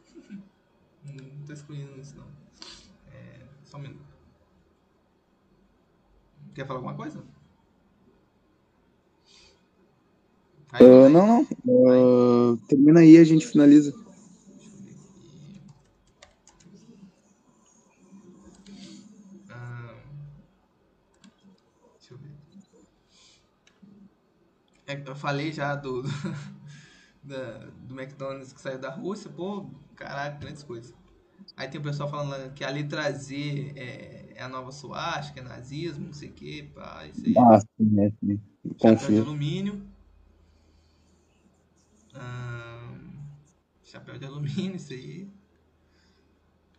[1.04, 2.28] não tô excluindo isso não.
[3.14, 4.12] É, só um minuto.
[6.54, 7.24] Quer falar alguma coisa?
[10.74, 11.48] Aí, uh, não, não.
[11.66, 13.94] Uh, termina aí a gente finaliza.
[25.22, 26.10] Falei já do, do,
[27.24, 30.94] da, do McDonald's que saiu da Rússia, pô, caraca, grandes coisas.
[31.56, 35.44] Aí tem o pessoal falando que a letra Z é, é a nova suástica, é
[35.44, 37.34] nazismo, não sei o que, pá, isso aí.
[37.38, 38.42] Ah, sim, é, sim.
[38.82, 39.82] Chapéu de alumínio.
[42.16, 43.24] Hum,
[43.84, 45.30] chapéu de alumínio, isso aí.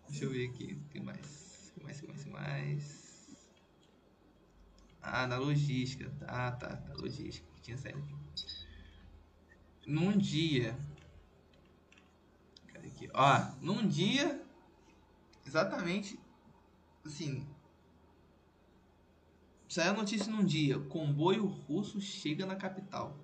[0.09, 1.73] Deixa eu ver aqui, o que mais?
[1.77, 3.13] O que mais, o que mais, o que mais?
[5.01, 6.13] Ah, na logística.
[6.27, 7.47] Ah, tá, na logística.
[7.63, 8.22] Tinha saído aqui.
[9.87, 10.79] Num dia.
[12.69, 13.11] Cadê aqui?
[13.13, 14.41] Ó, num dia
[15.47, 16.19] exatamente
[17.05, 17.47] assim.
[19.69, 23.19] Saiu a notícia num dia: comboio russo chega na capital.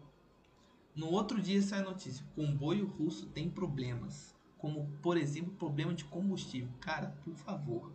[0.94, 4.36] No outro dia sai a notícia: comboio russo tem problemas.
[4.56, 6.68] Como, por exemplo, problema de combustível.
[6.80, 7.94] Cara, por favor,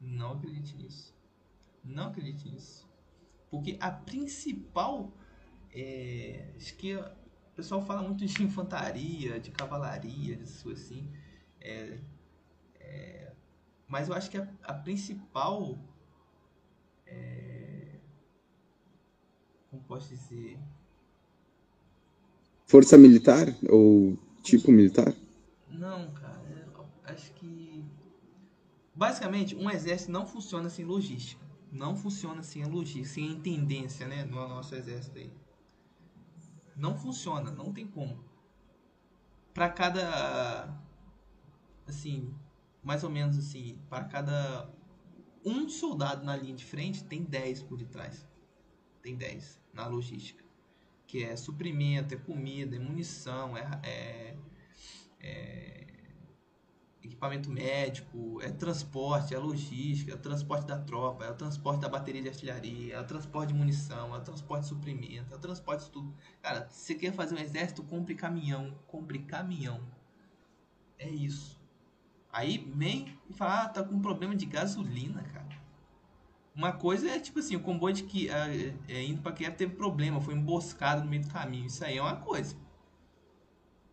[0.00, 1.14] não acredite nisso.
[1.84, 2.88] Não acredite nisso.
[3.50, 5.12] Porque a principal.
[5.74, 6.92] É, acho que
[7.52, 11.06] o pessoal fala muito de infantaria, de cavalaria, disso assim.
[11.60, 11.98] É,
[12.80, 13.32] é,
[13.86, 15.78] mas eu acho que a, a principal.
[17.06, 17.98] É...
[19.70, 20.58] Como posso dizer?
[22.66, 23.54] Força militar?
[23.68, 25.14] Ou tipo militar?
[25.68, 26.42] Não, cara.
[27.04, 27.84] Acho que.
[28.94, 31.42] Basicamente, um exército não funciona sem logística.
[31.70, 34.24] Não funciona sem a logística, sem a intendência, né?
[34.24, 35.30] No nosso exército aí.
[36.76, 38.24] Não funciona, não tem como.
[39.52, 40.80] Para cada.
[41.86, 42.34] Assim,
[42.82, 44.70] mais ou menos assim, para cada
[45.44, 48.26] um soldado na linha de frente, tem 10 por detrás.
[49.02, 50.44] Tem 10 na logística.
[51.06, 54.36] Que é suprimento, é comida, é munição, é, é,
[55.20, 55.71] é
[57.02, 62.22] equipamento médico, é transporte, é logística, é transporte da tropa, é o transporte da bateria
[62.22, 65.84] de artilharia, é o transporte de munição, é o transporte de suprimento, é o transporte
[65.84, 66.14] de tudo.
[66.40, 69.80] Cara, se você quer fazer um exército, compre caminhão, compre caminhão.
[70.98, 71.60] É isso.
[72.32, 75.60] Aí vem e fala, ah, tá com problema de gasolina, cara.
[76.54, 79.74] Uma coisa é tipo assim, o comboio de que é, é, indo para Kiev teve
[79.74, 81.66] problema, foi emboscado no meio do caminho.
[81.66, 82.56] Isso aí é uma coisa.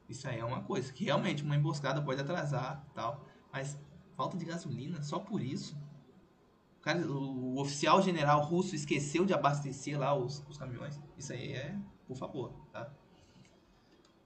[0.10, 3.26] Isso aí é uma coisa que realmente uma emboscada pode atrasar, tal.
[3.54, 3.78] Mas
[4.18, 5.78] falta de gasolina só por isso.
[6.80, 11.00] O, cara, o, o oficial general russo esqueceu de abastecer lá os, os caminhões.
[11.18, 11.76] Isso aí é,
[12.08, 12.92] por favor, tá?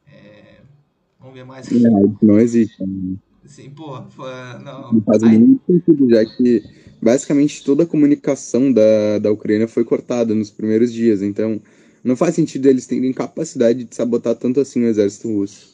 [0.08, 0.62] É,
[1.20, 1.70] vamos ver mais.
[1.70, 2.82] Não, não existe.
[3.44, 4.00] Assim, pô,
[4.64, 4.94] não.
[4.94, 5.38] Não faz Aí...
[5.38, 6.64] muito sentido, já que
[7.02, 11.62] basicamente toda a comunicação da, da Ucrânia foi cortada nos primeiros dias, então
[12.04, 15.73] não faz sentido eles terem capacidade de sabotar tanto assim o exército russo.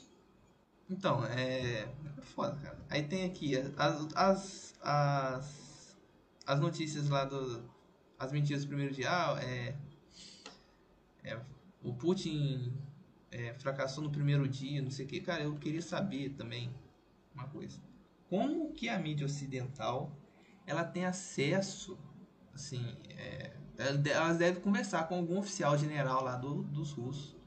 [0.90, 1.84] Então, é.
[2.18, 2.80] é foda, cara.
[2.90, 5.98] Aí tem aqui as, as, as,
[6.46, 7.64] as notícias lá do.
[8.18, 9.10] As mentiras do primeiro dia.
[9.10, 9.76] Ah, é,
[11.24, 11.40] é,
[11.84, 12.74] o Putin
[13.32, 15.22] é, fracassou no primeiro dia, não sei o que.
[15.22, 16.74] Cara, eu queria saber também
[17.34, 17.80] uma coisa.
[18.28, 20.18] Como que a mídia ocidental
[20.66, 21.98] ela tem acesso,
[22.54, 27.39] assim, é, Elas devem conversar com algum oficial general lá do, dos russos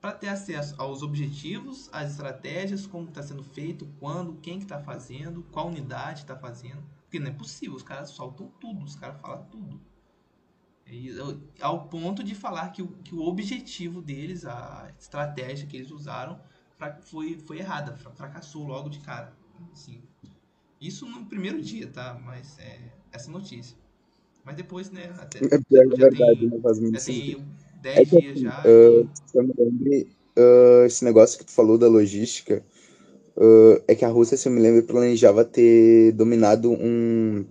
[0.00, 4.80] para ter acesso aos objetivos, às estratégias, como está sendo feito, quando, quem que está
[4.80, 6.82] fazendo, qual unidade está fazendo.
[7.02, 9.80] Porque não é possível, os caras soltam tudo, os caras falam tudo.
[10.86, 11.10] E,
[11.60, 16.40] ao ponto de falar que o, que o objetivo deles, a estratégia que eles usaram,
[17.02, 19.32] foi, foi errada, fracassou logo de cara.
[19.72, 20.02] Assim,
[20.80, 22.18] isso no primeiro dia, tá?
[22.24, 23.76] Mas é essa notícia.
[24.42, 25.14] Mas depois, né?
[25.18, 27.46] Até, é, é verdade, tem, não faz muito já tem
[27.82, 28.62] 10 é dias assim, já.
[28.62, 30.06] Uh, eu me lembro,
[30.38, 32.64] uh, esse negócio que tu falou da logística.
[33.36, 37.44] Uh, é que a Rússia, se eu me lembro, planejava ter dominado um,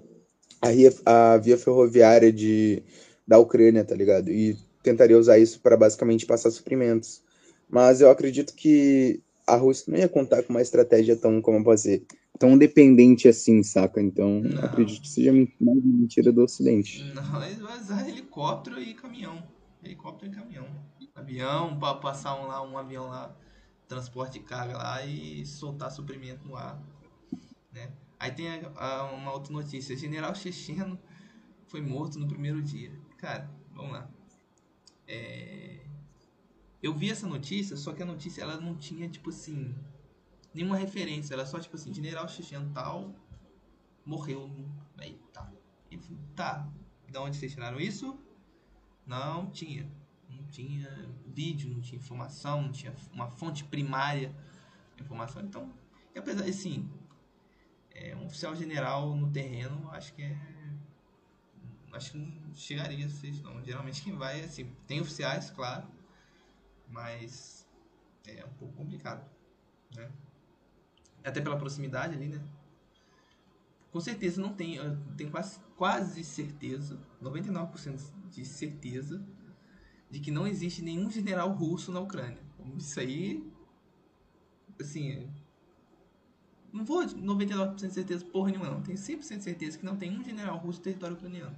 [0.62, 2.84] a, via, a via ferroviária de,
[3.28, 4.30] da Ucrânia, tá ligado?
[4.30, 7.22] E tentaria usar isso para basicamente passar suprimentos.
[7.70, 12.04] Mas eu acredito que a Rússia não ia contar com uma estratégia tão, como fazer,
[12.38, 14.02] tão dependente assim, saca?
[14.02, 14.64] Então, não.
[14.64, 17.04] acredito que seja mais mentira do Ocidente.
[17.16, 19.42] Não, eles vão usar helicóptero e caminhão.
[19.84, 20.68] Helicóptero e caminhão.
[21.16, 23.36] Avião, para passar um, lá, um avião lá,
[23.88, 26.82] transporte de carga lá e soltar suprimento no ar.
[27.72, 27.92] Né?
[28.20, 29.96] Aí tem a, a, uma outra notícia.
[29.96, 31.00] General Checheno
[31.68, 32.92] foi morto no primeiro dia.
[33.18, 34.10] Cara, vamos lá.
[35.08, 35.86] É...
[36.82, 39.76] Eu vi essa notícia, só que a notícia ela não tinha, tipo assim,
[40.54, 41.34] nenhuma referência.
[41.34, 43.14] Era só, tipo assim, general checheno tal
[44.06, 44.50] morreu.
[44.98, 45.52] Aí, tá.
[45.92, 45.98] E,
[46.36, 46.68] tá.
[47.08, 48.18] De onde vocês tiraram isso?
[49.10, 49.92] Não tinha.
[50.30, 50.88] Não tinha
[51.26, 54.36] vídeo, não tinha informação, não tinha uma fonte primária
[54.96, 55.42] de informação.
[55.42, 55.74] Então,
[56.16, 56.88] apesar de, assim,
[57.90, 60.38] é, um oficial general no terreno, acho que é
[61.92, 63.64] acho que não chegaria a ser não.
[63.64, 65.88] Geralmente quem vai, assim, tem oficiais, claro,
[66.88, 67.68] mas
[68.28, 69.28] é um pouco complicado,
[69.96, 70.12] né?
[71.24, 72.40] Até pela proximidade ali, né?
[73.92, 79.26] Com certeza não tem, eu tenho quase, quase certeza, 99% de certeza,
[80.10, 82.42] de que não existe nenhum general russo na Ucrânia.
[82.78, 83.44] Isso aí,
[84.80, 85.30] assim,
[86.72, 88.82] não vou 99% de certeza porra nenhuma, não.
[88.82, 91.56] Tenho 100% de certeza que não tem um general russo no território ucraniano.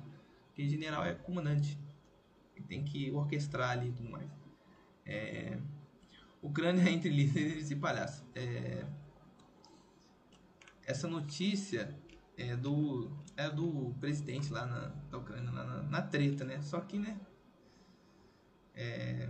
[0.48, 1.78] Porque general é comandante.
[2.68, 4.30] Tem que orquestrar ali e tudo mais.
[5.06, 5.58] É...
[6.42, 8.24] Ucrânia entre líderes e palhaços.
[8.36, 8.86] É...
[10.84, 11.96] Essa notícia
[12.38, 16.62] é do, é do presidente lá na, da Ucrânia, lá na, na treta, né?
[16.62, 17.20] Só que, né?
[18.76, 19.30] É...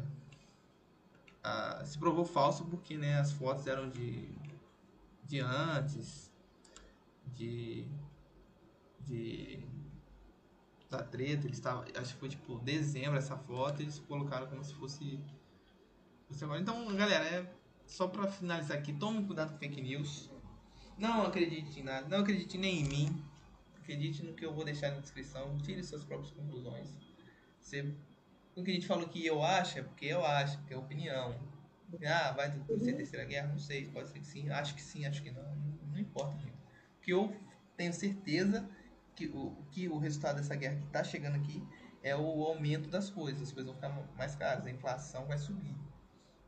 [1.43, 4.29] A, se provou falso porque né, as fotos eram de,
[5.25, 6.31] de antes,
[7.33, 7.87] de,
[8.99, 9.65] de
[10.91, 14.73] da treta, eles estavam, acho que foi tipo dezembro essa foto, eles colocaram como se
[14.75, 15.19] fosse,
[16.27, 16.59] fosse agora.
[16.59, 17.55] Então, galera, é
[17.85, 20.29] só para finalizar aqui, tome cuidado com fake news.
[20.97, 23.25] Não acredite em nada, não acredite nem em mim.
[23.81, 26.97] Acredite no que eu vou deixar na descrição, tire suas próprias conclusões.
[27.59, 27.93] Você,
[28.55, 31.35] o que a gente falou que eu acho é porque eu acho, porque é opinião.
[32.05, 33.47] Ah, vai ser terceira guerra?
[33.47, 35.55] Não sei, pode ser que sim, acho que sim, acho que não,
[35.91, 36.37] não, importa.
[36.37, 37.35] O que eu
[37.75, 38.69] tenho certeza
[39.15, 41.61] que o, que o resultado dessa guerra que está chegando aqui
[42.01, 43.41] é o aumento das coisas.
[43.41, 45.75] As coisas vão ficar mais caras, a inflação vai subir.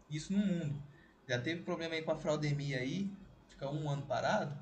[0.09, 0.81] Isso no mundo.
[1.27, 3.11] Já teve problema aí com a fraudemia aí,
[3.47, 4.57] fica um ano parado,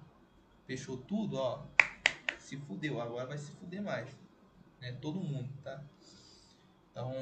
[0.65, 1.65] fechou tudo, ó,
[2.51, 2.99] se fudeu.
[2.99, 4.07] Agora vai se fuder mais.
[4.81, 4.93] Né?
[5.01, 5.81] Todo mundo, tá?
[6.91, 7.13] Então.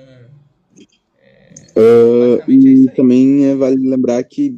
[1.22, 4.58] É, uh, e é também é, vale lembrar que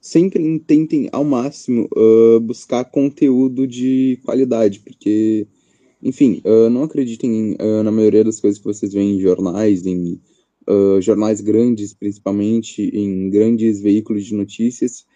[0.00, 5.46] sempre tentem ao máximo uh, buscar conteúdo de qualidade, porque,
[6.02, 10.20] enfim, uh, não acreditem na maioria das coisas que vocês veem em jornais, em
[11.00, 15.06] jornais grandes, principalmente, em grandes veículos de notícias.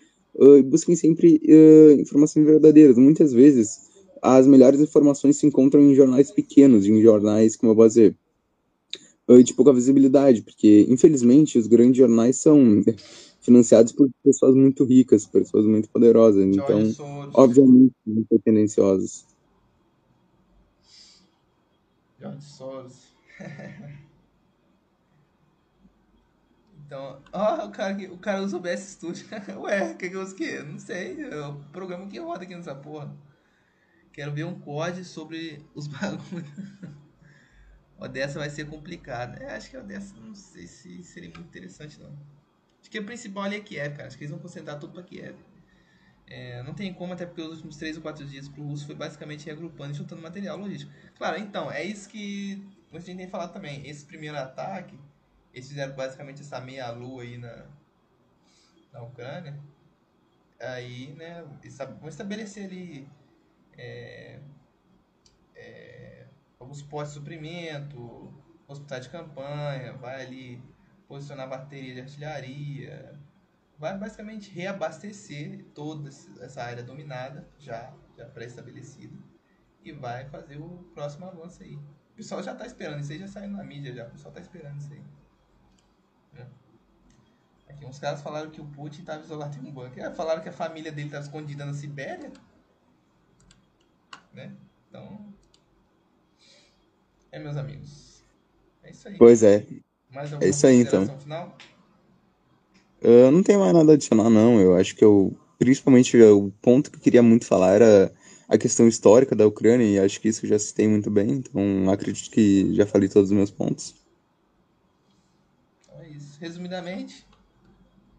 [0.67, 1.41] busquem sempre
[1.99, 2.99] informações verdadeiras.
[2.99, 3.88] Muitas vezes,
[4.23, 8.17] as melhores informações se encontram em jornais pequenos, em jornais, como eu vou dizer,
[9.45, 12.83] de pouca visibilidade, porque, infelizmente, os grandes jornais são
[13.41, 16.45] financiados por pessoas muito ricas, pessoas muito poderosas.
[16.45, 17.35] Então, Soros.
[17.35, 18.29] obviamente, muito.
[22.19, 23.09] George Soros.
[26.87, 29.27] então, ó, o cara, o cara usa o BS Studio.
[29.61, 30.35] Ué, o que que eu uso?
[30.67, 31.23] Não sei.
[31.23, 33.15] É o programa que roda aqui nessa porra.
[34.19, 36.51] Quero ver um COD sobre os bagulhos.
[37.97, 39.41] Odessa vai ser complicado.
[39.41, 42.19] É, acho que a Odessa não sei se seria muito interessante não.
[42.81, 44.09] Acho que o principal ali é Kiev, cara.
[44.09, 45.37] Acho que eles vão concentrar tudo pra Kiev.
[46.27, 48.97] É, não tem como, até porque os últimos 3 ou 4 dias pro russo foi
[48.97, 50.93] basicamente reagrupando e juntando material logístico.
[51.17, 52.61] Claro, então, é isso que
[52.93, 53.89] a gente tem falado também.
[53.89, 54.99] Esse primeiro ataque,
[55.55, 57.67] eles fizeram basicamente essa meia-lua aí na,
[58.93, 59.57] na Ucrânia.
[60.59, 61.45] Aí, né,
[62.01, 63.09] vão estabelecer ali
[63.79, 64.41] é,
[65.55, 66.27] é,
[66.59, 68.35] alguns postos de suprimento,
[68.67, 70.63] hospital de campanha, vai ali
[71.07, 73.19] posicionar bateria de artilharia,
[73.79, 79.17] vai basicamente reabastecer toda essa área dominada, já, já pré-estabelecida,
[79.83, 81.77] e vai fazer o próximo avanço aí.
[81.77, 84.41] O pessoal já está esperando, isso aí já saiu na mídia já, o pessoal está
[84.41, 85.05] esperando isso aí.
[86.35, 86.47] É.
[87.73, 90.05] Aqui uns caras falaram que o Putin estava isolado em um bunker.
[90.05, 92.33] É, falaram que a família dele estava escondida na Sibéria.
[94.39, 94.53] Né?
[94.89, 95.19] Então.
[97.33, 98.23] É, meus amigos.
[98.85, 99.17] É isso aí.
[99.19, 99.67] Pois é.
[100.15, 101.07] Mais É isso aí, então.
[101.19, 101.59] Final?
[103.01, 104.61] Eu não tenho mais nada a adicionar, não.
[104.61, 108.13] Eu acho que eu, principalmente, o ponto que eu queria muito falar era
[108.49, 111.91] a questão histórica da Ucrânia, e acho que isso eu já citei muito bem, então
[111.91, 113.95] acredito que já falei todos os meus pontos.
[115.83, 116.39] Então é isso.
[116.41, 117.27] Resumidamente,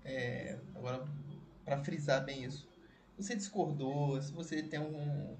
[0.04, 1.04] é, agora
[1.66, 2.70] para frisar bem isso,
[3.18, 5.36] você discordou, se você tem algum,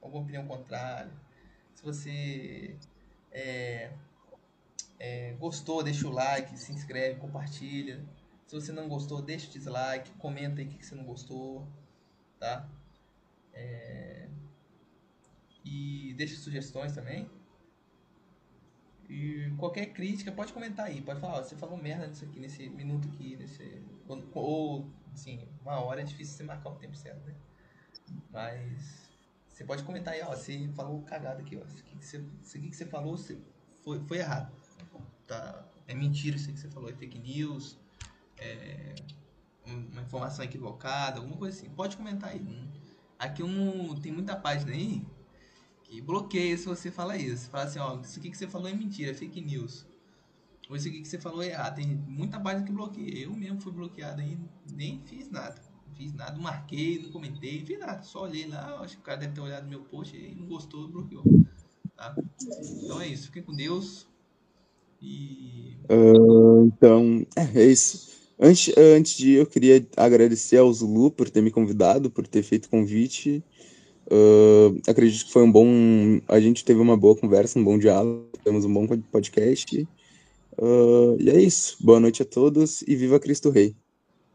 [0.00, 1.12] alguma opinião contrária,
[1.74, 2.76] se você
[3.30, 3.92] é,
[4.98, 8.04] é, gostou, deixa o like, se inscreve, compartilha.
[8.46, 11.68] Se você não gostou, deixa o dislike, comenta aí o que, você não gostou,
[12.38, 12.68] tá?
[13.52, 14.28] É...
[15.64, 17.30] E deixa sugestões também.
[19.08, 21.00] E qualquer crítica, pode comentar aí.
[21.02, 23.82] Pode falar, ó, você falou merda nisso aqui, nesse minuto aqui, nesse...
[24.34, 27.34] Ou, assim, uma hora é difícil você marcar o tempo certo, né?
[28.30, 29.07] Mas
[29.58, 31.64] você pode comentar aí, ó, você falou cagada aqui, ó.
[31.66, 33.36] Isso aqui que você, que você falou você,
[33.82, 34.52] foi, foi errado.
[35.26, 35.66] Tá?
[35.88, 37.76] É mentira isso que você falou, é fake news
[38.36, 38.94] é,
[39.66, 41.68] uma informação equivocada, alguma coisa assim.
[41.70, 42.70] Pode comentar aí.
[43.18, 45.04] Aqui um, tem muita página aí
[45.82, 47.50] que bloqueia se você fala isso.
[47.50, 49.84] Fala assim, ó, isso aqui que você falou é mentira, é fake news.
[50.70, 51.74] Ou isso aqui que você falou é errado.
[51.74, 53.24] Tem muita página que bloqueia.
[53.24, 54.38] Eu mesmo fui bloqueado aí,
[54.70, 55.60] nem fiz nada.
[55.98, 58.02] Fiz nada, não marquei, não comentei, não fiz nada.
[58.04, 60.86] Só olhei lá, acho que o cara deve ter olhado meu post e não gostou,
[60.86, 61.24] bloqueou.
[61.96, 62.16] Tá?
[62.84, 63.26] Então é isso.
[63.26, 64.06] Fiquem com Deus.
[65.02, 65.76] E.
[65.90, 68.16] Uh, então, é, é isso.
[68.38, 72.44] Antes, antes de ir, eu queria agradecer ao Zulu por ter me convidado, por ter
[72.44, 73.42] feito o convite.
[74.06, 75.66] Uh, acredito que foi um bom.
[76.28, 79.88] A gente teve uma boa conversa, um bom diálogo, temos um bom podcast.
[80.56, 81.76] Uh, e é isso.
[81.80, 83.74] Boa noite a todos e viva Cristo Rei.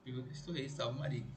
[0.04, 1.33] Viva Cristo Rei, salve Maria.